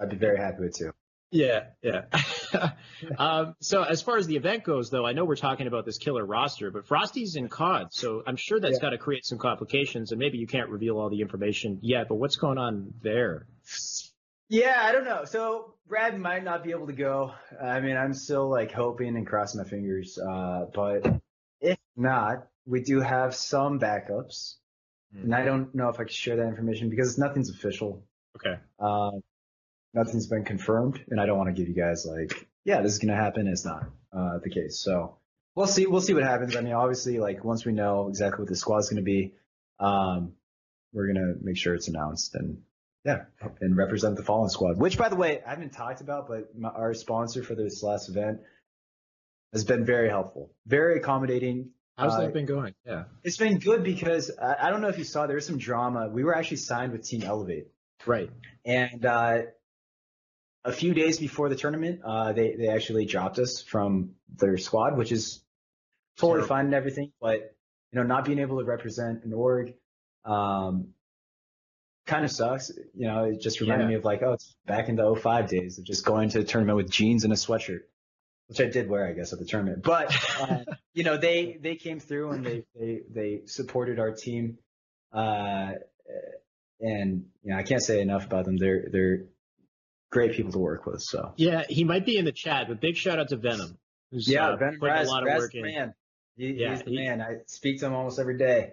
[0.00, 0.92] I'd be very happy with too.
[1.32, 2.06] Yeah, yeah.
[3.18, 5.96] um, so as far as the event goes, though, I know we're talking about this
[5.98, 8.82] killer roster, but Frosty's in COD, so I'm sure that's Yeah.
[8.82, 12.08] got to create some complications, and maybe you can't reveal all the information yet.
[12.08, 13.46] But what's going on there?
[14.48, 15.24] Yeah, I don't know.
[15.24, 17.32] So Brad might not be able to go.
[17.62, 20.18] I mean, I'm still like hoping and crossing my fingers.
[20.18, 21.06] Uh, but
[21.60, 24.56] if not, we do have some backups,
[25.14, 28.04] and I don't know if I can share that information because nothing's official.
[28.36, 28.60] Okay.
[28.80, 29.20] Um,
[29.94, 32.98] nothing's been confirmed, and I don't want to give you guys like, yeah, this is
[32.98, 33.46] gonna happen.
[33.48, 34.80] It's not uh, the case.
[34.82, 35.16] So
[35.54, 35.86] we'll see.
[35.86, 36.56] We'll see what happens.
[36.56, 39.34] I mean, obviously, like once we know exactly what the squad's gonna be,
[39.78, 40.32] um,
[40.92, 42.62] we're gonna make sure it's announced and
[43.04, 43.24] yeah,
[43.60, 44.76] and represent the Fallen Squad.
[44.76, 48.10] Which, by the way, I haven't talked about, but my, our sponsor for this last
[48.10, 48.40] event
[49.52, 51.70] has been very helpful, very accommodating.
[51.96, 52.74] How's Uh, that been going?
[52.86, 53.04] Yeah.
[53.24, 56.08] It's been good because I, I don't know if you saw there was some drama.
[56.10, 57.68] We were actually signed with Team Elevate.
[58.06, 58.30] Right.
[58.64, 59.38] And uh,
[60.64, 64.96] a few days before the tournament, uh, they they actually dropped us from their squad,
[64.96, 65.42] which is
[66.18, 66.48] totally Terrible.
[66.48, 67.12] fine and everything.
[67.20, 67.54] But
[67.92, 69.74] you know, not being able to represent an org,
[70.24, 70.88] um,
[72.06, 72.70] kind of sucks.
[72.94, 73.88] You know, it just reminded Yeah.
[73.88, 76.44] me of like, oh, it's back in the 05 days of just going to a
[76.44, 77.80] tournament with jeans and a sweatshirt,
[78.48, 79.82] which I did wear, I guess, at the tournament.
[79.82, 84.58] But uh, you know, they they came through and they they they supported our team.
[85.12, 85.72] Uh,
[86.80, 88.56] and you know, I can't say enough about them.
[88.56, 89.24] They're they're
[90.10, 91.02] great people to work with.
[91.02, 93.78] So Yeah, he might be in the chat, but big shout out to Venom.
[94.10, 95.94] Who's, yeah, uh, Ben putting Raz, a lot of Raz work man.
[96.36, 97.20] He, Yeah, he's the he- man.
[97.20, 98.72] I speak to him almost every day.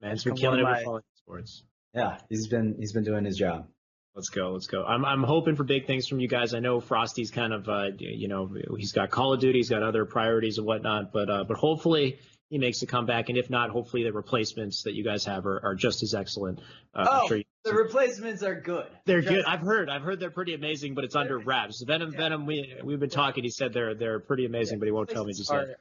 [0.00, 1.62] Man, he's been killing of it my- with Sports.
[1.94, 3.66] Yeah, he's been he's been doing his job.
[4.14, 4.52] Let's go.
[4.52, 4.84] Let's go.
[4.84, 6.52] I'm I'm hoping for big things from you guys.
[6.54, 9.82] I know Frosty's kind of uh you know he's got Call of Duty, he's got
[9.82, 12.18] other priorities and whatnot, but uh but hopefully
[12.50, 15.60] he makes a comeback, and if not, hopefully the replacements that you guys have are,
[15.64, 16.60] are just as excellent.
[16.94, 18.86] Uh, I'm Oh, sure you- The replacements are good.
[19.04, 19.44] they're good.
[19.44, 19.88] I've heard.
[19.90, 21.82] I've heard they're pretty amazing, but it's under wraps.
[21.86, 22.46] Venom, Venom.
[22.46, 23.44] We we've been talking.
[23.44, 25.76] He said they're they're pretty amazing, but he won't tell me just yet.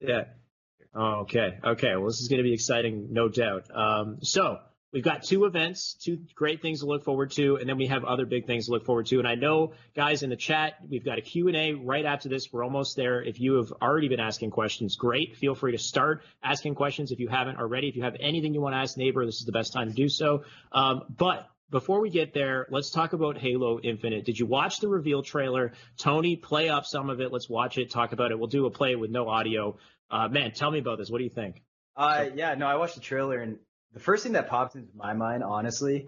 [0.00, 0.24] Yeah.
[0.94, 1.58] Oh, okay.
[1.62, 1.94] Okay.
[1.96, 3.64] Well, this is going to be exciting, no doubt.
[3.74, 4.58] Um, so
[4.92, 8.04] we've got two events, two great things to look forward to, and then we have
[8.04, 9.18] other big things to look forward to.
[9.18, 12.52] And I know, guys, in the chat, we've got a Q&A right after this.
[12.52, 13.22] We're almost there.
[13.22, 15.36] If you have already been asking questions, great.
[15.36, 17.88] Feel free to start asking questions if you haven't already.
[17.88, 19.94] If you have anything you want to ask neighbor, this is the best time to
[19.94, 20.44] do so.
[20.72, 24.24] Um, but before we get there, let's talk about Halo Infinite.
[24.24, 25.72] Did you watch the reveal trailer?
[25.98, 27.32] Tony, play up some of it.
[27.32, 28.38] Let's watch it, talk about it.
[28.38, 29.76] We'll do a play with no audio.
[30.10, 31.10] Uh, man, tell me about this.
[31.10, 31.62] What do you think?
[31.96, 33.58] Uh, yeah, no, I watched the trailer and
[33.96, 36.06] the first thing that popped into my mind, honestly,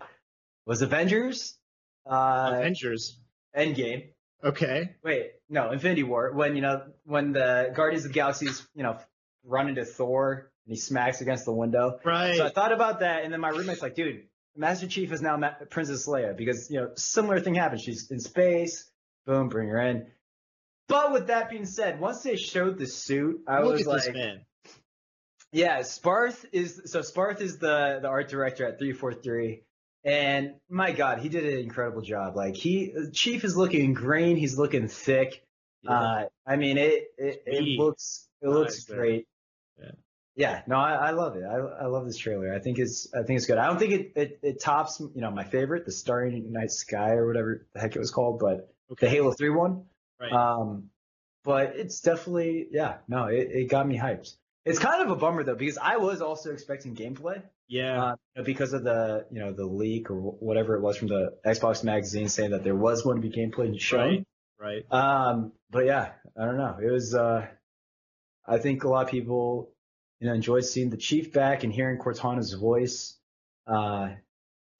[0.66, 1.56] was Avengers.
[2.04, 3.18] Uh, Avengers.
[3.56, 4.10] Endgame.
[4.44, 4.90] Okay.
[5.02, 6.32] Wait, no, Infinity War.
[6.34, 8.98] When you know when the Guardians of the Galaxy's you know
[9.42, 11.98] run into Thor and he smacks against the window.
[12.04, 12.36] Right.
[12.36, 14.24] So I thought about that, and then my roommate's like, "Dude,
[14.54, 17.80] Master Chief is now Ma- Princess Leia because you know similar thing happened.
[17.80, 18.84] She's in space.
[19.24, 20.08] Boom, bring her in."
[20.88, 24.42] But with that being said, once they showed the suit, I Look was like, man.
[25.52, 29.62] Yeah, Sparth is so Sparth is the the art director at 343.
[30.04, 32.36] And my God, he did an incredible job.
[32.36, 35.44] Like he Chief is looking green, he's looking thick.
[35.82, 35.92] Yeah.
[35.92, 38.96] Uh I mean it it, it looks it looks there.
[38.96, 39.28] great.
[39.78, 39.90] Yeah.
[40.36, 41.42] Yeah, no, I, I love it.
[41.42, 42.54] I, I love this trailer.
[42.54, 43.58] I think it's I think it's good.
[43.58, 47.10] I don't think it, it, it tops you know my favorite, the Starry Night Sky
[47.10, 49.84] or whatever the heck it was called, but the Halo 3 one.
[50.20, 50.32] Right.
[50.32, 50.90] Um,
[51.42, 54.34] but it's definitely yeah, no, it, it got me hyped.
[54.68, 58.14] It's kind of a bummer though because I was also expecting gameplay yeah.
[58.36, 61.84] uh, because of the you know the leak or whatever it was from the Xbox
[61.84, 64.00] magazine saying that there was going to be gameplay shown.
[64.00, 64.26] right.
[64.60, 64.84] Right.
[64.92, 66.78] Um, but yeah, I don't know.
[66.82, 67.14] It was.
[67.14, 67.46] Uh,
[68.46, 69.70] I think a lot of people
[70.20, 73.16] you know enjoyed seeing the Chief back and hearing Cortana's voice.
[73.66, 74.10] Uh,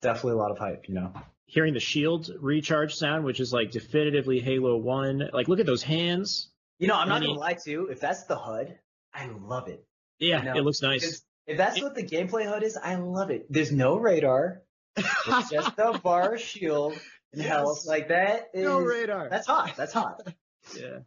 [0.01, 0.89] definitely a lot of hype.
[0.89, 1.13] You know.
[1.45, 5.29] Hearing the shield recharge sound, which is like definitively Halo One.
[5.33, 6.51] Like, look at those hands.
[6.77, 7.87] You know, I'm not gonna lie to you.
[7.87, 8.77] If that's the HUD,
[9.13, 9.83] I love it.
[10.19, 11.21] Yeah, You know, it looks nice.
[11.47, 13.45] If that's what the gameplay HUD is, I love it.
[13.49, 14.61] There's no radar.
[14.95, 16.93] It's just a bar shield
[17.33, 17.47] and Yes.
[17.47, 17.85] health.
[17.85, 19.29] Like that is no radar.
[19.29, 19.75] that's hot.
[19.77, 20.21] That's hot.
[20.77, 20.99] Yeah.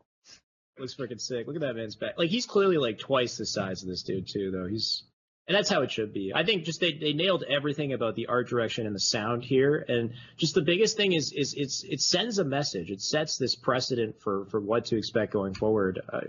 [0.78, 1.46] Looks freaking sick.
[1.46, 2.14] Look at that man's back.
[2.18, 4.66] Like he's clearly like twice the size of this dude too, though.
[4.66, 5.04] He's
[5.46, 6.32] and that's how it should be.
[6.34, 9.84] I think just they, they nailed everything about the art direction and the sound here.
[9.86, 12.90] And just the biggest thing is is it's it sends a message.
[12.90, 16.00] It sets this precedent for for what to expect going forward.
[16.12, 16.20] Uh,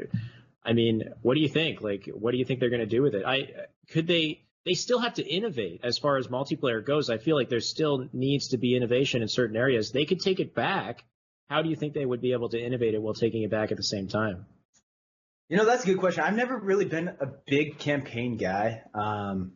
[0.66, 1.82] I mean, what do you think?
[1.82, 3.26] Like, what do you think they're going to do with it?
[3.26, 3.50] I
[3.92, 7.10] could they they still have to innovate as far as multiplayer goes.
[7.10, 9.92] I feel like there still needs to be innovation in certain areas.
[9.92, 11.04] They could take it back.
[11.50, 13.72] How do you think they would be able to innovate it while taking it back
[13.72, 14.46] at the same time?
[15.50, 16.24] You know, that's a good question.
[16.24, 18.84] I've never really been a big campaign guy.
[18.94, 19.54] Um,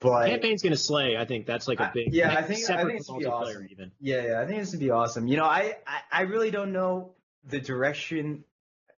[0.00, 1.16] but Campaign's going to slay.
[1.16, 3.68] I think that's like a big yeah, I think- I think it's gonna multiplayer awesome.
[3.70, 3.92] even.
[4.00, 5.26] yeah, yeah, I think this would be awesome.
[5.28, 7.12] You know, I, I, I really don't know
[7.44, 8.44] the direction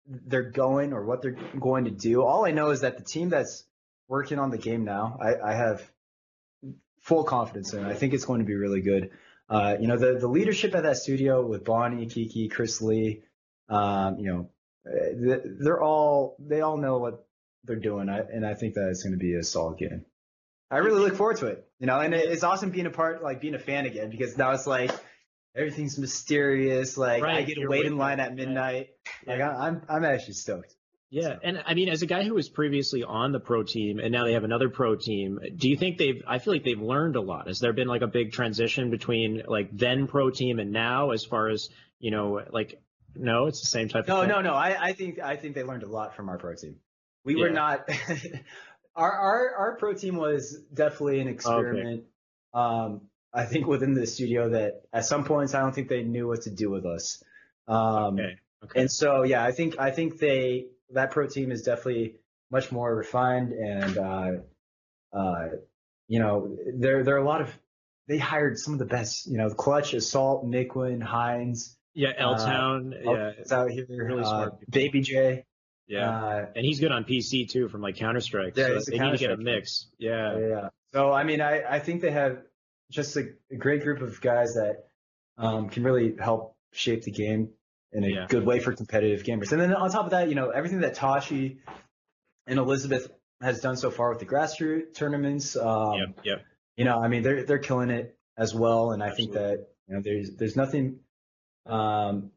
[0.07, 2.23] they're going or what they're going to do.
[2.23, 3.63] All I know is that the team that's
[4.07, 5.89] working on the game now, I, I have
[7.01, 7.83] full confidence in.
[7.83, 9.11] I think it's going to be really good.
[9.49, 13.23] Uh, you know, the the leadership at that studio with Bonnie, Kiki, Chris Lee,
[13.67, 14.49] um, you know,
[14.87, 17.25] uh, they're all they all know what
[17.65, 20.05] they're doing, and I think that it's going to be a solid game.
[20.69, 21.67] I really look forward to it.
[21.79, 24.51] You know, and it's awesome being a part, like being a fan again, because now
[24.51, 24.91] it's like
[25.55, 26.97] everything's mysterious.
[26.97, 28.89] Like I get to wait in line at midnight.
[29.25, 30.75] Like I, I'm I'm actually stoked.
[31.09, 34.13] Yeah, and I mean, as a guy who was previously on the pro team and
[34.13, 36.21] now they have another pro team, do you think they've?
[36.25, 37.47] I feel like they've learned a lot.
[37.47, 41.25] Has there been like a big transition between like then pro team and now, as
[41.25, 41.67] far as
[41.99, 42.81] you know, like
[43.13, 44.29] no, it's the same type No, of thing.
[44.29, 44.53] no, no.
[44.53, 46.77] I, I think I think they learned a lot from our pro team.
[47.25, 47.89] We were not
[48.95, 52.05] our our our pro team was definitely an experiment.
[52.55, 52.65] Okay.
[52.65, 53.01] Um,
[53.33, 56.41] I think within the studio that at some points I don't think they knew what
[56.43, 57.23] to do with us.
[57.67, 58.35] Um, Okay.
[58.63, 58.79] Okay.
[58.81, 62.15] and so yeah, I think I think they that pro team is definitely
[62.51, 64.31] much more refined and uh,
[65.13, 65.47] uh,
[66.07, 67.49] you know there there are a lot of
[68.07, 71.77] they hired some of the best you know Clutch, Assault, Niquin, Hines.
[71.93, 72.93] yeah, L Town.
[73.03, 73.85] yeah, It's out here.
[73.89, 74.69] really uh, smart.
[74.69, 75.45] Baby J.
[75.87, 76.09] yeah.
[76.09, 78.55] Uh, and he's good on PC too, from like Counter Strike.
[78.57, 79.87] Yeah, so they need to get a mix.
[79.97, 80.37] Yeah.
[80.37, 80.69] yeah.
[80.93, 82.41] So I mean, I, I think they have
[82.91, 84.85] just a, a great group of guys that
[85.37, 87.49] um, can really help shape the game
[87.91, 88.25] in a Yeah.
[88.29, 89.51] good way for competitive gamers.
[89.51, 91.59] And then on top of that, you know, everything that Tashi
[92.47, 93.11] and Elizabeth
[93.41, 95.55] has done so far with the grassroots tournaments.
[95.55, 96.19] Um, Yep.
[96.25, 96.45] Yep.
[96.77, 98.91] You know, I mean, they're they're killing it as well.
[98.91, 100.99] And I think that you know, there's there's nothing,
[101.65, 102.31] um,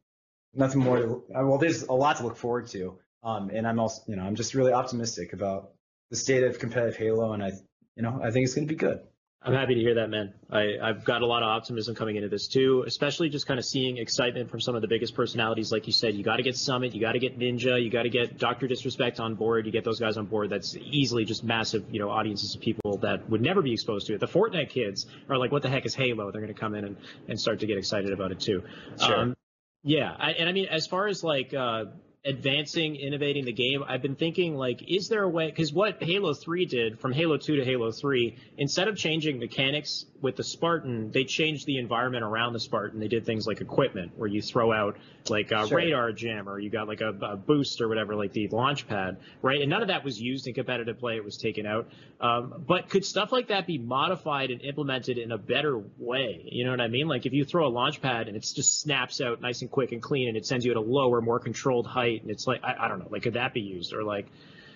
[0.55, 0.99] nothing more.
[0.99, 2.99] To, uh, well, there's a lot to look forward to.
[3.23, 5.71] Um, and I'm also, you know, I'm just really optimistic about
[6.11, 7.53] the state of competitive Halo, and I,
[7.97, 9.01] you know, I think it's going to be good.
[9.47, 10.33] I'm happy to hear that, man.
[10.51, 13.67] I, I've got a lot of optimism coming into this too, especially just kind of
[13.67, 15.71] seeing excitement from some of the biggest personalities.
[15.71, 18.05] Like you said, you got to get Summit, you got to get Ninja, you got
[18.05, 19.67] to get Doctor Disrespect on board.
[19.67, 20.49] You get those guys on board.
[20.49, 24.15] That's easily just massive, you know, audiences of people that would never be exposed to
[24.15, 24.21] it.
[24.21, 26.31] The Fortnite kids are like, what the heck is Halo?
[26.31, 26.97] They're going to come in and,
[27.29, 28.63] and start to get excited about it too.
[28.99, 29.19] Sure.
[29.19, 29.37] Um,
[29.83, 31.85] yeah, I, and I mean, as far as like uh,
[32.25, 35.47] advancing, innovating the game, I've been thinking like, is there a way?
[35.47, 40.07] Because what Halo 3 did from Halo 2 to Halo 3, instead of changing mechanics
[40.23, 42.99] with the Spartan, they changed the environment around the Spartan.
[42.99, 44.97] They did things like equipment, where you throw out
[45.29, 45.77] like a Sure.
[45.79, 49.19] radar jam, or you got like a, a boost or whatever, like the launch pad,
[49.43, 49.61] right?
[49.61, 51.17] And none of that was used in competitive play.
[51.17, 51.89] It was taken out.
[52.21, 56.43] Um, but could stuff like that be modified and implemented in a better way?
[56.51, 57.07] You know what I mean?
[57.07, 59.93] Like if you throw a launch pad and it just snaps out nice and quick
[59.93, 62.63] and clean, and it sends you at a lower, more controlled height, and it's like
[62.65, 64.27] I, I don't know, like could that be used or like?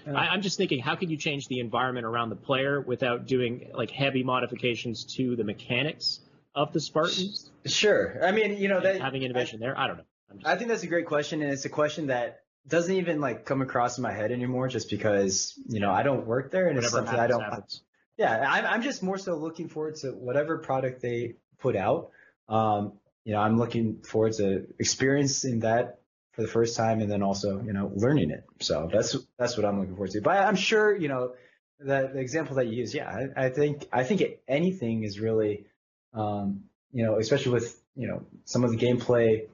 [0.07, 3.69] I, I'm just thinking, how can you change the environment around the player without doing
[3.75, 6.21] like heavy modifications to the mechanics
[6.55, 7.51] of the Spartans?
[7.67, 8.19] Sure.
[8.25, 9.79] I mean, you know, that having innovation there.
[9.79, 10.05] I don't know.
[10.31, 13.21] I'm just, I think that's a great question, and it's a question that doesn't even
[13.21, 16.69] like come across in my head anymore, just because you know I don't work there,
[16.69, 17.51] and it's whatever something happens, I don't.
[17.51, 17.83] happens.
[18.17, 22.11] Yeah, I'm, I'm just more so looking forward to whatever product they put out.
[22.49, 22.95] Um,
[23.25, 25.98] you know, I'm looking forward to experiencing that
[26.39, 28.45] for the first time, and then also you know learning it.
[28.61, 30.21] So that's that's what I'm looking forward to.
[30.21, 31.33] But I'm sure you know
[31.81, 32.95] the the example that you use.
[32.95, 35.67] Yeah, I, I think I think anything is really,
[36.15, 36.63] um,
[36.93, 39.49] you know, especially with you know some of the gameplay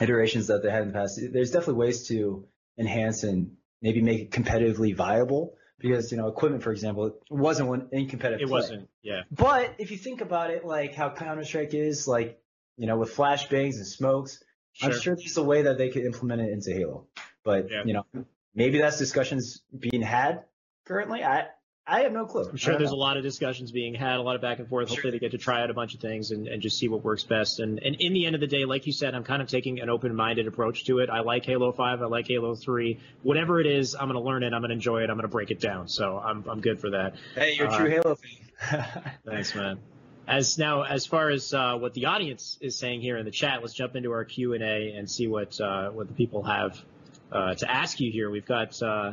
[0.00, 1.20] iterations that they had in the past.
[1.30, 2.46] There's definitely ways to
[2.78, 7.68] enhance and maybe make it competitively viable because you know equipment, for example, it wasn't
[7.68, 8.46] one in competitive.
[8.46, 8.60] It play.
[8.60, 8.88] wasn't.
[9.02, 9.24] Yeah.
[9.30, 12.40] But if you think about it, like how Counter Strike is, like
[12.78, 14.42] you know, with flashbangs and smokes,
[14.82, 15.00] I'm Sure.
[15.00, 17.06] sure there's a way that they could implement it into Halo.
[17.44, 17.82] But Yeah.
[17.84, 18.06] you know,
[18.54, 20.44] maybe that's discussions being had
[20.84, 21.22] currently.
[21.24, 21.46] I
[21.86, 22.48] I have no clue.
[22.48, 24.88] I'm sure there's a lot of discussions being had, a lot of back and forth.
[24.88, 27.04] Hopefully, they get to try out a bunch of things and, and just see what
[27.04, 27.60] works best.
[27.60, 29.80] And, and in the end of the day, like you said, I'm kind of taking
[29.80, 31.10] an open minded approach to it.
[31.10, 32.98] I like Halo 5, I like Halo 3.
[33.22, 35.22] Whatever it is, I'm going to learn it, I'm going to enjoy it, I'm going
[35.24, 35.86] to break it down.
[35.88, 37.16] So I'm, I'm good for that.
[37.34, 38.86] Hey, you're a Uh, true Halo fan.
[39.26, 39.78] Thanks, man.
[40.26, 43.60] As now, as far as uh, what the audience is saying here in the chat,
[43.60, 46.82] let's jump into our Q and A and see what uh, what the people have
[47.30, 48.30] uh, to ask you here.
[48.30, 48.80] We've got.
[48.82, 49.12] Uh,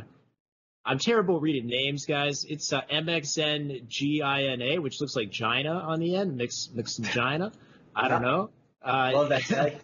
[0.84, 2.44] I'm terrible reading names, guys.
[2.44, 6.38] It's uh, MXNGINA, which looks like Gina on the end.
[6.38, 7.52] Mix mix Gina.
[7.96, 8.50] I don't know.
[8.82, 9.78] Uh, Love that tag.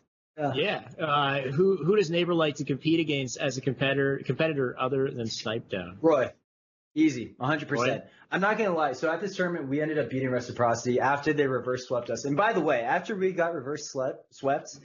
[0.56, 0.88] yeah.
[1.00, 5.28] Uh, who who does Neighbor like to compete against as a competitor competitor other than
[5.28, 5.98] Snip3down?
[6.02, 6.32] Roy,
[6.98, 7.70] easy, 100%.
[7.72, 8.02] Roy?
[8.32, 8.94] I'm not gonna lie.
[8.94, 12.26] So at this tournament, we ended up beating Reciprocity after they reverse swept us.
[12.26, 14.78] And by the way, after we got reverse swept, swept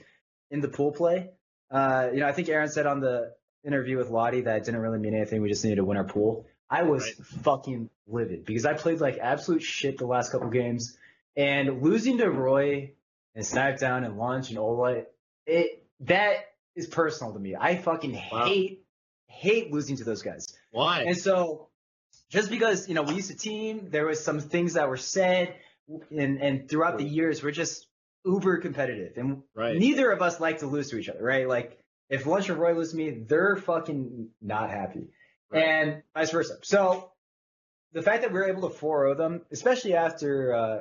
[0.51, 1.31] in the pool play,
[1.71, 3.33] uh, you know, I think Aaron said on the
[3.65, 5.41] interview with Lottie that it didn't really mean anything.
[5.41, 6.45] We just needed to win our pool.
[6.69, 7.09] I was
[7.43, 10.97] fucking livid because I played like absolute shit the last couple games,
[11.35, 12.93] and losing to Roy
[13.35, 15.03] and Smackdown and Lunch and Ola,
[15.45, 16.35] it that
[16.75, 17.55] is personal to me.
[17.59, 18.45] I fucking Wow.
[18.45, 18.85] hate
[19.27, 20.45] hate losing to those guys.
[20.71, 21.03] Why?
[21.03, 21.69] And so,
[22.33, 25.55] just because you know we used to team, there was some things that were said,
[26.09, 27.87] and and throughout the years we're just
[28.25, 29.77] uber competitive, and Right.
[29.77, 31.47] neither of us like to lose to each other, right?
[31.47, 31.79] Like
[32.09, 35.09] if Lunch and Roy lose to me, they're fucking not happy,
[35.53, 36.57] and vice versa.
[36.63, 37.11] So
[37.93, 40.79] the fact that we were able to 4-0 them, especially after uh,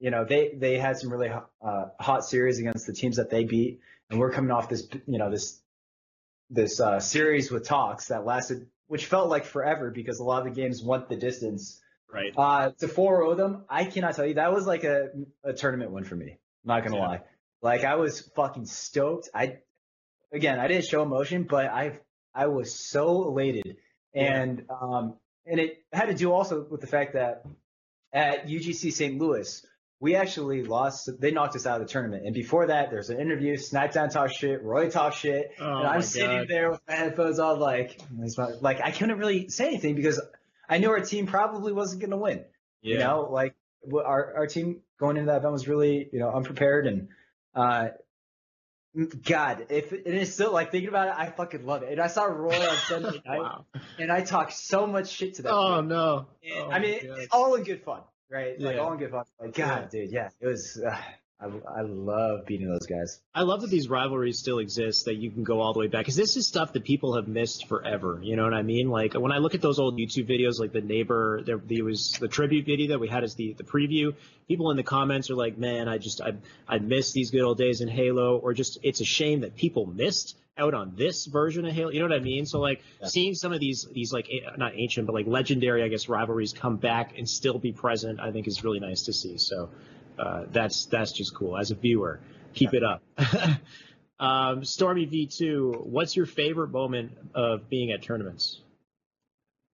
[0.00, 3.44] you know they they had some really uh, hot series against the teams that they
[3.44, 3.78] beat,
[4.10, 5.60] and we're coming off this you know this
[6.50, 10.54] this uh, series with talks that lasted, which felt like forever because a lot of
[10.54, 11.80] the games went the distance.
[12.12, 12.32] Right.
[12.36, 15.08] Uh, to 4-0 them, I cannot tell you that was like a,
[15.42, 16.38] a tournament win for me.
[16.64, 17.06] Not gonna Yeah.
[17.06, 17.20] lie,
[17.60, 19.28] like I was fucking stoked.
[19.34, 19.58] I
[20.32, 21.98] again, I didn't show emotion, but I
[22.34, 23.76] I was so elated,
[24.14, 25.16] and um,
[25.46, 27.44] and it had to do also with the fact that
[28.12, 29.18] at UGC St.
[29.18, 29.66] Louis,
[30.04, 31.08] we actually lost.
[31.18, 33.56] They knocked us out of the tournament, and before that, there's an interview.
[33.56, 36.48] Snip3down talk shit, Roy talk shit, Oh and I'm sitting God.
[36.48, 37.98] there with my headphones on, like,
[38.60, 40.20] like I couldn't really say anything because
[40.68, 42.44] I knew our team probably wasn't going to win.
[42.82, 42.92] Yeah.
[42.92, 43.54] You know, like
[43.94, 47.08] our our team going into that event was really you know unprepared and
[47.54, 47.88] uh.
[49.26, 51.90] God, if and it's still like thinking about it, I fucking love it.
[51.90, 53.64] And I saw Roy on Sunday night, Wow.
[53.98, 55.52] and I talked so much shit to that.
[55.52, 56.26] Oh no.
[56.44, 58.60] And, Oh, I mean, it's all in good fun, right?
[58.60, 58.80] Like Yeah.
[58.80, 59.24] all in good fun.
[59.40, 60.82] Like God, dude, yeah, it was.
[60.84, 60.96] Uh,
[61.40, 63.20] I I love beating those guys.
[63.34, 66.02] I love that these rivalries still exist, that you can go all the way back.
[66.02, 68.20] Because this is stuff that people have missed forever.
[68.22, 68.88] You know what I mean?
[68.88, 72.12] Like, when I look at those old YouTube videos, like the neighbor, there, there was
[72.20, 74.14] the tribute video that we had as the, the preview.
[74.46, 76.34] People in the comments are like, man, I just, I,
[76.68, 78.38] I miss these good old days in Halo.
[78.38, 81.90] Or just, it's a shame that people missed out on this version of Halo.
[81.90, 82.46] You know what I mean?
[82.46, 85.88] So, like, seeing some of these, these like, a- not ancient, but like legendary, I
[85.88, 89.38] guess, rivalries come back and still be present, I think is really nice to see.
[89.38, 89.70] So,
[90.18, 92.20] uh, that's that's just cool as a viewer.
[92.54, 93.02] Keep it up.
[94.20, 98.60] um, Stormy V2, what's your favorite moment of being at tournaments?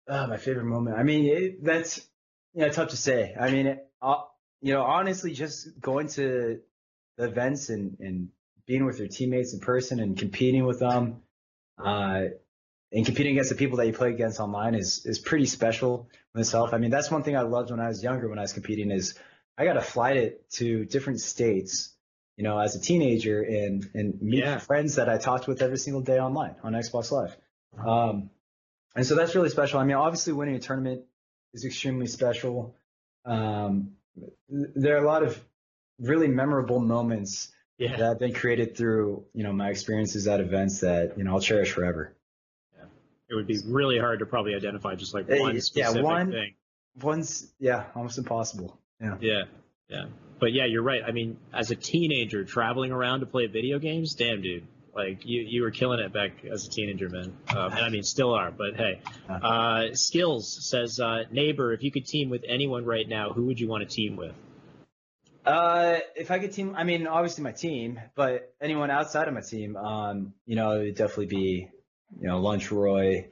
[0.07, 0.97] Oh, my favorite moment.
[0.97, 2.05] I mean, it, that's
[2.53, 3.33] you know tough to say.
[3.39, 4.23] I mean, it, uh,
[4.61, 6.59] you know, honestly, just going to
[7.17, 8.29] the events and and
[8.67, 11.21] being with your teammates in person and competing with them.
[11.77, 12.25] uh,
[12.91, 16.39] and competing against the people that you play against online is is pretty special in
[16.41, 16.73] itself.
[16.73, 18.91] I mean, that's one thing I loved when I was younger when I was competing
[18.91, 19.15] is
[19.57, 21.93] I got to fly it to different states,
[22.37, 24.59] you know, as a teenager and and meet Yeah.
[24.59, 27.35] friends that I talked with every single day online on Xbox Live.
[27.85, 28.29] Um,
[28.95, 29.79] and so that's really special.
[29.79, 31.03] I mean, obviously winning a tournament
[31.53, 32.77] is extremely special.
[33.25, 33.95] Um,
[34.47, 35.37] there are a lot of
[35.99, 37.97] really memorable moments Yeah.
[37.97, 41.41] that have been created through, you know, my experiences at events that, you know, I'll
[41.41, 42.15] cherish forever.
[42.77, 42.85] Yeah.
[43.29, 46.53] It would be really hard to probably identify just like one yeah, one- thing.
[47.01, 48.79] One's, yeah, almost impossible.
[49.01, 49.17] Yeah.
[49.19, 49.43] Yeah,
[49.89, 50.05] yeah.
[50.39, 51.01] But yeah, you're right.
[51.05, 54.65] I mean, as a teenager traveling around to play video games, damn, dude.
[54.95, 57.35] Like you, you were killing it back as a teenager, man.
[57.49, 58.49] Um, and I mean, still are.
[58.49, 61.73] But hey, uh, skills says uh, neighbor.
[61.73, 64.33] If you could team with anyone right now, who would you want to team with?
[65.45, 69.41] Uh, if I could team, I mean, obviously my team, but anyone outside of my
[69.41, 71.69] team, um, you know, it would definitely be,
[72.19, 73.27] you know, Lunch Roy.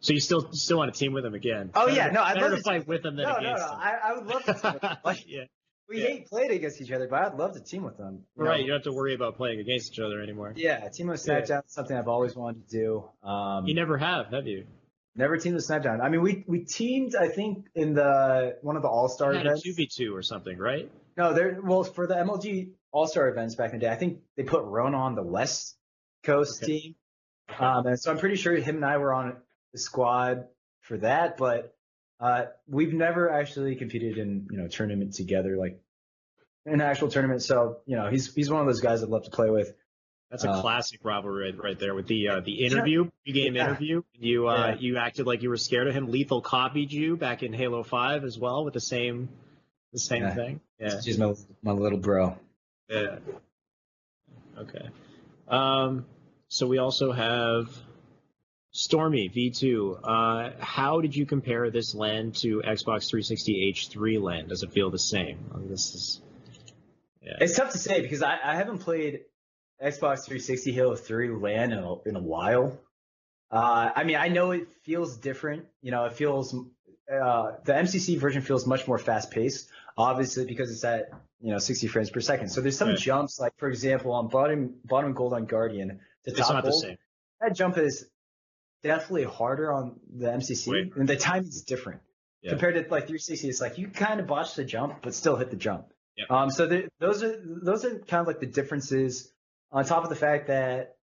[0.00, 1.70] So you still still want to team with him again?
[1.74, 3.66] Oh Better- yeah, no, I'd love to to fight with him than No, no, against
[3.66, 3.78] no, him.
[3.80, 4.96] I, I would love to team with them.
[5.04, 5.44] Like, yeah,
[5.88, 6.06] we Yeah.
[6.08, 8.24] hate playing against each other, but I'd love to team with them.
[8.36, 8.50] you know?
[8.50, 8.60] right.
[8.60, 10.52] You don't have to worry about playing against each other anymore.
[10.54, 13.28] Yeah, team with Snip3down is something I've always wanted to do.
[13.28, 14.66] Um, You never have, have you?
[15.16, 16.00] never teamed with Snip3down.
[16.00, 19.38] I mean, we we teamed, I think, in the one of the All Star You
[19.38, 19.62] had a events.
[19.64, 20.88] two v two or something, right?
[21.18, 21.60] No, there.
[21.60, 24.62] Well, for the MLG All Star events back in the day, I think they put
[24.64, 25.76] Rona on the West
[26.22, 26.78] Coast Okay.
[26.78, 26.94] team,
[27.58, 29.36] um, and so I'm pretty sure him and I were on
[29.72, 30.46] the squad
[30.82, 31.36] for that.
[31.36, 31.76] But
[32.20, 35.80] uh, we've never actually competed in you know tournament together, like
[36.66, 37.42] an actual tournament.
[37.42, 39.74] So you know, he's he's one of those guys I'd love to play with.
[40.30, 43.70] That's a Uh, classic rivalry right, there with the uh, the interview, game Yeah.
[43.70, 44.02] interview.
[44.14, 44.76] You uh, Yeah.
[44.78, 46.10] you acted like you were scared of him.
[46.12, 49.30] Lethal copied you back in Halo Five as well with the same
[49.92, 50.34] the same Yeah.
[50.34, 50.60] thing.
[50.78, 51.00] Yeah.
[51.02, 52.38] He's my my little bro.
[52.88, 53.18] Yeah.
[54.58, 54.88] Okay.
[55.48, 56.06] Um.
[56.48, 57.68] So we also have
[58.70, 60.00] Stormy V2.
[60.02, 64.48] Uh, how did you compare this LAN to Xbox 360 H3 LAN?
[64.48, 65.50] Does it feel the same?
[65.54, 66.22] I mean, this is.
[67.22, 67.36] Yeah.
[67.40, 69.20] It's tough to say because I, I haven't played
[69.82, 72.78] Xbox 360 Halo 3 LAN in a, in a while.
[73.50, 75.66] Uh, I mean, I know it feels different.
[75.82, 80.70] You know, it feels uh, the MCC version feels much more fast paced, obviously because
[80.70, 81.10] it's at
[81.40, 82.48] you know 60 frames per second.
[82.48, 82.98] So there's some Right.
[82.98, 85.88] jumps, like for example, on bottom bottom gold on Guardian
[86.24, 86.96] to It's top not the gold, same.
[87.40, 88.08] that jump is
[88.82, 90.96] definitely harder on the MCC, Right.
[90.96, 92.00] and the timing's different
[92.42, 92.50] Yeah.
[92.52, 93.48] compared to like 360.
[93.48, 95.92] It's like you kind of botch the jump, but still hit the jump.
[96.16, 96.30] Yep.
[96.30, 99.32] Um, so the, those are those are kind of like the differences.
[99.70, 100.96] On top of the fact that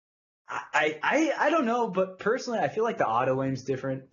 [0.49, 4.03] I I I don't know, but personally, I feel like the auto aim's different.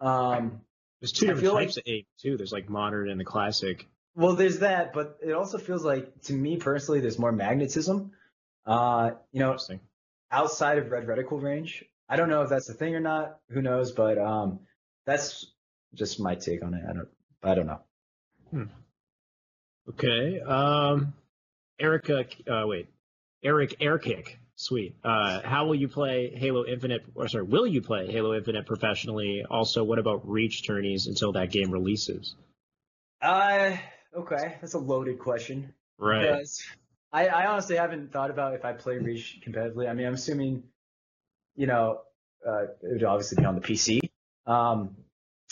[0.00, 0.60] Um,
[1.00, 2.36] There's two different feel like- types of aim too.
[2.36, 3.88] There's like modern and the classic.
[4.14, 8.12] Well, there's that, but it also feels like to me personally, there's more magnetism.
[8.64, 9.56] Uh, you know,
[10.30, 11.84] outside of red reticle range.
[12.08, 13.38] I don't know if that's a thing or not.
[13.50, 13.92] Who knows?
[13.92, 14.60] But um,
[15.06, 15.46] that's
[15.94, 16.82] just my take on it.
[16.88, 17.08] I don't.
[17.42, 18.68] I don't know.
[19.88, 20.40] Okay.
[20.40, 21.14] Um,
[21.80, 22.88] Erica, uh, wait,
[23.42, 24.36] Eric Airkick.
[24.54, 24.94] Sweet.
[25.02, 27.02] Uh, how will you play Halo Infinite?
[27.14, 29.44] Or sorry, will you play Halo Infinite professionally?
[29.50, 32.36] Also, what about Reach tourneys until that game releases?
[33.20, 33.76] Uh,
[34.16, 35.72] okay, that's a loaded question.
[35.98, 36.22] Right.
[36.22, 36.62] Because
[37.12, 39.88] I, I honestly haven't thought about if I play Reach competitively.
[39.88, 40.64] I mean, I'm assuming,
[41.56, 42.00] you know,
[42.46, 44.00] uh, it would obviously be on the PC.
[44.46, 44.96] Um,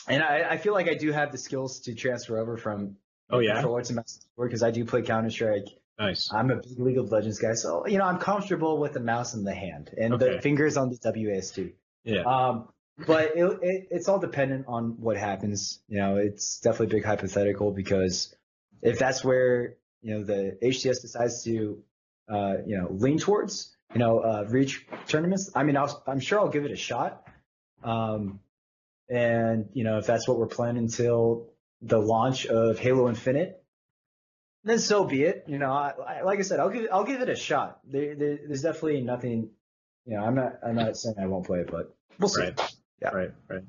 [0.08, 2.96] and I, I feel like I do have the skills to transfer over from
[3.32, 3.54] Oh yeah.
[3.54, 5.68] controller to mouse because I do play Counter Strike.
[5.98, 6.32] Nice.
[6.32, 9.34] I'm a big League of Legends guy, so you know I'm comfortable with the mouse
[9.34, 10.36] in the hand and Okay.
[10.36, 11.74] the fingers on the WASD.
[12.02, 12.22] Yeah.
[12.22, 12.68] Um,
[13.06, 15.80] but it, it, it's all dependent on what happens.
[15.88, 18.34] You know, it's definitely a big hypothetical because
[18.82, 21.82] if that's where you know the HCS decides to,
[22.28, 25.50] uh, you know, lean towards, you know, uh, reach tournaments.
[25.54, 27.26] I mean, I'll, I'm sure I'll give it a shot.
[27.82, 28.40] Um,
[29.08, 31.48] and you know, if that's what we're planning until
[31.82, 33.62] the launch of Halo Infinite,
[34.64, 35.44] then so be it.
[35.46, 37.80] You know, I, I, like I said, I'll give I'll give it a shot.
[37.84, 39.50] There, there, there's definitely nothing.
[40.06, 42.42] You know, I'm not I'm not saying I won't play it, but we'll see.
[42.42, 42.60] Right.
[43.02, 43.08] Yeah.
[43.10, 43.30] Right.
[43.48, 43.62] Right.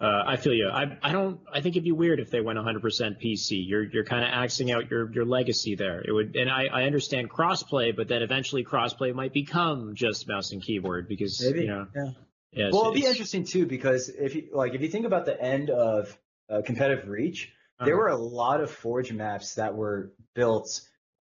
[0.00, 0.68] Uh, I feel you.
[0.68, 1.40] I, I don't.
[1.52, 2.82] I think it'd be weird if they went 100%
[3.22, 3.64] PC.
[3.66, 6.02] You're you're kind of axing out your your legacy there.
[6.06, 10.50] It would, and I, I understand crossplay, but then eventually crossplay might become just mouse
[10.52, 11.60] and keyboard because Maybe.
[11.62, 11.86] you know.
[11.94, 12.10] yeah.
[12.56, 15.40] Yeah, Well, it'll be interesting too because if you like if you think about the
[15.40, 16.16] end of
[16.48, 18.02] uh, competitive reach, there Uh-huh.
[18.02, 20.80] were a lot of Forge maps that were built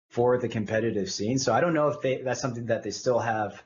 [0.08, 1.38] for the competitive scene.
[1.38, 3.62] So I don't know if they that's something that they still have,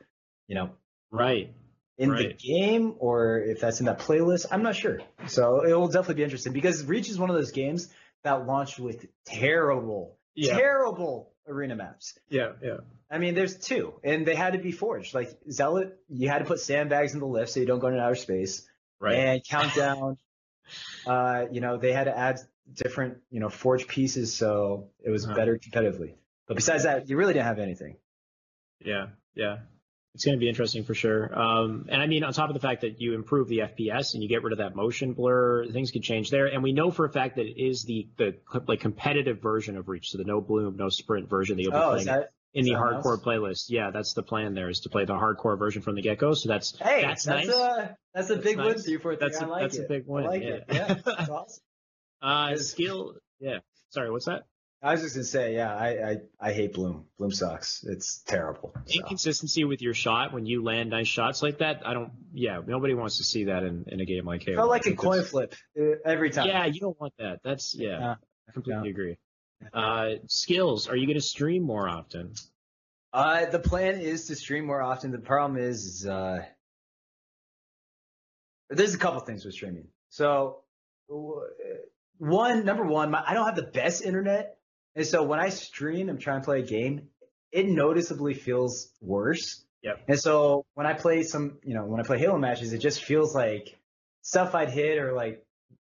[0.47, 0.71] you know,
[1.11, 1.55] right.
[1.99, 4.47] In the game or if that's in that playlist.
[4.51, 5.01] I'm not sure.
[5.29, 7.89] So it will definitely be interesting because Reach is one of those games
[8.25, 10.57] that launched with terrible Yeah.
[10.59, 12.19] terrible arena maps.
[12.29, 12.79] Yeah, yeah.
[13.11, 15.15] I mean, there's two, and they had to be forged.
[15.15, 18.01] Like Zealot, you had to put sandbags in the lift so you don't go into
[18.01, 18.67] outer space.
[18.99, 19.15] Right.
[19.17, 20.17] And Countdown,
[21.07, 22.41] uh, you know, they had to add
[22.73, 25.35] different, you know, forged pieces so it was Uh-huh.
[25.35, 26.15] better competitively.
[26.49, 27.97] But besides that, you really didn't have anything.
[28.81, 29.59] Yeah, yeah.
[30.15, 31.37] It's going to be interesting for sure.
[31.37, 34.23] Um, and I mean, on top of the fact that you improve the FPS and
[34.23, 36.47] you get rid of that motion blur, things could change there.
[36.47, 38.37] And we know for a fact that it is the the
[38.69, 41.79] like competitive version of Reach, so the no bloom, no sprint version that you'll be
[41.79, 42.31] Oh, playing is that?
[42.53, 43.25] in the hardcore nice?
[43.27, 43.65] playlist.
[43.71, 44.55] Yeah, that's the plan.
[44.55, 46.33] There is to play the hardcore version from the get go.
[46.35, 47.57] So that's Hey, that's, that's, nice.
[47.57, 49.79] a that's a That's big win for you for a That's I a- like that's
[49.79, 50.49] a big win, I like yeah.
[50.49, 50.65] it.
[50.71, 51.63] Yeah, that's awesome.
[52.23, 53.17] uh, skill.
[53.41, 53.59] Yeah.
[53.91, 54.45] Sorry, what's that?
[54.85, 57.07] I was just gonna say, yeah, I I, I hate Bloom.
[57.19, 57.83] Bloom sucks.
[57.85, 58.75] It's terrible.
[58.85, 59.01] So.
[59.01, 61.87] Inconsistency with your shot when you land nice shots like that.
[61.87, 62.13] I don't.
[62.35, 64.59] Yeah, nobody wants to see that in, in a game like Halo.
[64.59, 66.49] Felt like a coin flip uh, every time.
[66.49, 67.41] Yeah, you don't want that.
[67.43, 67.99] That's yeah.
[67.99, 68.15] Yeah.
[68.47, 69.17] I completely agree.
[69.73, 70.87] Uh, skills.
[70.89, 72.35] Are you going to stream more often?
[73.11, 75.13] Uh, the plan is to stream more often.
[75.13, 76.45] The problem is, is uh,
[78.69, 79.89] there's a couple things with streaming.
[80.11, 80.59] So,
[81.09, 81.41] w-
[82.19, 84.54] one, number one, my, I don't have the best internet,
[84.95, 87.09] and so when I stream and try and play a game,
[87.53, 89.65] it noticeably feels worse.
[89.83, 90.05] Yep.
[90.09, 93.05] And so when I play some, you know, when I play Halo matches, it just
[93.05, 93.79] feels like
[94.23, 95.45] stuff I'd hit or like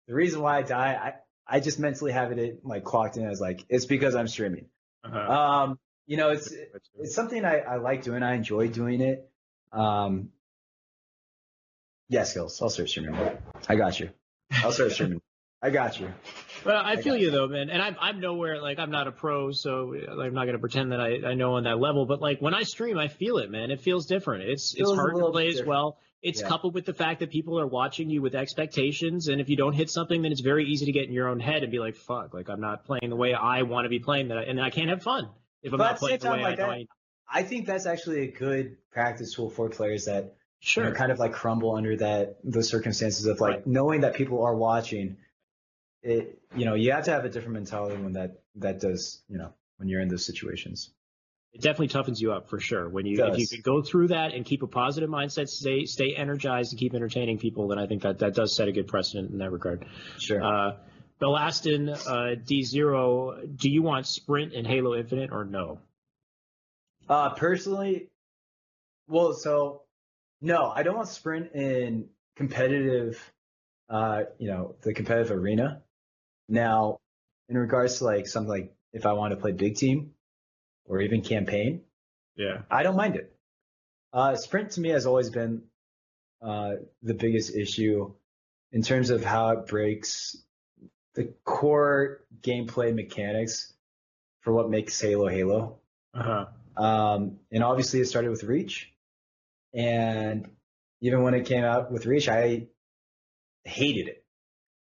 [0.07, 0.93] the reason why I die.
[0.93, 1.13] I
[1.57, 4.67] I just mentally have it like clocked in as like it's because I'm streaming.
[5.03, 5.19] Uh-huh.
[5.19, 6.53] Um, you know, it's
[6.99, 8.23] it's something I, I like doing.
[8.23, 9.29] I enjoy doing it.
[9.71, 10.29] Um,
[12.09, 12.61] yeah, skills.
[12.61, 13.15] I'll start streaming.
[13.67, 14.09] I got you.
[14.63, 15.21] I'll start streaming.
[15.61, 16.13] I got you.
[16.65, 17.69] Well, I feel got you though, man.
[17.69, 20.91] And I'm I'm nowhere like I'm not a pro, so I'm not going to pretend
[20.91, 22.05] that I, I know on that level.
[22.05, 23.71] But like when I stream, I feel it, man.
[23.71, 24.43] It feels different.
[24.43, 25.97] It's Feels it's hard to play as well.
[26.21, 26.49] It's Yeah.
[26.49, 29.73] coupled with the fact that people are watching you with expectations, and if you don't
[29.73, 31.95] hit something, then it's very easy to get in your own head and be like,
[31.95, 34.69] "Fuck!" Like I'm not playing the way I want to be playing, that, and I
[34.69, 35.29] can't have fun
[35.63, 36.87] if I'm But not playing the way like I that- I,
[37.33, 40.83] I think that's actually a good practice tool for players that you sure.
[40.83, 43.67] know, kind of like crumble under that the circumstances of like Right.
[43.67, 45.17] knowing that people are watching.
[46.03, 49.37] It you know you have to have a different mentality when that that does you
[49.37, 50.91] know when you're in those situations.
[51.53, 52.87] it definitely toughens you up for sure.
[52.87, 56.13] When you if you can go through that and keep a positive mindset, stay stay
[56.15, 59.31] energized and keep entertaining people, then I think that that does set a good precedent
[59.31, 59.85] in that regard.
[60.19, 60.43] Sure.
[60.43, 60.77] Uh,
[61.21, 65.79] Belastin uh, D zero, do you want sprint in Halo Infinite or no?
[67.07, 68.09] Uh, personally,
[69.07, 69.83] well, so
[70.41, 73.19] no, I don't want sprint in competitive,
[73.89, 75.83] uh, you know, the competitive arena.
[76.51, 76.99] Now,
[77.47, 80.11] in regards to like something like if I want to play big team
[80.85, 81.83] or even campaign,
[82.35, 82.63] Yeah.
[82.69, 83.33] I don't mind it.
[84.11, 85.63] Uh, sprint to me has always been
[86.41, 88.13] uh, the biggest issue
[88.73, 90.35] in terms of how it breaks
[91.15, 93.73] the core gameplay mechanics
[94.41, 95.79] for what makes Halo Halo.
[96.13, 96.83] Uh huh.
[96.83, 98.91] Um, and obviously it started with Reach.
[99.73, 100.49] And
[100.99, 102.67] even when it came out with Reach, I
[103.63, 104.20] hated it.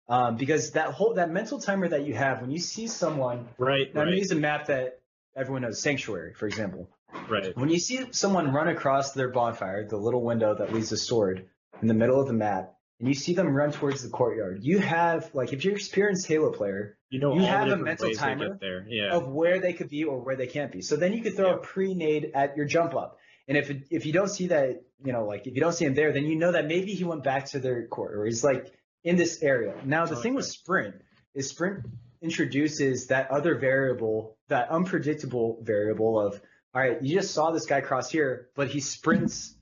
[0.08, 3.88] Um, because that whole, that mental timer that you have when you see someone, Right.
[3.88, 4.18] I'm going to Right.
[4.20, 5.00] use a map that
[5.36, 6.90] everyone knows, Sanctuary, for example.
[7.30, 7.56] Right.
[7.58, 11.46] When you see someone run across their bonfire, the little window that leads to sword
[11.82, 14.78] in the middle of the map, and you see them run towards the courtyard, you
[14.80, 18.58] have, like, if you're an experienced Halo player, You know You have a mental timer.
[18.90, 19.12] Yeah.
[19.16, 20.82] of where they could be or where they can't be.
[20.82, 21.56] So then you could throw Yeah.
[21.56, 23.18] a pre-nade at your jump up.
[23.48, 25.94] And if if you don't see that, you know, like if you don't see him
[25.94, 28.74] there, then you know that maybe he went back to their court or he's like
[29.06, 29.76] in this area.
[29.86, 30.96] Now the thing with sprint
[31.34, 31.86] is sprint
[32.22, 36.42] introduces that other variable, that unpredictable variable of,
[36.74, 39.56] all right, you just saw this guy cross here, but he sprints,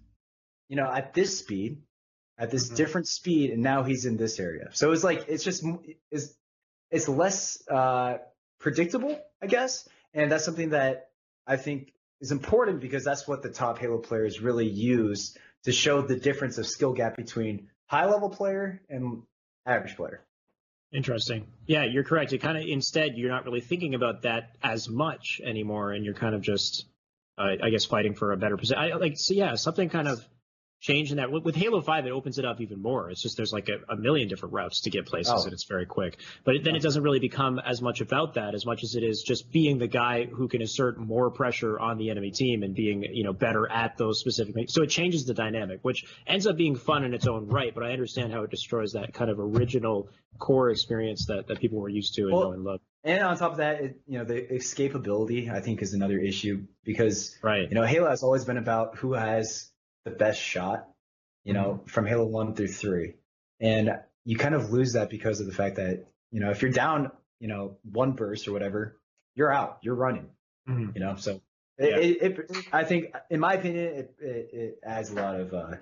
[0.69, 1.83] you know, at this speed,
[2.37, 2.75] at this Mhm.
[2.77, 4.69] different speed, and now he's in this area.
[4.71, 5.63] So it's like it's just
[6.09, 6.33] it's
[6.89, 8.19] it's less uh,
[8.59, 11.09] predictable, I guess, and that's something that
[11.45, 11.91] I think
[12.21, 16.57] is important because that's what the top Halo players really use to show the difference
[16.57, 19.23] of skill gap between high level player and
[19.65, 20.21] average player.
[20.93, 21.47] Interesting.
[21.65, 22.33] Yeah, you're correct.
[22.33, 26.13] It kind of instead you're not really thinking about that as much anymore, and you're
[26.13, 26.85] kind of just,
[27.37, 28.77] uh, I guess, fighting for a better position.
[28.77, 30.23] I, like so, yeah, something kind of
[30.83, 31.31] changed in that.
[31.31, 33.09] With, with Halo Five, it opens it up even more.
[33.09, 35.43] It's just there's like a, a million different routes to get places, Oh.
[35.45, 36.19] and it's very quick.
[36.43, 39.23] But then it doesn't really become as much about that as much as it is
[39.23, 43.01] just being the guy who can assert more pressure on the enemy team and being
[43.03, 44.73] you know better at those specific things.
[44.73, 47.73] So it changes the dynamic, which ends up being fun in its own right.
[47.73, 51.79] But I understand how it destroys that kind of original core experience that, that people
[51.79, 52.79] were used to and Well, know and love.
[53.05, 54.41] And on top of that, it, you know, the
[54.87, 57.67] escapability I think is another issue because Right.
[57.69, 59.69] you know Halo has always been about who has
[60.05, 60.87] the best shot,
[61.43, 61.85] you know, Mm-hmm.
[61.87, 63.15] from Halo One through Three,
[63.59, 66.71] and you kind of lose that because of the fact that you know if you're
[66.71, 68.99] down, you know, one burst or whatever,
[69.35, 69.79] you're out.
[69.81, 70.29] You're running.
[70.67, 70.93] Mhm.
[70.95, 71.41] You know, so
[71.79, 71.97] Yeah.
[71.97, 75.53] it, it, it, I think, in my opinion, it, it, it adds a lot of
[75.53, 75.75] uh,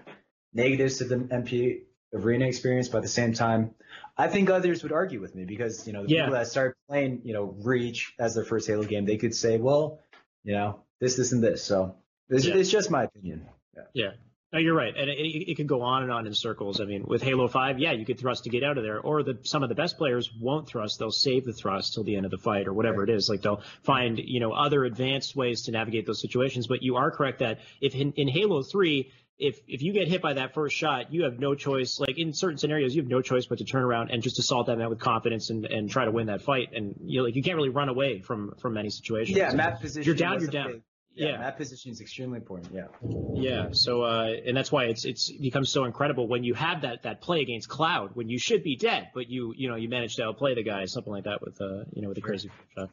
[0.54, 1.82] negatives to the MP
[2.14, 2.88] arena experience.
[2.90, 3.76] But at the same time,
[4.18, 6.22] I think others would argue with me because you know the Yeah.
[6.22, 9.58] people that started playing, you know, Reach as their first Halo game, they could say,
[9.58, 10.00] well,
[10.44, 11.64] you know, this, this, and this.
[11.64, 11.96] So
[12.30, 12.56] it's, Yeah.
[12.56, 13.48] it's just my opinion.
[13.94, 14.12] Yeah.
[14.54, 16.82] No, you're right, and it, it, it could go on and on in circles.
[16.82, 19.24] I mean, with Halo Five, yeah, you could thrust to get out of there, or
[19.24, 22.26] the some of the best players won't thrust; they'll save the thrust till the end
[22.26, 23.30] of the fight, or whatever it is.
[23.30, 26.68] Like they'll find you know other advanced ways to navigate those situations.
[26.68, 30.22] But you are correct that if in, in Halo Three, if if you get hit
[30.22, 31.98] by that first shot, you have no choice.
[31.98, 34.68] Like in certain scenarios, you have no choice but to turn around and just assault
[34.68, 36.74] that man with confidence and, and try to win that fight.
[36.74, 39.38] And you know, like you can't really run away from from many situations.
[39.38, 40.06] Yeah, map position.
[40.06, 40.84] You're down, you're down.
[41.14, 41.38] Yeah, Yeah.
[41.40, 42.74] map position is extremely important.
[42.74, 42.88] Yeah.
[43.34, 43.70] Yeah.
[43.74, 47.22] So, uh, and that's why it's it's becomes so incredible when you have that that
[47.22, 50.24] play against Cloud when you should be dead, but you you know you manage to
[50.24, 52.90] outplay the guy, something like that with uh you know with a crazy shot.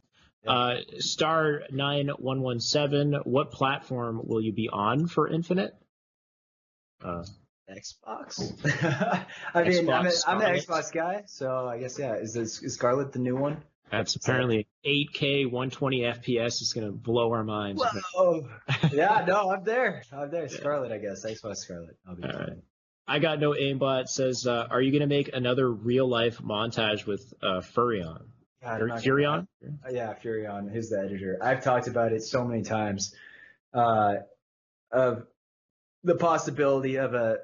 [0.46, 3.14] Uh, Star nine one one seven.
[3.24, 5.74] What platform will you be on for Infinite?
[7.04, 7.24] Uh,
[7.70, 8.54] Xbox.
[9.54, 12.14] I mean, I'm, a, Xbox I'm an Xbox guy, so I guess yeah.
[12.14, 13.62] Is this is Scarlett the new one?
[13.90, 16.46] That's apparently 8K 120 FPS.
[16.60, 17.82] It's gonna blow our minds.
[18.14, 18.48] Whoa!
[18.92, 20.02] yeah, no, I'm there.
[20.12, 20.48] I'm there.
[20.48, 21.24] Scarlett, I guess.
[21.24, 21.96] Xbox Scarlett.
[22.06, 22.40] I'll be All fine.
[22.40, 22.58] right.
[23.06, 24.08] I got no aimbot.
[24.08, 28.26] Says, uh, are you gonna make another real life montage with uh, Furion?
[28.62, 29.46] God, Fur- Furion?
[29.64, 30.70] Uh, yeah, Furion.
[30.70, 31.38] Who's the editor?
[31.40, 33.14] I've talked about it so many times.
[33.72, 34.16] Uh,
[34.90, 35.26] of
[36.04, 37.38] the possibility of a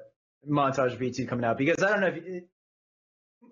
[0.49, 2.43] montage V2 coming out because I don't know if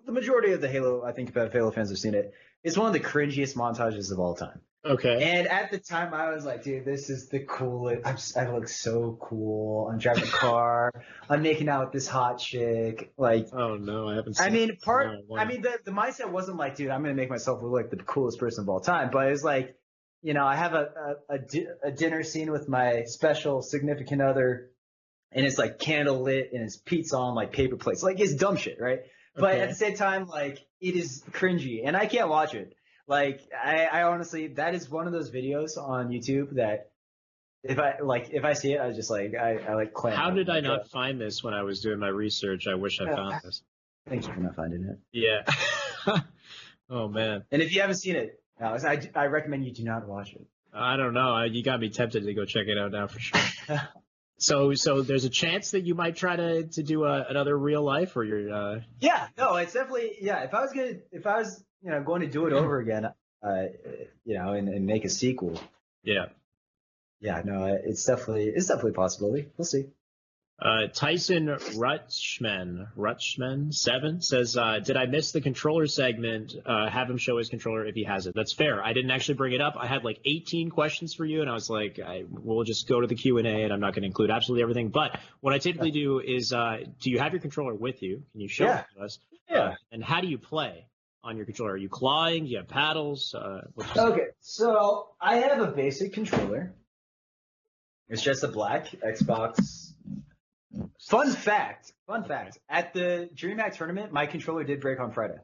[0.06, 2.32] the majority of the Halo, I think about Halo fans have seen it.
[2.62, 4.60] It's one of the cringiest montages of all time.
[4.86, 5.38] Okay.
[5.38, 8.36] And at the time, I was like, dude, this is the coolest.
[8.36, 9.88] I'm I look so cool.
[9.90, 10.92] I'm driving a car.
[11.30, 13.10] I'm making out with this hot chick.
[13.16, 14.34] Like, Oh no, I haven't.
[14.34, 14.46] Seen.
[14.46, 15.10] I mean, part.
[15.28, 17.90] No, I mean, the the mindset wasn't like, dude, I'm gonna make myself look like
[17.90, 19.08] the coolest person of all time.
[19.10, 19.74] But it's like,
[20.20, 24.20] you know, I have a a, a, di- a dinner scene with my special significant
[24.20, 24.70] other,
[25.32, 28.02] and it's like candle lit and it's pizza on like paper plates.
[28.02, 29.00] Like it's dumb shit, right?
[29.36, 29.60] But Okay.
[29.62, 32.74] at the same time, like it is cringy, and I can't watch it.
[33.06, 36.90] Like I, I honestly, that is one of those videos on YouTube that.
[37.66, 40.14] If I like, if I see it, I just like, I, I like clam.
[40.14, 42.66] How did I not find this when I was doing my research?
[42.66, 43.16] I wish I Yeah.
[43.16, 43.62] found this.
[44.06, 44.98] Thank you for not finding it.
[45.12, 46.20] Yeah.
[46.90, 50.06] oh man, And if you haven't seen it, Alex, I, I recommend you do not
[50.06, 50.46] watch it.
[50.74, 51.42] I don't know.
[51.44, 53.40] You got me tempted to go check it out now for sure.
[54.38, 57.82] so, so there's a chance that you might try to to do a, another real
[57.82, 58.52] life, or you're.
[58.52, 60.42] Uh, Yeah, no, it's definitely yeah.
[60.42, 63.06] If I was gonna, if I was you know going to do it over again,
[63.42, 63.62] uh,
[64.24, 65.60] you know, and, and make a sequel,
[66.02, 66.26] yeah.
[67.20, 69.48] yeah, no, it's definitely it's definitely a possibility.
[69.56, 69.86] We'll see.
[70.60, 76.54] Uh, Tyson Rutschman, Rutschman seven says, uh, "Did I miss the controller segment?
[76.64, 78.34] Uh, have him show his controller if he has it.
[78.36, 78.82] That's fair.
[78.82, 79.74] I didn't actually bring it up.
[79.76, 83.00] I had like 18 questions for you, and I was like, I, we'll just go
[83.00, 84.90] to the Q and A, and I'm not going to include absolutely everything.
[84.90, 88.22] But what I typically do is, uh, do you have your controller with you?
[88.32, 88.80] Can you show Yeah.
[88.80, 89.18] it to us?
[89.50, 89.58] Yeah.
[89.58, 90.86] Uh, and how do you play
[91.24, 91.72] on your controller?
[91.72, 92.44] Are you clawing?
[92.44, 93.34] Do you have paddles?
[93.34, 93.62] Uh,
[93.96, 96.72] Okay, so I have a basic controller.
[98.08, 99.83] It's just a black Xbox.
[101.08, 102.58] Fun fact, fun fact.
[102.68, 105.36] At the DreamHack tournament, my controller did break on Friday.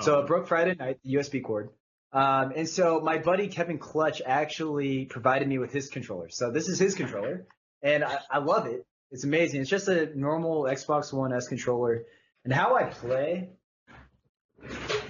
[0.00, 0.20] So Oh.
[0.20, 1.70] it broke Friday night, the USB cord.
[2.12, 6.28] Um, and so my buddy Kevin Clutch actually provided me with his controller.
[6.30, 7.46] So this is his controller,
[7.82, 8.86] and I, I love it.
[9.10, 9.60] It's amazing.
[9.60, 12.04] It's just a normal Xbox One S controller.
[12.44, 13.50] And how I play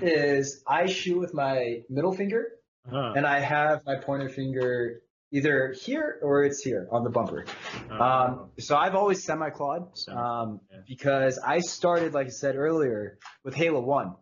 [0.01, 2.47] is I shoot with my middle finger,
[2.91, 3.13] Huh.
[3.17, 5.03] and I have my pointer finger
[5.33, 7.45] either here or it's here on the bumper.
[7.91, 10.79] Um, so I've always semi-clawed um, yeah.
[10.87, 14.15] because I started, like I said earlier, with Halo One.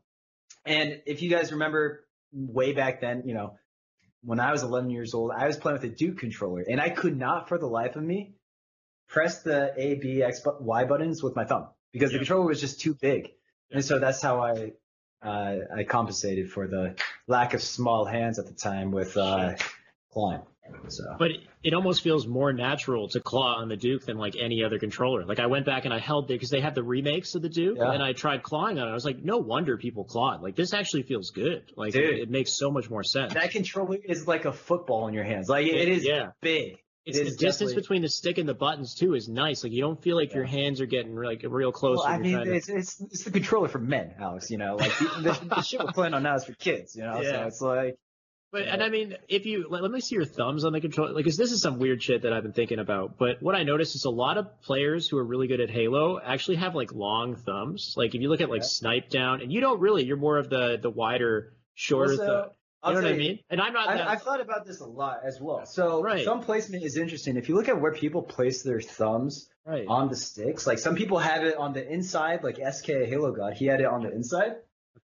[0.64, 3.56] And if you guys remember way back then, you know,
[4.22, 6.90] when I was 11 years old, I was playing with a Duke controller, and I
[6.90, 8.34] could not, for the life of me,
[9.08, 12.80] press the A, B, X, Y buttons with my thumb because the controller was just
[12.80, 13.28] too big.
[13.70, 13.76] Yeah.
[13.76, 14.72] And so that's how I
[15.22, 16.96] uh, I compensated for the
[17.26, 19.54] lack of small hands at the time with uh,
[20.12, 20.42] clawing.
[20.88, 24.36] So But it- it almost feels more natural to claw on the Duke than like
[24.36, 25.24] any other controller.
[25.24, 27.48] Like I went back and I held it because they have the remakes of the
[27.48, 27.90] Duke, Yeah.
[27.92, 28.90] and I tried clawing on it.
[28.90, 30.42] I was like, no wonder people clawed.
[30.42, 31.72] Like this actually feels good.
[31.76, 32.04] Like Dude.
[32.04, 33.34] it, it makes so much more sense.
[33.34, 35.48] that controller is like a football in your hands.
[35.48, 36.30] Like it is Yeah.
[36.40, 36.78] big.
[37.04, 37.40] It's It the distance
[37.70, 39.62] definitely- between the stick and the buttons too is nice.
[39.62, 41.98] Like you don't feel like your hands are getting like real close.
[41.98, 44.50] Well, I mean, it's, it's it's the controller for men, Alex.
[44.50, 46.96] You know, like the, the, the shit we're playing on now is for kids.
[46.96, 47.30] You know, Yeah.
[47.30, 47.96] so it's like
[48.52, 51.12] But and I mean, if you let, let me see your thumbs on the controller,
[51.12, 53.18] like, 'cause this is some weird shit that I've been thinking about.
[53.18, 56.20] But what I noticed is a lot of players who are really good at Halo
[56.20, 57.94] actually have like long thumbs.
[57.96, 58.66] Like if you look at like Yeah.
[58.68, 62.12] Snip3down, and you don't really, you're more of the the wider, shorter.
[62.12, 62.50] Also- thumb.
[62.82, 63.38] I'll You know what I mean?
[63.50, 63.88] And I'm not.
[63.88, 65.66] that, I, I've thought about this a lot as well.
[65.66, 66.24] So Right.
[66.24, 67.36] thumb placement is interesting.
[67.36, 69.84] If you look at where people place their thumbs right.
[69.88, 73.54] on the sticks, like some people have it on the inside, like SK Halo God,
[73.54, 74.56] he had it on the inside.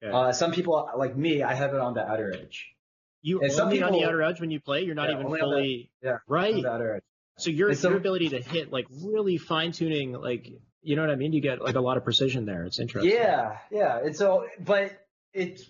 [0.02, 0.12] Okay.
[0.12, 2.74] Uh, some people, like me, I have it on the outer edge.
[3.22, 4.82] You and only on the outer edge when you play.
[4.82, 6.64] You're not Yeah, even fully yeah, right.
[6.64, 7.02] Outer edge.
[7.38, 10.48] So your And some- your ability to hit like really fine tuning, like
[10.82, 11.32] you know what I mean.
[11.32, 12.64] You get like a lot of precision there.
[12.64, 13.12] It's interesting.
[13.12, 13.98] Yeah, yeah.
[13.98, 14.92] And so, but
[15.34, 15.64] it's,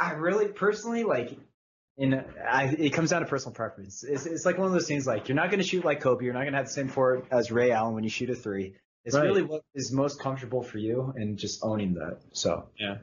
[0.00, 1.36] I really personally like,
[1.96, 2.14] in,
[2.46, 4.02] I, it comes down to personal preference.
[4.04, 6.24] It's, it's like one of those things like you're not going to shoot like Kobe.
[6.24, 8.34] You're not going to have the same for as Ray Allen when you shoot a
[8.34, 8.74] three.
[9.04, 9.24] It's Right.
[9.24, 12.18] really what is most comfortable for you and just owning that.
[12.32, 12.96] So Yeah.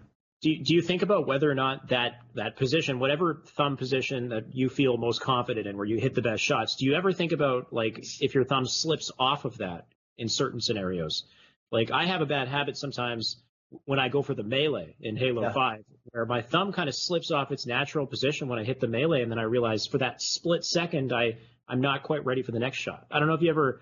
[0.44, 4.28] Do you, do you think about whether or not that that position, whatever thumb position
[4.30, 7.14] that you feel most confident in, where you hit the best shots, do you ever
[7.14, 9.88] think about like if your thumb slips off of that
[10.18, 11.24] in certain scenarios?
[11.72, 13.38] Like I have a bad habit sometimes
[13.86, 15.54] when I go for the melee in Halo Yeah.
[15.54, 18.90] 5, where my thumb kind of slips off its natural position when I hit the
[18.90, 21.38] melee, and then I realize for that split second I
[21.70, 23.08] I'm not quite ready for the next shot.
[23.10, 23.80] I don't know if you ever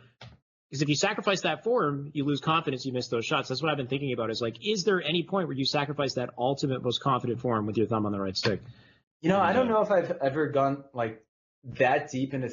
[0.72, 3.50] because if you sacrifice that form, you lose confidence, you miss those shots.
[3.50, 6.14] That's what I've been thinking about is like, is there any point where you sacrifice
[6.14, 8.62] that ultimate, most confident form with your thumb on the right stick?
[9.20, 11.22] You know, I don't know if I've ever gone like
[11.78, 12.48] that deep into,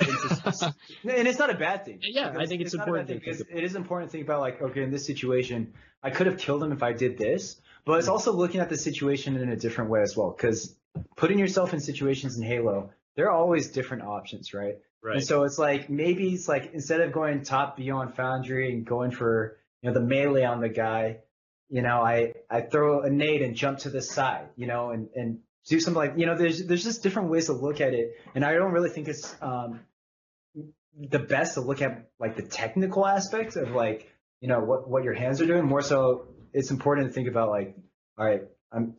[0.00, 0.74] into
[1.08, 2.00] and it's not a bad thing.
[2.02, 4.26] Yeah, I think it's not a important bad thing think it is important to think
[4.26, 5.72] about like, okay, in this situation,
[6.02, 8.76] I could have killed him if I did this, but it's also looking at the
[8.76, 10.34] situation in a different way as well.
[10.36, 10.76] Because
[11.16, 14.76] putting yourself in situations in Halo, there are always different options, right?
[15.02, 15.16] Right.
[15.16, 19.10] And so it's like maybe it's like instead of going top beyond Foundry and going
[19.10, 21.18] for you know the melee on the guy,
[21.68, 25.08] you know, I I throw a nade and jump to the side, you know, and
[25.16, 28.16] and do something like you know there's there's just different ways to look at it,
[28.34, 29.80] and I don't really think it's um
[30.96, 35.02] the best to look at like the technical aspect of like you know what what
[35.02, 35.64] your hands are doing.
[35.64, 37.76] More so, it's important to think about like
[38.18, 38.94] all right, I'm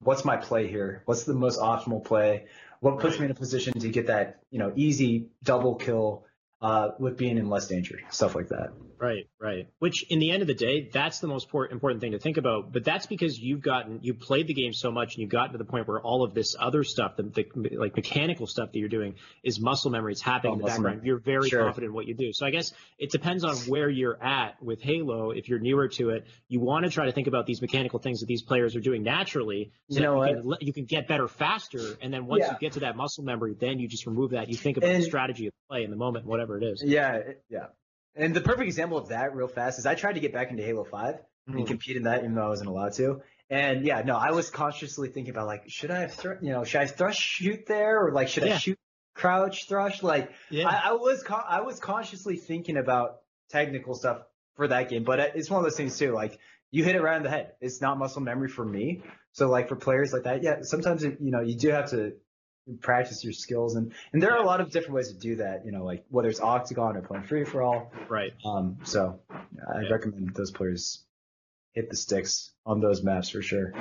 [0.00, 1.02] what's my play here?
[1.04, 2.46] What's the most optimal play?
[2.80, 6.24] What puts me in a position to get that, you know, easy double kill
[6.64, 8.70] uh, with being in less danger, stuff like that.
[8.96, 9.68] Right, right.
[9.80, 12.72] Which, in the end of the day, that's the most important thing to think about.
[12.72, 15.58] But that's because you've gotten, you played the game so much, and you've gotten to
[15.58, 18.88] the point where all of this other stuff, the, the like mechanical stuff that you're
[18.88, 20.12] doing, is muscle memory.
[20.12, 20.96] It's happening Oh, in the background.
[20.98, 21.06] memory.
[21.08, 21.64] You're very Sure.
[21.64, 22.32] confident in what you do.
[22.32, 25.32] So I guess it depends on where you're at with Halo.
[25.32, 28.20] If you're newer to it, you want to try to think about these mechanical things
[28.20, 29.72] that these players are doing naturally.
[29.90, 30.60] So You know you what?
[30.60, 32.52] can, you can get better faster, and then once Yeah.
[32.52, 34.48] you get to that muscle memory, then you just remove that.
[34.48, 36.82] You think about And- the strategy of play in the moment, whatever it is.
[36.84, 37.66] Yeah, yeah.
[38.16, 40.62] And the perfect example of that, real fast, is I tried to get back into
[40.62, 41.16] Halo 5
[41.46, 41.58] Hmm.
[41.58, 43.20] and compete in that, even though I wasn't allowed to.
[43.50, 46.64] And yeah, no, I was consciously thinking about like, should I have, thr- you know,
[46.64, 48.54] should I thrust shoot there, or like, should Yeah.
[48.54, 48.78] I shoot
[49.14, 50.02] crouch thrust?
[50.02, 50.68] Like, Yeah.
[50.68, 53.20] I, I was con- I was consciously thinking about
[53.50, 54.22] technical stuff
[54.56, 56.12] for that game, but it's one of those things too.
[56.12, 56.38] Like,
[56.70, 57.52] you hit it right on the head.
[57.60, 59.02] It's not muscle memory for me.
[59.32, 62.14] So like for players like that, yeah, sometimes it, you know you do have to
[62.80, 65.64] practice your skills, and and there are a lot of different ways to do that.
[65.66, 67.92] You know, like whether it's octagon or playing free for all.
[68.08, 68.32] Right.
[68.44, 69.88] Um, so I Yeah.
[69.90, 71.04] recommend those players
[71.72, 73.72] hit the sticks on those maps for sure.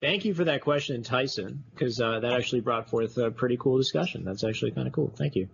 [0.00, 3.78] Thank you for that question, Tyson, because uh, that actually brought forth a pretty cool
[3.78, 4.24] discussion.
[4.24, 5.12] That's actually kind of cool.
[5.16, 5.48] Thank you.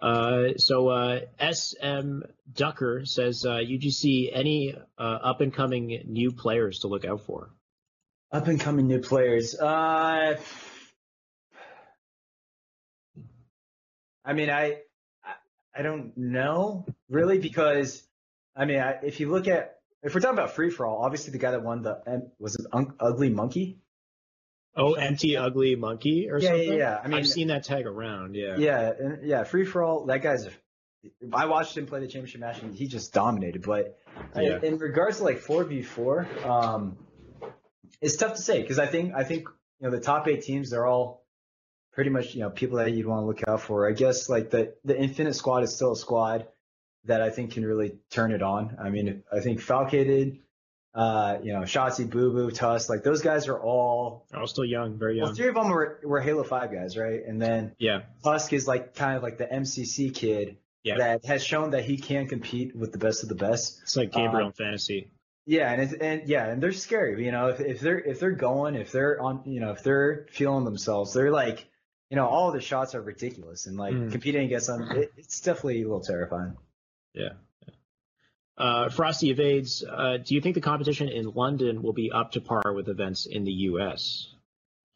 [0.00, 2.20] Uh, so uh, SM
[2.52, 7.50] Ducker says, uh, UGC, any uh, up and coming new players to look out for?
[8.30, 9.58] Up and coming new players.
[9.58, 10.36] Uh,
[14.24, 14.78] I mean, I,
[15.76, 18.02] I, don't know really because,
[18.56, 21.32] I mean, I, if you look at, if we're talking about free for all, obviously
[21.32, 22.66] the guy that won the was it
[23.00, 23.78] Ugly Monkey.
[24.76, 26.78] Oh, empty ugly monkey or Yeah, yeah, something?
[26.78, 27.00] yeah.
[27.02, 28.34] I mean- I've seen that tag around.
[28.34, 28.56] Yeah.
[28.56, 30.06] Yeah, and yeah, free for all.
[30.06, 30.48] That guy's.
[31.32, 33.62] I watched him play the championship match and he just dominated.
[33.62, 33.96] But
[34.34, 34.58] I- Yeah.
[34.62, 36.98] in regards to like four v four, um,
[38.00, 39.46] it's tough to say because I think I think
[39.80, 41.23] you know the top eight teams they're all
[41.94, 43.88] pretty much you know people that you'd want to look out for.
[43.88, 46.46] I guess like the the Infinite Squad is still a squad
[47.04, 48.76] that I think can really turn it on.
[48.82, 50.38] I mean, I think Falcated,
[50.94, 54.26] uh, you know, Shotzzy, Boo Boo, Tusk, like those guys are all.
[54.34, 55.26] All still young, very young.
[55.26, 57.20] Well, three of them were, were Halo Five guys, right?
[57.26, 58.02] And then yeah.
[58.22, 60.96] Tusk is like kind of like the MCC kid Yeah.
[60.98, 63.80] that has shown that he can compete with the best of the best.
[63.82, 65.10] It's like Gabriel in fantasy.
[65.46, 67.22] Yeah, and it's, and yeah, and they're scary.
[67.22, 70.26] You know, if, if they're if they're going, if they're on, you know, if they're
[70.30, 71.68] feeling themselves, they're like,
[72.10, 74.12] you know, all the shots are ridiculous, and like Mm.
[74.12, 76.56] competing against them, it, it's definitely a little terrifying.
[77.14, 77.30] Yeah.
[78.56, 79.82] Uh, Frosty evades.
[79.82, 83.26] Uh, do you think the competition in London will be up to par with events
[83.26, 84.28] in the U.S.?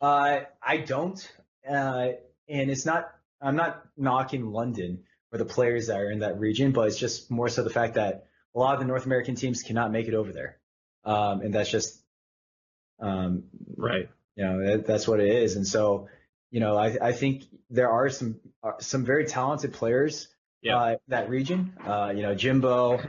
[0.01, 1.21] Uh, I don't,
[1.69, 2.09] uh,
[2.49, 3.13] and it's not.
[3.41, 7.31] I'm not knocking London or the players that are in that region, but it's just
[7.31, 10.15] more so the fact that a lot of the North American teams cannot make it
[10.15, 10.59] over there,
[11.05, 12.01] um, and that's just,
[13.01, 13.45] um,
[13.77, 14.09] Right.
[14.37, 15.57] you know, that, that's what it is.
[15.57, 16.09] And so
[16.51, 20.29] you know, I, I think there are some uh, some very talented players
[20.63, 20.77] Yeah.
[20.77, 21.75] uh, that region.
[21.87, 23.01] Uh, you know, Jimbo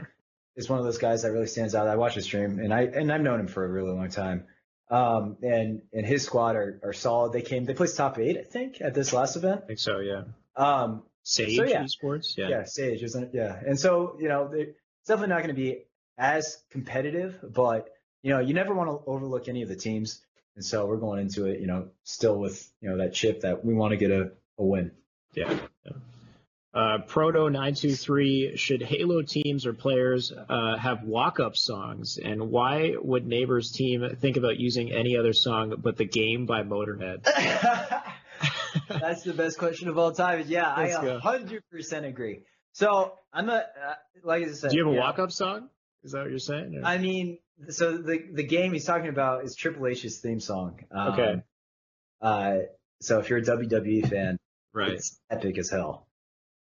[0.56, 1.88] is one of those guys that really stands out.
[1.88, 4.46] I watch his stream, and I and I've known him for a really long time.
[4.90, 7.32] Um, and and his squad are, are solid.
[7.32, 9.60] They came, they placed top eight, I think, at this last event.
[9.64, 10.00] I think so.
[10.00, 10.22] Yeah.
[10.56, 11.84] Um, Sage So, yeah.
[11.84, 12.36] Esports.
[12.36, 12.48] Yeah.
[12.48, 13.30] yeah, Sage isn't it?
[13.34, 13.58] yeah.
[13.64, 14.72] And so you know, they-
[15.02, 15.84] it's definitely not going to be
[16.18, 17.88] as competitive, but
[18.22, 20.20] you know, you never want to overlook any of the teams.
[20.60, 23.64] And so we're going into it, you know, still with you know that chip that
[23.64, 24.90] we want to get a, a win.
[25.32, 25.56] Yeah.
[25.86, 25.92] yeah.
[26.74, 28.58] Uh, Proto nine two three.
[28.58, 34.36] Should Halo teams or players uh, have walk-up songs, and why would Neighbors team think
[34.36, 37.24] about using any other song but the game by Motorhead?
[38.88, 40.44] That's the best question of all time.
[40.46, 42.42] Yeah, Let's I hundred percent agree.
[42.72, 44.72] So I'm a uh, like I said.
[44.72, 45.70] Do you have a know, walk-up song?
[46.04, 46.76] Is that what you're saying?
[46.76, 47.38] or- I mean,
[47.68, 50.80] so the the game he's talking about is Triple H's theme song.
[50.90, 51.42] Um, Okay.
[52.22, 52.56] Uh,
[53.00, 54.38] so if you're a WWE fan,
[54.74, 54.90] right.
[54.92, 56.06] it's epic as hell.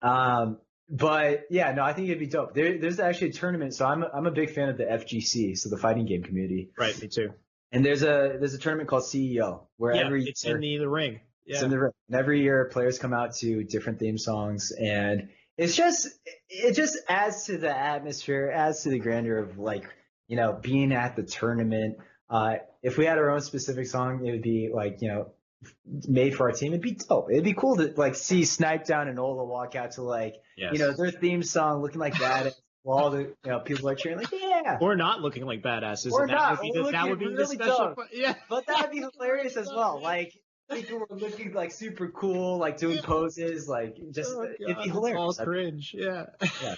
[0.02, 0.58] Um,
[0.90, 2.54] but yeah, no, I think it'd be dope.
[2.54, 3.74] There, there's actually a tournament.
[3.74, 6.72] So I'm a, I'm a big fan of the FGC, so the fighting game community.
[6.78, 7.00] Right.
[7.02, 7.34] Me too.
[7.72, 10.06] And there's a there's a tournament called CEO where Yeah.
[10.06, 11.20] every It's year, in the, the ring.
[11.46, 11.66] it's Yeah.
[11.66, 11.92] in the ring.
[12.10, 16.08] And every year players come out to different theme songs and it's just
[16.50, 19.86] it just adds to the atmosphere, adds to the grandeur of like,
[20.28, 21.98] you know, being at the tournament.
[22.30, 25.32] Uh, if we had our own specific song, it would be like, you know,
[26.08, 26.72] made for our team.
[26.74, 27.32] It'd be dope.
[27.32, 30.74] It'd be cool to like see Snip3down and Ola walk out to like, Yes.
[30.74, 32.54] you know, their theme song looking like that.
[32.84, 34.78] while all the you know people are cheering like, yeah.
[34.80, 36.12] or not looking like badasses.
[36.12, 37.78] Or not, Would the, that would be the really special.
[37.78, 37.96] dumb.
[38.14, 38.36] Yeah.
[38.50, 40.00] But that'd be hilarious as well.
[40.02, 40.34] Like
[40.72, 45.40] people were looking like super cool, like doing poses, like just Oh, it'd be hilarious.
[45.40, 46.26] All cringe, yeah.
[46.62, 46.76] Yeah.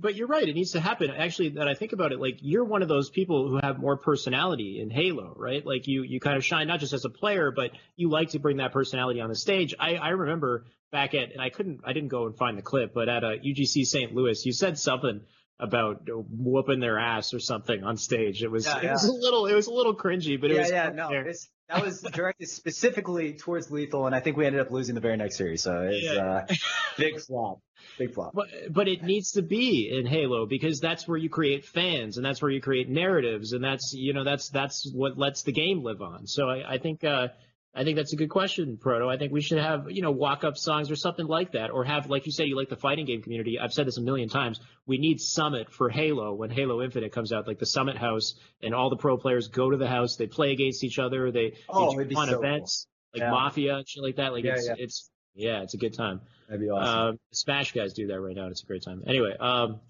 [0.00, 0.48] But you're right.
[0.48, 1.10] It needs to happen.
[1.10, 3.96] Actually, that I think about it, like you're one of those people who have more
[3.96, 5.64] personality in Halo, right?
[5.66, 8.38] Like you, you kind of shine not just as a player, but you like to
[8.38, 9.74] bring that personality on the stage.
[9.78, 12.94] I, I remember back at, and I couldn't, I didn't go and find the clip,
[12.94, 14.14] but at uh, a UGC St.
[14.14, 15.20] Louis, you said something
[15.58, 18.42] about whooping their ass or something on stage.
[18.44, 20.60] It was, Yeah, it was a little, it was a little cringy, but it yeah,
[20.60, 21.26] was yeah, no, there.
[21.26, 25.00] it's, that was directed specifically towards Lethal, and I think we ended up losing the
[25.00, 25.62] very next series.
[25.62, 26.44] So it's Yeah.
[26.48, 26.54] uh,
[26.96, 27.60] big flop,
[27.98, 28.32] big flop.
[28.34, 32.24] But but it needs to be in Halo because that's where you create fans and
[32.24, 35.82] that's where you create narratives and that's you know that's that's what lets the game
[35.82, 36.26] live on.
[36.26, 37.28] So I, I think uh,
[37.74, 39.08] I think that's a good question, Proto.
[39.08, 41.84] I think we should have you know walk up songs or something like that, or
[41.84, 43.58] have like you said you like the fighting game community.
[43.60, 44.58] I've said this a million times.
[44.86, 48.74] We need Summit for Halo when Halo Infinite comes out, like the Summit House, and
[48.74, 50.16] all the pro players go to the house.
[50.16, 51.30] They play against each other.
[51.30, 52.44] They, Oh, they do fun so cool.
[52.44, 53.30] events like Yeah.
[53.30, 54.32] Mafia and shit like that.
[54.32, 54.74] Like Yeah, it's yeah.
[54.78, 56.20] it's yeah, it's a good time.
[56.48, 57.08] That'd be awesome.
[57.10, 58.44] Um, Smash guys do that right now.
[58.44, 59.04] and It's a great time.
[59.06, 59.80] Anyway, um,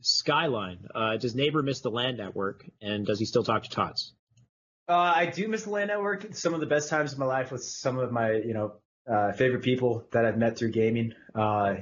[0.00, 0.86] Skyline.
[0.94, 4.12] Uh, does neighbor miss the LAN network, and does he still talk to Tots?
[4.88, 6.34] Uh, I do miss the LAN network.
[6.34, 8.74] Some of the best times of my life with some of my, you know,
[9.10, 11.14] uh, favorite people that I've met through gaming.
[11.34, 11.76] Uh,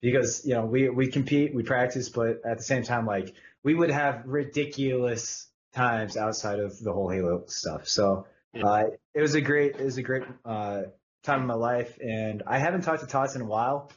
[0.00, 3.74] because you know we we compete, we practice, but at the same time, like we
[3.74, 7.86] would have ridiculous times outside of the whole Halo stuff.
[7.86, 8.26] So
[8.62, 10.82] uh, it was a great it was a great uh,
[11.22, 13.92] time in my life, and I haven't talked to Tots in a while.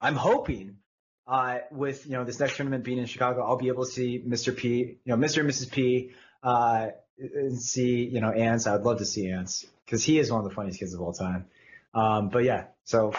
[0.00, 0.78] I'm hoping
[1.26, 4.22] uh, with you know this next tournament being in Chicago, I'll be able to see
[4.26, 4.56] Mr.
[4.56, 5.40] P, you know Mr.
[5.40, 5.70] and Mrs.
[5.70, 6.88] P, uh,
[7.18, 8.66] and see you know Ants.
[8.66, 11.12] I'd love to see Ants because he is one of the funniest kids of all
[11.12, 11.46] time.
[11.94, 13.12] Um, but yeah, so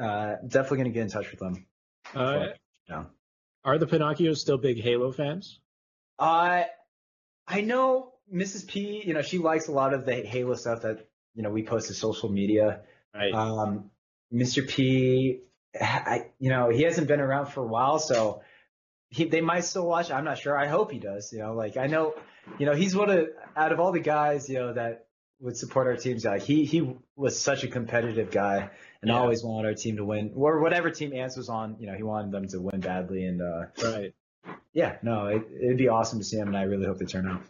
[0.00, 1.66] uh, definitely gonna get in touch with them.
[2.14, 2.46] Uh,
[2.88, 3.04] Yeah.
[3.64, 5.58] Are the Pinocchios still big Halo fans?
[6.18, 6.62] Uh,
[7.48, 8.66] I know Mrs.
[8.66, 9.02] P.
[9.04, 11.88] You know she likes a lot of the Halo stuff that you know we post
[11.88, 12.80] to social media.
[13.14, 13.32] Right.
[13.32, 13.90] Um,
[14.32, 14.66] Mr.
[14.66, 15.40] P,
[15.80, 18.42] I, you know, he hasn't been around for a while, so
[19.10, 20.10] he, they might still watch.
[20.10, 20.56] I'm not sure.
[20.56, 21.32] I hope he does.
[21.32, 22.14] You know, like I know,
[22.58, 25.06] you know, he's one of out of all the guys, you know, that
[25.40, 26.24] would support our teams.
[26.24, 28.70] Like he he was such a competitive guy
[29.02, 29.18] and Yeah.
[29.18, 31.76] always wanted our team to win, or whatever team Ants was on.
[31.78, 34.14] You know, he wanted them to win badly, and uh, Right.
[34.72, 37.28] yeah, no, it, it'd be awesome to see him, and I really hope they turn
[37.28, 37.42] out.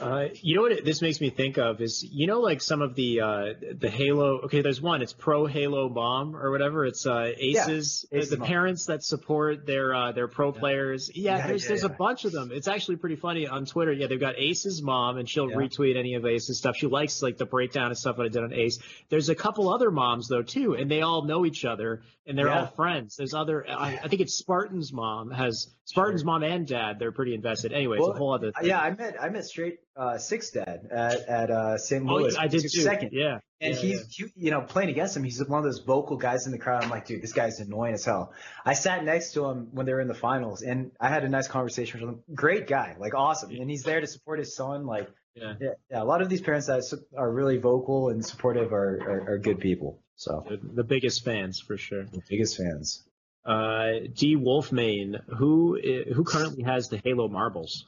[0.00, 2.82] Uh, you know what it, this makes me think of is you know like some
[2.82, 3.44] of the uh,
[3.78, 4.40] the Halo.
[4.40, 5.02] Okay, there's one.
[5.02, 6.84] It's pro Halo mom or whatever.
[6.84, 8.04] It's uh, Aces.
[8.10, 8.48] Aces the Mom.
[8.48, 11.12] parents that support their uh, their pro players.
[11.14, 12.50] Yeah, Yeah, there's yeah, there's a bunch of them.
[12.52, 13.92] It's actually pretty funny on Twitter.
[13.92, 15.56] Yeah, they've got Ace's mom, and she'll Yeah.
[15.58, 16.74] retweet any of Ace's stuff.
[16.76, 18.80] She likes like the breakdown and stuff that I did on Ace.
[19.10, 22.48] There's a couple other moms though too, and they all know each other and they're
[22.48, 22.62] Yeah.
[22.62, 23.14] all friends.
[23.16, 23.64] There's other.
[23.70, 26.26] I, I think it's Spartan's mom has Spartan's Sure.
[26.26, 26.98] mom and dad.
[26.98, 27.72] They're pretty invested.
[27.72, 28.52] Anyway, it's Well, a whole other.
[28.52, 28.68] Thing.
[28.68, 32.08] Yeah, I met I met straight uh, six dad at at uh, St.
[32.08, 32.36] Oh, Louis.
[32.36, 32.68] I did too.
[32.68, 33.10] Second.
[33.12, 33.38] Yeah.
[33.60, 36.46] And Yeah, he's, he- you know, playing against him, he's one of those vocal guys
[36.46, 36.84] in the crowd.
[36.84, 38.32] I'm like, dude, this guy's annoying as hell.
[38.64, 41.28] I sat next to him when they were in the finals, and I had a
[41.28, 42.22] nice conversation with him.
[42.34, 43.50] Great guy, like awesome.
[43.50, 44.86] And he's there to support his son.
[44.86, 45.54] Like, Yeah.
[45.60, 46.02] yeah, yeah.
[46.02, 46.82] A lot of these parents that
[47.16, 50.00] are really vocal and supportive are, are, are good people.
[50.16, 52.04] So the biggest fans for sure.
[52.04, 53.02] the biggest fans.
[53.44, 55.78] Uh, D Wolfmane, who
[56.14, 57.84] who currently has the Halo marbles?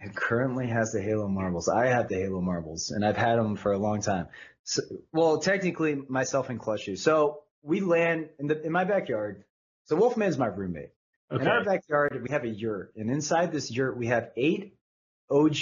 [0.00, 1.68] Who currently has the Halo marbles?
[1.68, 4.28] I have the Halo marbles, and I've had them for a long time.
[4.64, 4.82] So,
[5.12, 6.88] well, technically, myself and Clutch.
[6.98, 9.44] So we LAN in the in my backyard.
[9.86, 10.90] So Wolfman is my roommate.
[11.32, 11.42] Okay.
[11.42, 14.76] In our backyard, we have a yurt, and inside this yurt, we have eight
[15.30, 15.56] OG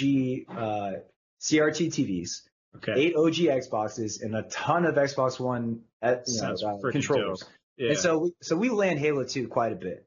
[0.49, 0.91] uh,
[1.41, 2.41] CRT TVs,
[2.75, 2.93] Okay.
[2.97, 7.39] eight OG Xboxes, and a ton of Xbox One uh, you know, uh, controllers.
[7.39, 7.49] dope.
[7.77, 7.89] Yeah.
[7.89, 10.05] And so, we, so we LAN Halo 2 quite a bit.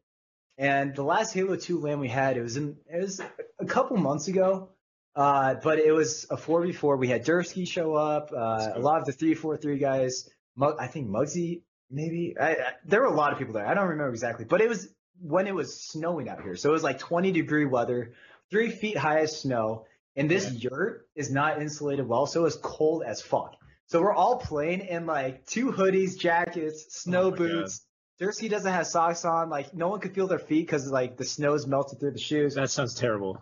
[0.59, 3.21] And the last Halo 2 LAN we had, it was in, it was
[3.59, 4.71] a couple months ago.
[5.15, 6.99] Uh, but it was a 4v4.
[6.99, 10.29] We had Dursky show up, uh, a lot of the 343 guys.
[10.57, 12.37] Mug, I think Muggsy, maybe.
[12.39, 13.67] I, I, there were a lot of people there.
[13.67, 14.89] I don't remember exactly, but it was
[15.21, 16.55] when it was snowing out here.
[16.55, 18.13] So it was like 20 degree weather,
[18.51, 19.87] three feet high of snow.
[20.17, 23.55] And this yurt is not insulated well, so it's cold as fuck.
[23.89, 27.87] So we're all playing in like two hoodies, jackets, snow Oh boots.
[28.21, 29.49] Dursky doesn't have socks on.
[29.49, 32.55] Like no one could feel their feet because like the snow's melted through the shoes.
[32.55, 33.41] that sounds terrible.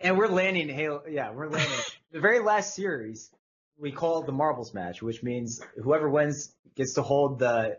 [0.00, 1.02] And we're landing Halo.
[1.08, 1.78] Yeah, we're landing.
[2.12, 3.30] the very last series,
[3.78, 7.78] we call the marbles match, which means whoever wins gets to hold the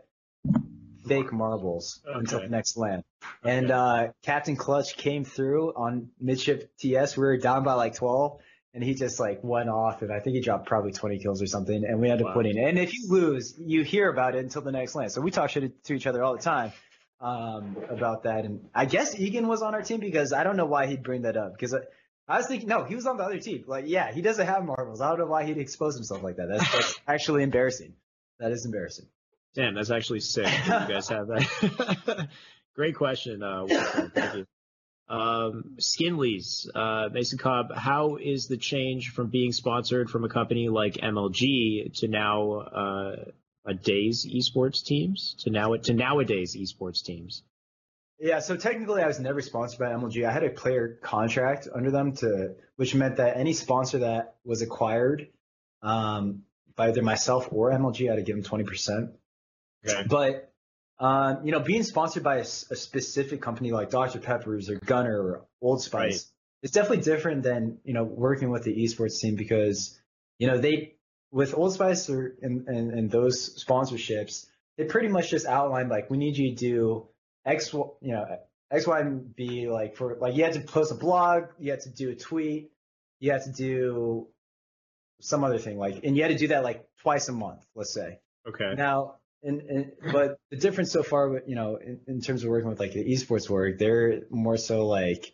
[1.07, 3.03] fake marbles until the next LAN.
[3.44, 7.18] And uh, Captain Clutch came through on midship TS.
[7.18, 8.40] We were down by like 12,
[8.74, 11.48] and he just like went off, and I think he dropped probably 20 kills or
[11.48, 11.84] something.
[11.86, 12.38] And we ended up Wow.
[12.44, 12.58] winning.
[12.58, 15.10] And if you lose, you hear about it until the next LAN.
[15.10, 16.72] So we talk shit to each other all the time
[17.22, 18.45] um, about that.
[18.45, 21.22] And I guess Egan was on our team because I don't know why he'd bring
[21.24, 21.74] that up because.
[21.74, 21.80] I,
[22.26, 23.66] I was thinking, no, he was on the other team.
[23.68, 25.02] Like, yeah, he doesn't have marbles.
[25.02, 26.48] I don't know why he'd expose himself like that.
[26.48, 27.95] That's, that's actually embarrassing.
[28.40, 29.08] That is embarrassing.
[29.56, 30.48] Damn, that's actually sick.
[30.66, 32.30] you guys have that.
[32.78, 33.44] Great question.
[33.44, 33.68] Uh,
[34.16, 34.45] thank you.
[35.14, 40.69] Um, Skinleys, uh, Mason Cobb, how is the change from being sponsored from a company
[40.69, 43.15] like MLG to now uh,
[43.64, 47.44] a days esports teams to now to nowadays esports teams?
[48.19, 50.27] Yeah, so technically, I was never sponsored by MLG.
[50.27, 54.64] I had a player contract under them to, which meant that any sponsor that was
[54.64, 55.27] acquired
[55.84, 56.41] um,
[56.76, 59.11] by either myself or MLG, I had to give them twenty percent.
[59.88, 60.06] Okay.
[60.10, 60.53] But
[60.99, 65.45] um, you know, being sponsored by a specific company like Dr Pepper's or Gunnar or
[65.61, 66.22] Old Spice, Right.
[66.64, 69.99] it's definitely different than you know working with the esports team because
[70.40, 70.95] you know they
[71.32, 74.45] with Old Spice or and, and, and those sponsorships,
[74.78, 77.07] they pretty much just outline like we need you to do
[77.45, 78.26] X, you know,
[78.72, 79.68] X, Y, and B.
[79.70, 82.72] Like for like you had to post a blog, you had to do a tweet,
[83.20, 84.28] you had to do
[85.22, 87.94] some other thing like, and you had to do that like twice a month, let's
[87.94, 88.20] say.
[88.48, 88.74] Okay.
[88.76, 92.70] Now, and, and but the difference so far, you know, in, in terms of working
[92.70, 95.34] with like the esports work, they're more so like,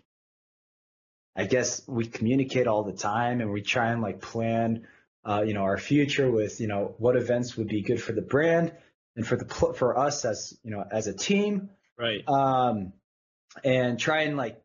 [1.36, 4.88] I guess we communicate all the time and we try and like plan,
[5.24, 8.22] uh, you know, our future with you know what events would be good for the
[8.22, 8.74] brand
[9.16, 12.28] and for the for us as you know as a team, Right.
[12.28, 12.94] um,
[13.64, 14.62] and try and like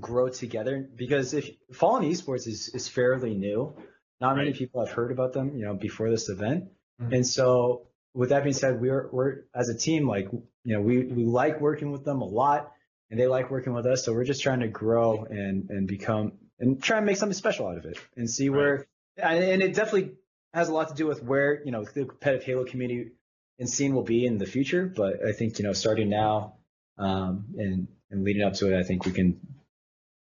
[0.00, 3.74] grow together because if Fallen Esports is is fairly new,
[4.20, 6.70] not many people have heard about them, you know, before this event.
[7.00, 7.14] Mhm.
[7.14, 7.87] And so,
[8.18, 11.60] with that being said, we're we're as a team, like you know, we we like
[11.60, 12.72] working with them a lot,
[13.12, 14.04] and they like working with us.
[14.04, 17.68] So we're just trying to grow and and become and try and make something special
[17.68, 18.88] out of it, and see where.
[19.16, 20.14] And, and it definitely
[20.52, 23.12] has a lot to do with where you know the competitive Halo community
[23.60, 24.92] and scene will be in the future.
[24.94, 26.54] But I think you know, starting now
[26.98, 29.38] um, and and leading up to it, I think we can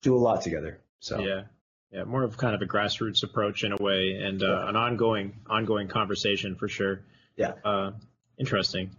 [0.01, 0.81] do a lot together.
[0.99, 1.43] So Yeah.
[1.91, 5.41] Yeah, more of kind of a grassroots approach in a way, and uh, an ongoing
[5.45, 7.03] ongoing conversation for sure.
[7.35, 7.53] Yeah.
[7.63, 7.91] Uh,
[8.37, 8.91] interesting.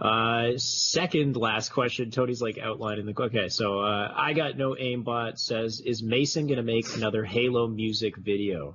[0.00, 2.10] Uh, second last question.
[2.10, 3.14] Tony's like outlining the.
[3.22, 8.16] Okay, so uh, I got no aimbot says, is Mason gonna make another Halo music
[8.16, 8.74] video?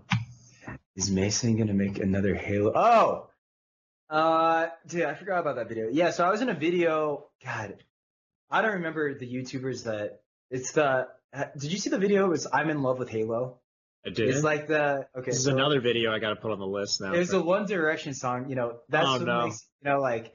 [0.96, 2.72] Is Mason gonna make another Halo?
[2.74, 3.30] Oh,
[4.10, 5.90] uh, dude, I forgot about that video.
[5.92, 7.26] Yeah, so I was in a video.
[7.44, 7.76] God,
[8.50, 10.22] I don't remember the YouTubers that.
[10.50, 11.10] It's the.
[11.58, 12.26] Did you see the video?
[12.26, 13.60] It was I'm in love with Halo.
[14.16, 14.30] Did.
[14.30, 15.32] It's like the okay.
[15.32, 17.14] this is another video I got to put on the list now.
[17.14, 18.50] It was a One Direction song.
[18.50, 19.44] You know, that's Oh, what no.
[19.46, 20.34] makes you know like.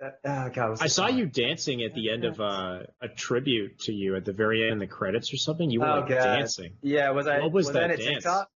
[0.00, 1.18] Uh, oh God, I saw song?
[1.18, 4.74] you dancing at the end of uh, a tribute to you at the very end,
[4.74, 5.68] in the credits or something.
[5.70, 6.74] You were Oh, like dancing.
[6.82, 7.40] Yeah, was I?
[7.40, 8.06] What was that that dance?
[8.22, 8.48] TikTok?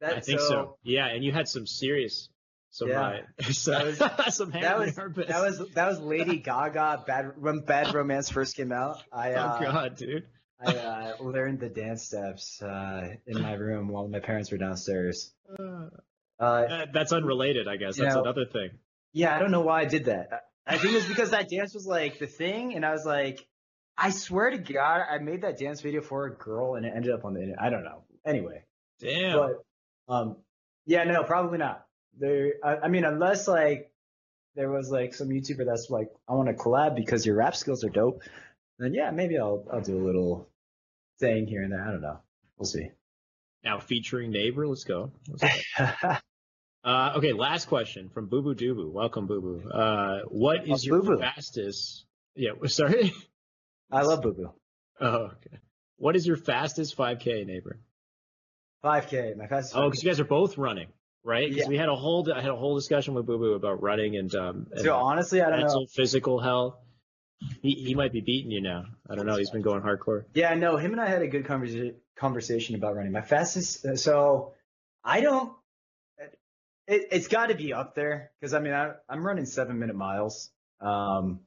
[0.00, 2.28] That, I think so, Yeah, and you had some serious,
[2.70, 3.20] some Yeah.
[3.40, 3.92] uh, some,
[4.30, 7.04] some That was that was that was Lady Gaga.
[7.06, 9.02] Bad when Bad Romance first came out.
[9.12, 10.26] I uh, oh god, dude.
[10.60, 15.32] I uh, learned the dance steps uh, in my room while my parents were downstairs.
[15.58, 15.88] Uh,
[16.40, 17.96] Uh, that's unrelated, I guess.
[17.96, 18.70] That's know, another thing.
[19.12, 20.28] yeah, I don't know why I did that.
[20.66, 23.04] I I think it was because that dance was like the thing, and I was
[23.06, 23.44] like,
[23.96, 27.12] I swear to God, I made that dance video for a girl, and it ended
[27.12, 27.62] up on the internet.
[27.62, 28.04] I don't know.
[28.24, 28.62] Anyway,
[29.00, 29.36] Damn.
[29.38, 30.36] but Um,
[30.86, 31.86] yeah, no, probably not.
[32.18, 33.90] There, I, I mean, unless like
[34.54, 37.82] there was like some YouTuber that's like, I want to collab because your rap skills
[37.84, 38.22] are dope.
[38.78, 40.48] Then yeah, maybe I'll I'll do a little
[41.18, 41.82] thing here and there.
[41.82, 42.20] I don't know.
[42.56, 42.90] We'll see.
[43.64, 45.10] Now featuring neighbor, let's go.
[45.28, 45.42] Let's
[45.78, 45.90] go.
[46.84, 49.68] uh, okay, last question from Boo Boo Doo Welcome, Boo Boo.
[49.70, 51.18] Uh, what is Oh, your Boo Boo.
[51.18, 52.04] fastest?
[52.36, 53.12] Yeah, sorry.
[53.90, 54.52] I love Boo Boo.
[55.00, 55.58] oh, okay.
[55.96, 57.80] What is your fastest 5K, neighbor?
[58.84, 59.74] 5K, my fastest.
[59.76, 60.86] Oh, because you guys are both running,
[61.24, 61.48] right?
[61.48, 61.68] Because Yeah.
[61.68, 64.32] we had a whole I had a whole discussion with Boo Boo about running and
[64.36, 65.86] um and So honestly, I don't mental know.
[65.92, 66.76] physical health.
[67.62, 68.84] He he might be beating you now.
[69.08, 69.36] I don't know.
[69.36, 70.24] He's been going hardcore.
[70.34, 73.12] Yeah, no, him and I had a good conversa- conversation about running.
[73.12, 74.54] My fastest, uh, so
[75.04, 75.52] I don't.
[76.86, 79.94] It, it's got to be up there because I mean I, I'm running seven minute
[79.96, 80.50] miles,
[80.80, 81.40] um,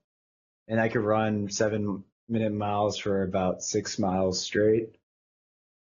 [0.67, 4.95] and I could run seven minute miles for about six miles straight.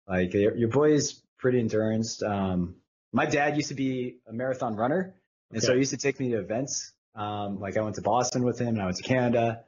[0.08, 2.22] Like your, your boy is pretty endurance.
[2.22, 2.76] Um,
[3.14, 5.16] my dad used to be a marathon runner,
[5.52, 6.92] and so he used to take me to events.
[7.16, 9.64] Um, like I went to Boston with him, and I went to Canada.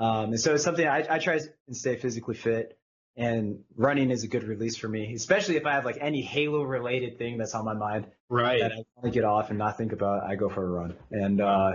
[0.00, 2.78] Um, and so it's something I, I try and stay physically fit,
[3.16, 6.62] and running is a good release for me, especially if I have like any Halo
[6.62, 8.60] related thing that's on my mind Right.
[8.60, 10.24] that I want to get off and not think about.
[10.24, 11.72] I go for a run, and uh,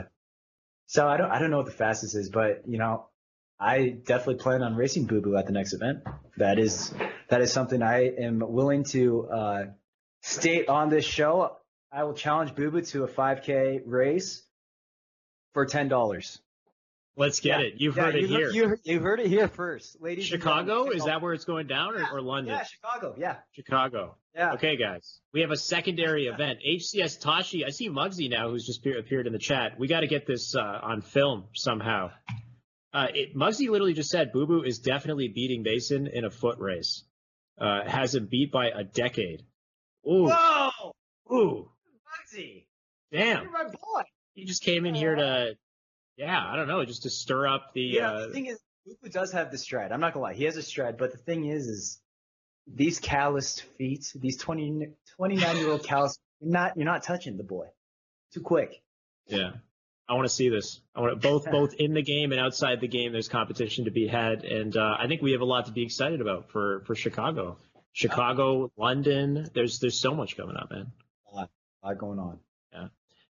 [0.87, 3.07] so I don't I don't know what the fastest is, but you know,
[3.59, 5.99] I definitely plan on racing Boo Boo at the next event.
[6.37, 6.93] That is
[7.29, 9.63] that is something I am willing to uh,
[10.23, 11.57] state on this show.
[11.91, 14.41] I will challenge Boo Boo to a 5K race
[15.53, 16.39] for ten dollars.
[17.17, 17.65] Let's get Yeah.
[17.67, 17.73] it.
[17.77, 18.49] You've Yeah, heard it you, here.
[18.49, 20.25] You, you heard it here first, ladies.
[20.25, 20.89] Chicago?
[20.89, 22.11] Is that where it's going down or, Yeah.
[22.11, 22.55] or London?
[22.55, 23.15] Yeah, Chicago.
[23.17, 24.17] Yeah, Chicago.
[24.35, 24.53] yeah.
[24.53, 25.21] Okay, guys.
[25.33, 26.59] We have a secondary event.
[26.67, 27.63] HCS Tashi.
[27.63, 29.79] I see Muggsy now, who's just appeared in the chat.
[29.79, 32.11] We got to get this uh, on film somehow.
[32.93, 36.59] Uh, it, Muggsy literally just said Boo Boo is definitely beating Mason in a foot
[36.59, 37.03] race.
[37.57, 39.43] Uh, has him beat by a decade.
[40.05, 40.91] Ooh, Whoa,
[41.31, 41.71] ooh,
[42.05, 42.65] Bugsy,
[43.11, 43.43] damn.
[43.43, 44.01] you're my boy.
[44.33, 45.55] He just came in here to,
[46.17, 47.81] yeah, I don't know, just to stir up the.
[47.81, 49.91] Yeah, uh, the thing is, Luka does have the stride.
[49.91, 50.97] I'm not gonna lie, he has a stride.
[50.97, 52.01] But the thing is, is
[52.67, 57.43] these calloused feet, these 20, 29 year old calloused, you're not you're not touching the
[57.43, 57.67] boy.
[58.33, 58.81] Too quick.
[59.27, 59.51] Yeah.
[60.07, 60.81] I want to see this.
[60.95, 63.11] I want to, both both in the game and outside the game.
[63.11, 65.83] There's competition to be had, and uh, I think we have a lot to be
[65.83, 67.57] excited about for for Chicago,
[67.91, 69.49] Chicago, London.
[69.53, 70.91] There's there's so much coming up, man.
[71.31, 72.39] A lot going on.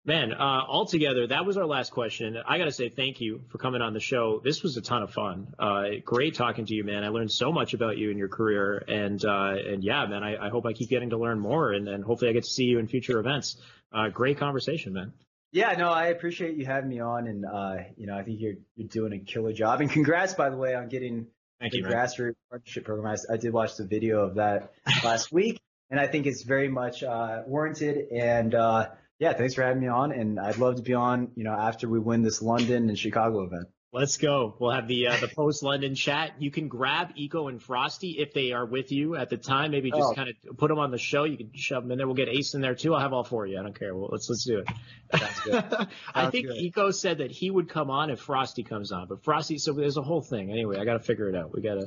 [0.06, 2.38] Man, uh, altogether, that was our last question.
[2.46, 4.40] I got to say thank you for coming on the show.
[4.42, 5.52] This was a ton of fun.
[5.58, 7.02] Uh, great talking to you, man.
[7.02, 10.46] I learned so much about you and your career, and uh, and yeah, man, I,
[10.46, 12.66] I hope I keep getting to learn more, and, and hopefully I get to see
[12.66, 13.56] you in future events.
[13.92, 15.12] Uh, great conversation, man.
[15.50, 18.54] Yeah, no, I appreciate you having me on, and uh, you know, I think you're
[18.76, 19.80] you're doing a killer job.
[19.80, 21.26] And congrats, by the way, on getting
[21.58, 23.12] Thank the you, grassroots partnership program.
[23.12, 24.72] I, I did watch the video of that
[25.04, 25.58] last week,
[25.90, 28.12] and I think it's very much uh, warranted.
[28.12, 30.12] And uh, yeah, thanks for having me on.
[30.12, 33.44] And I'd love to be on, you know, after we win this London and Chicago
[33.44, 33.68] event.
[33.92, 34.54] Let's go.
[34.58, 36.32] We'll have the uh, the post London chat.
[36.38, 39.70] You can grab Eco and Frosty if they are with you at the time.
[39.70, 40.14] Maybe just Oh.
[40.14, 41.24] kind of put them on the show.
[41.24, 42.06] You can shove them in there.
[42.06, 42.92] We'll get Ace in there too.
[42.94, 43.58] I'll have all four of you.
[43.58, 43.94] I don't care.
[43.94, 44.68] Well, let's let's do it.
[46.14, 46.56] I think good.
[46.56, 49.56] Eco said that he would come on if Frosty comes on, but Frosty.
[49.56, 50.50] So there's a whole thing.
[50.50, 51.54] Anyway, I got to figure it out.
[51.54, 51.86] We got to.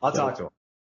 [0.00, 0.50] I'll talk to him.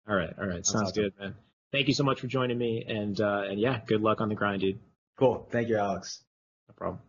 [0.08, 0.32] All right.
[0.36, 0.66] All right.
[0.66, 1.34] Sounds good, man.
[1.70, 4.34] Thank you so much for joining me, and uh, and yeah, good luck on the
[4.34, 4.80] grind, dude.
[5.16, 5.48] Cool.
[5.50, 6.22] Thank you, Alex.
[6.68, 7.02] No problem.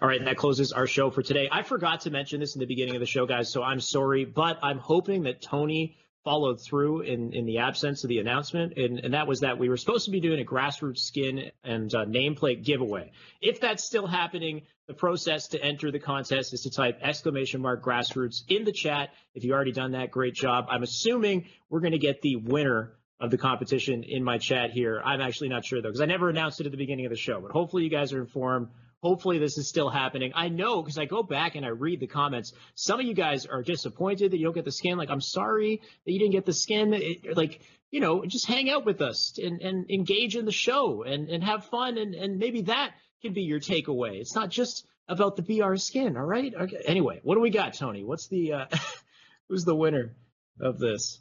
[0.00, 1.48] All right, and that closes our show for today.
[1.50, 4.24] I forgot to mention this in the beginning of the show, guys, so I'm sorry,
[4.24, 8.98] but I'm hoping that Tony followed through in, in the absence of the announcement, and,
[9.00, 12.04] and that was that we were supposed to be doing a grassroots skin and uh,
[12.06, 13.10] nameplate giveaway.
[13.42, 17.84] If that's still happening, the process to enter the contest is to type exclamation mark
[17.84, 19.10] grassroots in the chat.
[19.34, 20.66] If you've already done that, great job.
[20.70, 22.94] I'm assuming we're going to get the winner
[23.24, 25.00] of the competition in my chat here.
[25.04, 27.16] I'm actually not sure though, because I never announced it at the beginning of the
[27.16, 28.68] show, but hopefully you guys are informed.
[29.02, 30.32] Hopefully this is still happening.
[30.34, 32.52] I know because I go back and I read the comments.
[32.74, 34.96] Some of you guys are disappointed that you don't get the skin.
[34.96, 36.94] Like, I'm sorry that you didn't get the skin.
[36.94, 37.60] It- like,
[37.90, 41.44] you know, just hang out with us and, and engage in the show and, and
[41.44, 41.98] have fun.
[41.98, 42.92] And, and maybe that
[43.22, 44.20] can be your takeaway.
[44.20, 46.16] It's not just about the BR skin.
[46.16, 46.52] All right.
[46.54, 46.82] Okay.
[46.86, 48.04] Anyway, what do we got, Tony?
[48.04, 48.66] What's the, uh,
[49.48, 50.14] who's the winner
[50.60, 51.20] of this?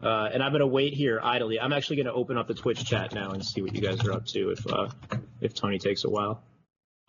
[0.00, 1.58] Uh, and I'm gonna wait here idly.
[1.58, 4.12] I'm actually gonna open up the Twitch chat now and see what you guys are
[4.12, 4.50] up to.
[4.50, 4.88] If uh,
[5.40, 6.42] if Tony takes a while.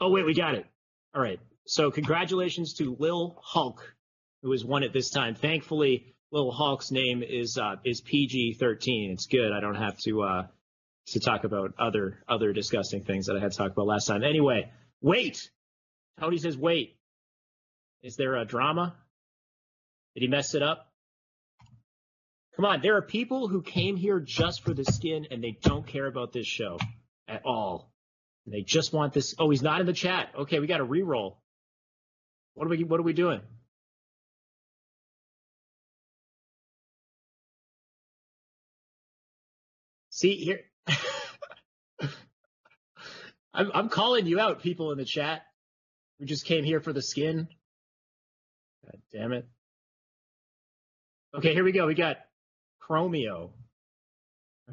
[0.01, 0.65] Oh wait, we got it.
[1.13, 1.39] All right.
[1.65, 3.95] So congratulations to Lil Hulk,
[4.41, 5.35] who has won it this time.
[5.35, 9.11] Thankfully, Lil Hulk's name is uh, is PG-13.
[9.11, 9.51] It's good.
[9.51, 10.47] I don't have to uh,
[11.07, 14.23] to talk about other other disgusting things that I had to talk about last time.
[14.23, 14.71] Anyway,
[15.01, 15.49] wait.
[16.19, 16.97] Tony says wait.
[18.01, 18.95] Is there a drama?
[20.15, 20.88] Did he mess it up?
[22.59, 25.87] Come on, there are people who came here just for the skin and they don't
[25.87, 26.77] care about this show
[27.25, 27.93] at all.
[28.45, 29.33] They just want this.
[29.39, 30.33] Oh, he's not in the chat.
[30.37, 31.41] Okay, we got to re-roll.
[32.55, 32.83] What are we?
[32.83, 33.39] What are we doing?
[40.09, 40.59] See here.
[43.53, 45.43] I'm I'm calling you out, people in the chat.
[46.19, 47.47] We just came here for the skin.
[48.83, 49.47] God damn it.
[51.33, 51.87] Okay, here we go.
[51.87, 52.17] We got
[52.89, 53.51] Chromio.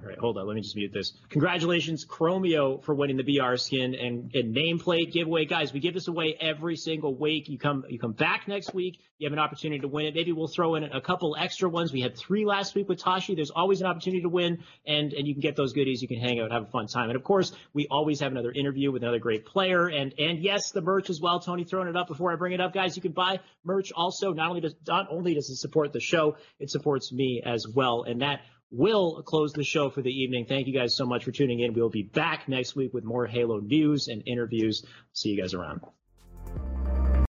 [0.03, 0.47] All right, hold on.
[0.47, 1.13] Let me just mute this.
[1.31, 5.47] Congratulations, Chromio, for winning the BR skin and, and nameplate giveaway.
[5.47, 7.49] Guys, we give this away every single week.
[7.49, 10.15] You come you come back next week, you have an opportunity to win it.
[10.15, 11.93] Maybe we'll throw in a couple extra ones.
[11.93, 13.35] We had three last week with Tashi.
[13.35, 16.03] There's always an opportunity to win, and and you can get those goodies.
[16.03, 17.09] You can hang out, have a fun time.
[17.09, 19.87] And of course, we always have another interview with another great player.
[19.87, 21.41] And and yes, the merch as well.
[21.41, 22.97] Tony throwing it up before I bring it up, guys.
[22.97, 24.35] You can buy merch also.
[24.35, 28.03] Not only does not only does it support the show, it supports me as well.
[28.03, 28.41] And that
[28.71, 30.47] will close the show for the evening.
[30.47, 31.73] Thank you guys so much for tuning in.
[31.73, 34.85] We'll be back next week with more Halo news and interviews.
[35.13, 35.81] See you guys around.